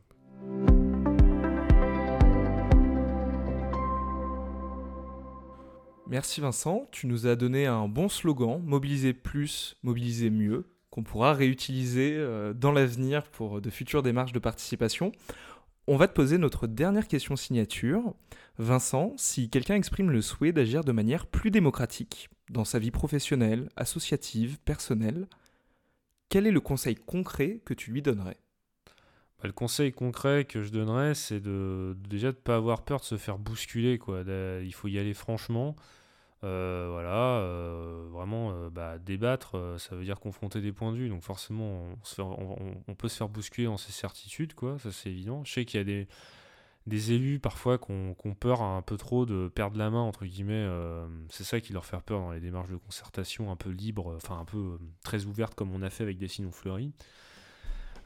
Merci 6.09 6.41
Vincent, 6.41 6.89
tu 6.91 7.07
nous 7.07 7.29
as 7.29 7.37
donné 7.37 7.67
un 7.67 7.87
bon 7.87 8.09
slogan, 8.09 8.61
mobiliser 8.65 9.15
plus, 9.15 9.77
mobiliser 9.85 10.31
mieux 10.31 10.67
qu'on 10.93 11.03
pourra 11.03 11.33
réutiliser 11.33 12.15
euh, 12.17 12.53
dans 12.53 12.71
l'avenir 12.71 13.23
pour 13.23 13.63
de 13.63 13.71
futures 13.71 14.03
démarches 14.03 14.33
de 14.33 14.39
participation. 14.39 15.11
On 15.87 15.97
va 15.97 16.07
te 16.07 16.13
poser 16.13 16.37
notre 16.37 16.67
dernière 16.67 17.09
question 17.09 17.35
signature. 17.35 18.15
Vincent, 18.59 19.15
si 19.17 19.49
quelqu'un 19.49 19.75
exprime 19.75 20.11
le 20.11 20.21
souhait 20.21 20.53
d'agir 20.53 20.85
de 20.85 20.93
manière 20.93 21.27
plus 21.27 21.51
démocratique 21.51 22.29
dans 22.51 22.67
sa 22.67 22.79
vie 22.79 22.91
professionnelle, 22.91 23.71
associative, 23.75 24.59
personnelle, 24.67 25.27
quel 26.29 26.47
est 26.47 26.53
le 26.53 26.61
conseil 26.61 26.95
concret 26.95 27.61
que 27.65 27.73
tu 27.73 27.91
lui 27.91 28.03
donnerais? 28.03 28.37
Bah, 29.39 29.45
Le 29.47 29.53
conseil 29.53 29.93
concret 29.93 30.45
que 30.45 30.63
je 30.63 30.71
donnerais, 30.71 31.15
c'est 31.15 31.41
de 31.41 31.97
déjà 32.07 32.33
de 32.33 32.37
ne 32.37 32.43
pas 32.43 32.57
avoir 32.57 32.85
peur 32.85 33.01
de 33.01 33.07
se 33.07 33.17
faire 33.17 33.39
bousculer. 33.39 33.99
Il 34.63 34.75
faut 34.75 34.89
y 34.89 34.99
aller 34.99 35.15
franchement. 35.15 35.75
Euh, 36.45 36.89
voilà, 36.91 37.39
euh, 37.39 38.09
vraiment 38.11 38.51
euh, 38.51 38.69
bah, 38.69 38.99
débattre, 38.99 39.77
ça 39.79 39.95
veut 39.95 40.05
dire 40.05 40.19
confronter 40.19 40.61
des 40.61 40.73
points 40.73 40.93
de 40.93 40.97
vue. 40.97 41.09
Donc 41.09 41.23
forcément, 41.23 41.87
on, 42.19 42.95
peut 42.95 43.09
se 43.09 43.17
faire 43.17 43.29
bousculer 43.29 43.67
dans 43.67 43.77
ses 43.77 43.93
certitudes, 43.93 44.55
quoi, 44.55 44.79
ça 44.79 44.91
c'est 44.91 45.11
évident. 45.11 45.45
Je 45.45 45.53
sais 45.53 45.65
qu'il 45.65 45.79
y 45.79 45.83
a 45.83 46.07
des, 46.87 47.13
élus 47.13 47.39
parfois 47.39 47.79
qui 47.79 47.93
ont, 47.93 48.35
peur 48.35 48.63
un 48.63 48.83
peu 48.83 48.97
trop 48.97 49.25
de 49.25 49.49
perdre 49.49 49.79
la 49.79 49.91
main, 49.91 50.01
entre 50.01 50.25
guillemets. 50.25 50.69
c'est 51.31 51.45
ça 51.45 51.61
qui 51.61 51.73
leur 51.73 51.85
fait 51.85 52.01
peur 52.01 52.21
dans 52.21 52.33
les 52.33 52.41
démarches 52.41 52.71
de 52.71 52.77
concertation 52.77 53.53
un 53.53 53.57
peu 53.57 53.71
libres, 53.71 54.15
enfin 54.17 54.39
un 54.39 54.45
peu 54.45 54.79
très 55.05 55.27
ouvertes 55.27 55.55
comme 55.55 55.73
on 55.73 55.83
a 55.83 55.91
fait 55.91 56.03
avec 56.03 56.19
des 56.19 56.29
signaux 56.29 56.51
fleuris. 56.51 56.93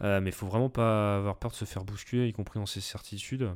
mais 0.01 0.27
il 0.27 0.33
faut 0.33 0.47
vraiment 0.47 0.71
pas 0.71 1.17
avoir 1.17 1.39
peur 1.39 1.53
de 1.53 1.57
se 1.57 1.65
faire 1.65 1.85
bousculer, 1.85 2.29
y 2.29 2.33
compris 2.35 2.59
dans 2.59 2.67
ses 2.67 2.83
certitudes. 2.83 3.51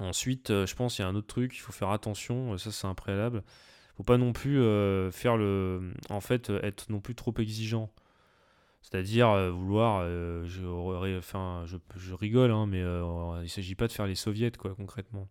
Ensuite, 0.00 0.50
euh, 0.50 0.66
je 0.66 0.74
pense 0.74 0.96
qu'il 0.96 1.04
y 1.04 1.06
a 1.06 1.08
un 1.08 1.14
autre 1.14 1.28
truc, 1.28 1.56
il 1.56 1.60
faut 1.60 1.72
faire 1.72 1.90
attention, 1.90 2.54
euh, 2.54 2.58
ça 2.58 2.72
c'est 2.72 2.86
un 2.86 2.94
préalable. 2.94 3.44
Faut 3.96 4.02
pas 4.02 4.18
non 4.18 4.32
plus 4.32 4.60
euh, 4.60 5.12
faire 5.12 5.36
le. 5.36 5.92
En 6.10 6.20
fait, 6.20 6.50
être 6.50 6.90
non 6.90 7.00
plus 7.00 7.14
trop 7.14 7.32
exigeant. 7.38 7.92
C'est-à-dire 8.82 9.52
vouloir. 9.52 10.04
je, 10.44 11.16
enfin, 11.16 11.64
je, 11.64 12.12
rigole, 12.12 12.50
hein, 12.50 12.66
mais 12.66 12.82
il 13.42 13.48
s'agit 13.48 13.74
pas 13.74 13.86
de 13.86 13.92
faire 13.92 14.06
les 14.06 14.14
soviets, 14.14 14.50
concrètement. 14.50 15.28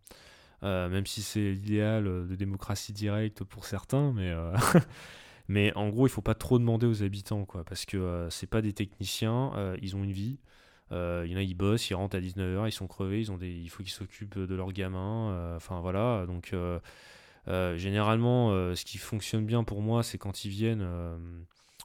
même 0.62 1.06
si 1.06 1.22
c'est 1.22 1.52
l'idéal 1.52 2.04
de 2.04 2.34
démocratie 2.34 2.92
directe 2.92 3.44
pour 3.44 3.64
certains, 3.64 4.12
mais, 4.12 4.34
mais 5.48 5.72
en 5.76 5.88
gros, 5.88 6.06
il 6.08 6.10
faut 6.10 6.20
pas 6.20 6.34
trop 6.34 6.58
demander 6.58 6.86
aux 6.86 7.04
habitants, 7.04 7.46
parce 7.66 7.84
que 7.84 8.26
c'est 8.28 8.48
pas 8.48 8.60
des 8.60 8.72
techniciens, 8.72 9.52
ils 9.80 9.94
ont 9.94 10.02
une 10.02 10.12
vie. 10.12 10.40
Il 10.90 11.30
y 11.30 11.34
en 11.34 11.38
a, 11.38 11.42
ils 11.42 11.54
bossent, 11.54 11.90
ils 11.90 11.94
rentrent 11.94 12.16
à 12.16 12.20
19h, 12.20 12.68
ils 12.68 12.72
sont 12.72 12.86
crevés, 12.86 13.20
ils 13.20 13.32
ont 13.32 13.38
des, 13.38 13.50
il 13.50 13.68
faut 13.68 13.82
qu'ils 13.82 13.92
s'occupent 13.92 14.38
de 14.38 14.54
leurs 14.54 14.72
gamins. 14.72 15.56
Enfin 15.56 15.80
voilà, 15.80 16.24
donc 16.26 16.54
généralement, 17.46 18.50
ce 18.74 18.84
qui 18.84 18.98
fonctionne 18.98 19.44
bien 19.44 19.64
pour 19.64 19.82
moi, 19.82 20.02
c'est 20.02 20.18
quand 20.18 20.44
ils 20.44 20.50
viennent, 20.50 20.86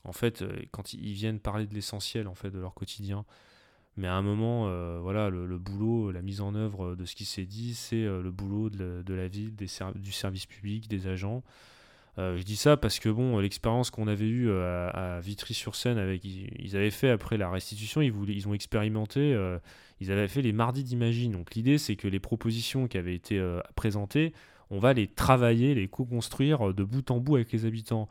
en 0.04 0.14
fait, 0.14 0.43
quand 0.72 0.93
ils 0.93 1.14
viennent 1.14 1.39
parler 1.39 1.66
de 1.66 1.74
l'essentiel 1.74 2.28
en 2.28 2.36
fait 2.36 2.52
de 2.52 2.60
leur 2.60 2.74
quotidien. 2.74 3.26
Mais 4.00 4.08
à 4.08 4.14
un 4.14 4.22
moment, 4.22 4.70
euh, 4.70 4.97
voilà, 5.02 5.30
le, 5.30 5.58
boulot, 5.58 6.12
la 6.12 6.22
mise 6.22 6.39
en 6.39 6.56
œuvre 6.56 6.95
de 6.95 7.04
ce 7.04 7.16
qui 7.16 7.26
s'est 7.26 7.45
dit, 7.45 7.76
c'est 7.76 8.06
euh, 8.06 8.22
le 8.22 8.32
boulot 8.32 8.70
de, 8.70 9.14
la 9.14 9.28
ville, 9.28 9.54
du 9.56 10.12
service 10.14 10.45
public, 10.45 10.88
des 10.88 11.08
agents. 11.08 11.43
Euh, 12.18 12.38
je 12.38 12.43
dis 12.43 12.55
ça 12.55 12.76
parce 12.76 12.99
que 12.99 13.10
bon, 13.10 13.39
l'expérience 13.39 13.91
qu'on 13.91 14.07
avait 14.07 14.28
eue 14.28 14.51
à, 14.51 15.20
Vitry-sur-Seine, 15.22 15.97
avec, 15.97 16.24
ils, 16.24 16.76
avaient 16.76 16.91
fait 16.91 17.10
après 17.10 17.38
la 17.38 17.49
restitution, 17.49 18.01
ils, 18.01 18.47
ont 18.47 18.53
expérimenté, 18.53 19.38
ils 20.01 20.12
avaient 20.12 20.28
fait 20.28 20.41
les 20.41 20.53
mardis 20.53 20.84
d'Imagine. 20.84 21.32
Donc 21.32 21.55
l'idée, 21.55 21.78
c'est 21.78 21.95
que 21.95 22.07
les 22.07 22.20
propositions 22.20 22.88
qui 22.88 22.97
avaient 22.97 23.16
été 23.16 23.41
présentées, 23.76 24.34
on 24.70 24.80
va 24.80 24.93
les 24.93 25.07
travailler, 25.07 25.76
les 25.76 25.88
co-construire 25.88 26.74
de 26.74 26.84
bout 26.84 27.10
en 27.12 27.20
bout 27.20 27.36
avec 27.36 27.51
les 27.51 27.66
habitants. 27.66 28.10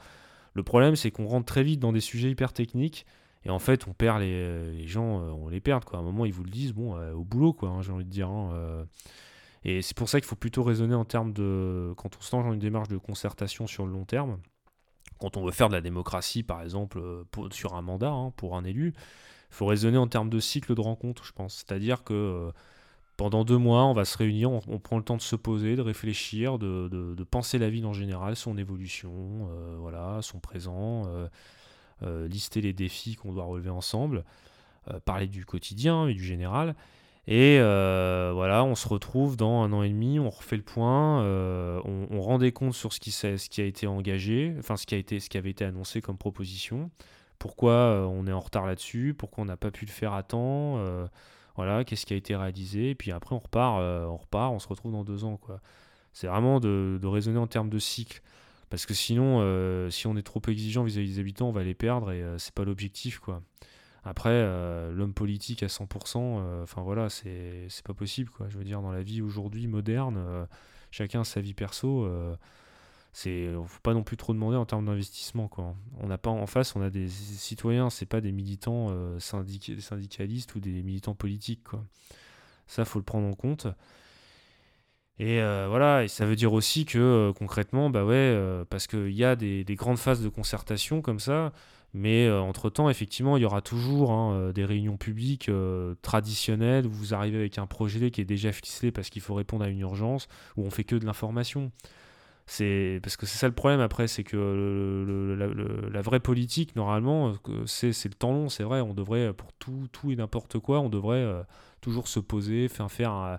Le 0.54 0.62
problème, 0.62 0.96
c'est 0.96 1.10
qu'on 1.10 1.26
rentre 1.26 1.46
très 1.46 1.62
vite 1.62 1.80
dans 1.80 1.92
des 1.92 2.00
sujets 2.00 2.30
hyper 2.30 2.52
techniques 2.52 3.04
et 3.44 3.50
en 3.50 3.58
fait, 3.58 3.86
on 3.88 3.92
perd 3.92 4.20
les, 4.20 4.86
gens, 4.86 5.20
euh, 5.20 5.30
on 5.30 5.48
les 5.48 5.60
perd. 5.60 5.84
À 5.92 5.98
un 5.98 6.02
moment, 6.02 6.24
ils 6.24 6.32
vous 6.32 6.44
le 6.44 6.50
disent, 6.50 6.72
bon, 6.72 6.96
euh, 6.96 7.12
au 7.12 7.24
boulot, 7.24 7.52
quoi, 7.52 7.70
hein, 7.70 7.82
j'ai 7.82 7.92
envie 7.92 8.04
de 8.04 8.10
dire. 8.10 8.28
Hein, 8.28 8.50
euh. 8.54 8.84
Et 9.64 9.82
c'est 9.82 9.96
pour 9.96 10.08
ça 10.08 10.20
qu'il 10.20 10.28
faut 10.28 10.36
plutôt 10.36 10.62
raisonner 10.62 10.94
en 10.94 11.04
termes 11.04 11.32
de. 11.32 11.92
Quand 11.96 12.16
on 12.16 12.20
se 12.20 12.34
lance 12.34 12.44
dans 12.44 12.52
une 12.52 12.58
démarche 12.58 12.88
de 12.88 12.96
concertation 12.96 13.66
sur 13.66 13.86
le 13.86 13.92
long 13.92 14.04
terme, 14.04 14.38
quand 15.18 15.36
on 15.36 15.44
veut 15.44 15.52
faire 15.52 15.68
de 15.68 15.74
la 15.74 15.80
démocratie, 15.80 16.42
par 16.42 16.62
exemple, 16.62 17.00
sur 17.50 17.74
un 17.74 17.82
mandat, 17.82 18.10
hein, 18.10 18.32
pour 18.36 18.56
un 18.56 18.64
élu, 18.64 18.94
il 18.96 19.54
faut 19.54 19.66
raisonner 19.66 19.98
en 19.98 20.06
termes 20.06 20.30
de 20.30 20.40
cycle 20.40 20.74
de 20.74 20.80
rencontre, 20.80 21.24
je 21.24 21.32
pense. 21.32 21.56
C'est-à-dire 21.56 22.04
que 22.04 22.52
pendant 23.16 23.44
deux 23.44 23.58
mois, 23.58 23.84
on 23.84 23.94
va 23.94 24.04
se 24.04 24.16
réunir, 24.16 24.50
on, 24.50 24.78
prend 24.78 24.96
le 24.96 25.02
temps 25.02 25.16
de 25.16 25.22
se 25.22 25.34
poser, 25.34 25.74
de 25.74 25.82
réfléchir, 25.82 26.58
de, 26.58 27.24
penser 27.28 27.58
la 27.58 27.68
vie 27.68 27.84
en 27.84 27.92
général, 27.92 28.36
son 28.36 28.56
évolution, 28.56 29.48
voilà, 29.80 30.20
son 30.22 30.38
présent 30.38 31.04
euh, 32.04 32.28
lister 32.28 32.60
les 32.60 32.72
défis 32.72 33.16
qu'on 33.16 33.32
doit 33.32 33.44
relever 33.44 33.70
ensemble, 33.70 34.24
euh, 34.88 35.00
parler 35.00 35.26
du 35.26 35.44
quotidien 35.44 36.06
et 36.06 36.14
du 36.14 36.22
général. 36.22 36.76
Et 37.30 37.58
euh, 37.60 38.32
voilà, 38.34 38.64
on 38.64 38.74
se 38.74 38.88
retrouve 38.88 39.36
dans 39.36 39.62
un 39.62 39.72
an 39.74 39.82
et 39.82 39.90
demi, 39.90 40.18
on 40.18 40.30
refait 40.30 40.56
le 40.56 40.62
point, 40.62 41.22
on, 41.22 42.20
rend 42.20 42.38
des 42.38 42.52
comptes 42.52 42.74
sur 42.74 42.92
ce 42.94 43.00
qui, 43.00 43.60
a 43.60 43.64
été 43.64 43.86
engagé, 43.86 44.54
enfin 44.58 44.78
ce 44.78 44.86
qui, 44.86 44.94
a 44.94 44.98
été, 44.98 45.20
ce 45.20 45.28
qui 45.28 45.36
avait 45.36 45.50
été 45.50 45.64
annoncé 45.64 46.00
comme 46.00 46.16
proposition, 46.16 46.90
pourquoi 47.38 48.08
on 48.08 48.26
est 48.26 48.32
en 48.32 48.40
retard 48.40 48.64
là-dessus, 48.66 49.14
pourquoi 49.16 49.42
on 49.42 49.46
n'a 49.46 49.58
pas 49.58 49.70
pu 49.70 49.84
le 49.84 49.90
faire 49.90 50.14
à 50.14 50.22
temps, 50.22 50.82
voilà, 51.54 51.84
qu'est-ce 51.84 52.06
qui 52.06 52.14
a 52.14 52.16
été 52.16 52.34
réalisé, 52.34 52.90
et 52.90 52.94
puis 52.94 53.12
après 53.12 53.34
on 53.34 53.40
repart, 53.40 53.82
on 53.82 54.16
repart, 54.16 54.54
on 54.54 54.58
se 54.58 54.68
retrouve 54.68 54.92
dans 54.92 55.04
deux 55.04 55.24
ans. 55.24 55.38
C'est 56.18 56.26
vraiment 56.26 56.58
de, 56.58 56.98
raisonner 57.04 57.38
en 57.38 57.46
termes 57.46 57.70
de 57.70 57.78
cycle. 57.78 58.22
Parce 58.70 58.86
que 58.86 58.92
sinon, 58.92 59.38
euh, 59.40 59.88
si 59.88 60.08
on 60.08 60.16
est 60.16 60.22
trop 60.22 60.42
exigeant 60.48 60.82
vis-à-vis 60.82 61.14
des 61.14 61.20
habitants, 61.20 61.48
on 61.48 61.52
va 61.52 61.62
les 61.62 61.74
perdre 61.74 62.10
et 62.10 62.20
euh, 62.20 62.38
c'est 62.38 62.52
pas 62.52 62.64
l'objectif, 62.64 63.20
quoi. 63.20 63.40
Après, 64.04 64.30
euh, 64.30 64.92
l'homme 64.92 65.12
politique 65.12 65.62
à 65.62 65.66
100%, 65.66 66.62
enfin 66.62 66.82
voilà, 66.82 67.08
c'est 67.10 67.68
pas 67.84 67.94
possible, 67.94 68.30
quoi. 68.30 68.48
Je 68.48 68.58
veux 68.58 68.64
dire, 68.64 68.80
dans 68.80 68.92
la 68.92 69.02
vie 69.02 69.22
aujourd'hui 69.22 69.66
moderne, 69.66 70.46
chacun 70.90 71.20
a 71.20 71.24
sa 71.24 71.40
vie 71.40 71.54
perso. 71.54 72.08
c'est 73.12 73.52
faut 73.66 73.80
pas 73.82 73.94
non 73.94 74.02
plus 74.02 74.16
trop 74.16 74.32
demander 74.32 74.56
en 74.56 74.66
termes 74.66 74.86
d'investissement, 74.86 75.48
quoi. 75.48 75.74
On 76.00 76.06
n'a 76.06 76.18
pas 76.18 76.30
en 76.30 76.46
face, 76.46 76.76
on 76.76 76.82
a 76.82 76.90
des 76.90 77.08
citoyens, 77.08 77.90
c'est 77.90 78.06
pas 78.06 78.20
des 78.20 78.32
militants 78.32 78.88
syndicalistes 79.18 80.54
ou 80.54 80.60
des 80.60 80.82
militants 80.82 81.14
politiques, 81.14 81.64
quoi. 81.64 81.84
Ça, 82.66 82.84
faut 82.84 82.98
le 82.98 83.04
prendre 83.04 83.26
en 83.26 83.34
compte. 83.34 83.66
Et 85.18 85.40
euh, 85.40 85.66
voilà, 85.68 86.04
et 86.04 86.08
ça 86.08 86.26
veut 86.26 86.36
dire 86.36 86.52
aussi 86.52 86.84
que 86.84 86.98
euh, 86.98 87.32
concrètement, 87.32 87.90
bah 87.90 88.04
ouais, 88.04 88.14
euh, 88.14 88.64
parce 88.64 88.86
qu'il 88.86 89.10
y 89.10 89.24
a 89.24 89.34
des, 89.34 89.64
grandes 89.70 89.98
phases 89.98 90.22
de 90.22 90.28
concertation 90.28 91.02
comme 91.02 91.18
ça, 91.18 91.52
mais 91.98 92.30
entre-temps, 92.30 92.88
effectivement, 92.88 93.36
il 93.36 93.42
y 93.42 93.46
aura 93.46 93.60
toujours 93.60 94.12
hein, 94.12 94.52
des 94.54 94.64
réunions 94.64 94.96
publiques 94.96 95.50
traditionnelles 96.02 96.86
où 96.86 96.90
vous 96.90 97.14
arrivez 97.14 97.38
avec 97.38 97.58
un 97.58 97.66
projet 97.66 98.10
qui 98.10 98.20
est 98.20 98.24
déjà 98.26 98.52
ficelé 98.52 98.90
parce 98.92 99.10
qu'il 99.10 99.22
faut 99.22 99.34
répondre 99.34 99.64
à 99.64 99.68
une 99.68 99.80
urgence, 99.80 100.28
où 100.56 100.64
on 100.64 100.70
fait 100.70 100.84
que 100.84 100.96
de 100.96 101.04
l'information. 101.04 101.70
Parce 102.46 103.16
que 103.16 103.26
c'est 103.26 103.38
ça 103.38 103.46
le 103.46 103.54
problème 103.54 103.80
après, 103.80 104.08
c'est 104.08 104.24
que 104.24 105.36
la, 105.92 106.00
vraie 106.00 106.20
politique 106.20 106.74
normalement, 106.76 107.34
c'est 107.66 107.88
le 107.90 108.14
temps 108.14 108.32
long, 108.32 108.48
c'est 108.48 108.64
vrai. 108.64 108.80
On 108.80 108.94
devrait 108.94 109.34
pour 109.34 109.52
tout, 109.52 109.88
et 110.10 110.16
n'importe 110.16 110.58
quoi, 110.58 110.80
on 110.80 110.88
devrait 110.88 111.44
toujours 111.80 112.08
se 112.08 112.20
poser, 112.20 112.68
faire 112.68 112.90
faire 112.90 113.38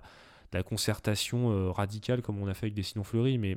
la 0.52 0.62
concertation 0.62 1.50
euh, 1.50 1.70
radicale 1.70 2.22
comme 2.22 2.42
on 2.42 2.48
a 2.48 2.54
fait 2.54 2.66
avec 2.66 2.74
des 2.74 2.82
sinon 2.82 3.04
fleuris, 3.04 3.38
mais 3.38 3.56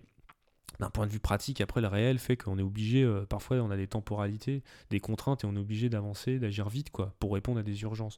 d'un 0.80 0.90
point 0.90 1.06
de 1.06 1.12
vue 1.12 1.20
pratique, 1.20 1.62
après 1.62 1.82
le 1.82 1.88
réel 1.88 2.18
fait 2.20 2.36
qu'on 2.36 2.58
est 2.58 2.64
obligé, 2.64 3.04
euh, 3.04 3.26
parfois 3.26 3.58
on 3.58 3.72
a 3.72 3.78
des 3.78 3.88
temporalités, 3.88 4.64
des 4.90 5.00
contraintes 5.00 5.44
et 5.44 5.48
on 5.48 5.56
est 5.56 5.60
obligé 5.60 5.90
d'avancer, 5.90 6.40
d'agir 6.40 6.70
vite 6.70 6.90
quoi, 6.90 7.14
pour 7.20 7.34
répondre 7.34 7.60
à 7.60 7.64
des 7.64 7.82
urgences. 7.84 8.18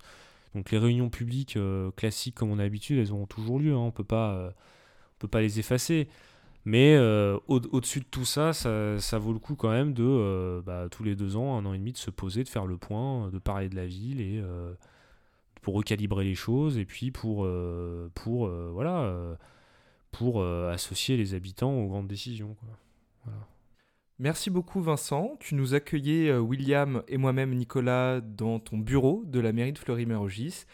Donc 0.54 0.72
les 0.72 0.78
réunions 0.78 1.10
publiques 1.10 1.58
euh, 1.58 1.92
classiques 1.92 2.36
comme 2.36 2.52
on 2.52 2.60
a 2.60 2.64
l'habitude, 2.64 2.98
elles 3.00 3.12
auront 3.12 3.26
toujours 3.26 3.60
lieu, 3.60 3.74
hein, 3.74 3.80
on 3.80 3.92
peut 3.92 4.06
pas, 4.06 4.50
on 4.50 5.20
peut 5.20 5.28
pas 5.28 5.42
les 5.42 5.60
effacer. 5.60 6.08
Mais 6.68 6.98
au-dessus 7.48 8.00
de 8.00 8.06
tout 8.06 8.26
ça, 8.26 8.52
ça, 8.52 9.20
vaut 9.20 9.34
le 9.34 9.38
coup 9.38 9.56
quand 9.56 9.70
même 9.70 9.94
de 9.94 10.64
bah, 10.66 10.88
tous 10.90 11.04
les 11.04 11.16
deux 11.16 11.36
ans, 11.36 11.60
un 11.60 11.66
an 11.68 11.74
et 11.74 11.78
demi, 11.78 11.92
de 11.92 11.98
se 11.98 12.10
poser, 12.10 12.44
de 12.44 12.50
faire 12.50 12.66
le 12.66 12.78
point, 12.78 13.30
de 13.30 13.38
parler 13.38 13.70
de 13.70 13.76
la 13.76 13.86
ville 13.86 14.20
et 14.20 14.42
pour 15.66 15.74
recalibrer 15.74 16.24
les 16.24 16.36
choses 16.36 16.78
et 16.78 16.86
puis 16.86 17.10
pour, 17.10 17.44
euh, 17.44 18.12
pour, 18.14 18.46
euh, 18.46 18.70
voilà, 18.72 19.02
euh, 19.02 19.36
pour 20.18 20.44
associer 20.46 21.18
les 21.18 21.34
habitants 21.34 21.74
aux 21.74 21.88
grandes 21.88 22.08
décisions. 22.08 22.56
Merci 24.18 24.50
beaucoup 24.50 24.82
Vincent. 24.82 25.36
Tu 25.40 25.56
nous 25.56 25.74
accueillais, 25.74 26.36
William 26.38 27.04
et 27.08 27.18
moi-même 27.18 27.54
Nicolas, 27.54 28.22
dans 28.22 28.60
ton 28.60 28.78
bureau 28.78 29.24
de 29.26 29.40
la 29.40 29.52
mairie 29.52 29.74
de 29.74 29.78
Fleury-Mérogis. 29.78 30.66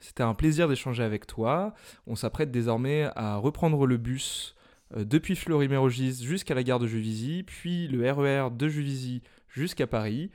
C'était 0.00 0.22
un 0.22 0.34
plaisir 0.34 0.68
d'échanger 0.68 1.02
avec 1.02 1.26
toi. 1.26 1.74
On 2.06 2.14
s'apprête 2.14 2.50
désormais 2.50 3.08
à 3.16 3.36
reprendre 3.36 3.86
le 3.86 3.96
bus 3.96 4.54
depuis 4.94 5.36
Fleury-Mérogis 5.36 6.24
jusqu'à 6.24 6.54
la 6.54 6.62
gare 6.62 6.78
de 6.78 6.86
Juvisy, 6.86 7.42
puis 7.46 7.86
le 7.88 8.10
RER 8.10 8.48
e 8.48 8.50
de 8.50 8.68
Juvisy 8.68 9.22
jusqu'à 9.48 9.86
Paris. 9.86 10.30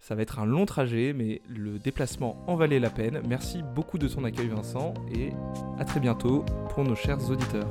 Ça 0.00 0.14
va 0.14 0.22
être 0.22 0.38
un 0.38 0.46
long 0.46 0.66
trajet, 0.66 1.12
mais 1.12 1.42
le 1.48 1.78
déplacement 1.78 2.42
en 2.46 2.56
valait 2.56 2.78
la 2.78 2.90
peine. 2.90 3.20
Merci 3.28 3.62
beaucoup 3.74 3.98
de 3.98 4.08
ton 4.08 4.24
accueil 4.24 4.48
Vincent 4.48 4.94
et 5.12 5.30
à 5.78 5.84
très 5.84 6.00
bientôt 6.00 6.44
pour 6.70 6.84
nos 6.84 6.94
chers 6.94 7.30
auditeurs. 7.30 7.68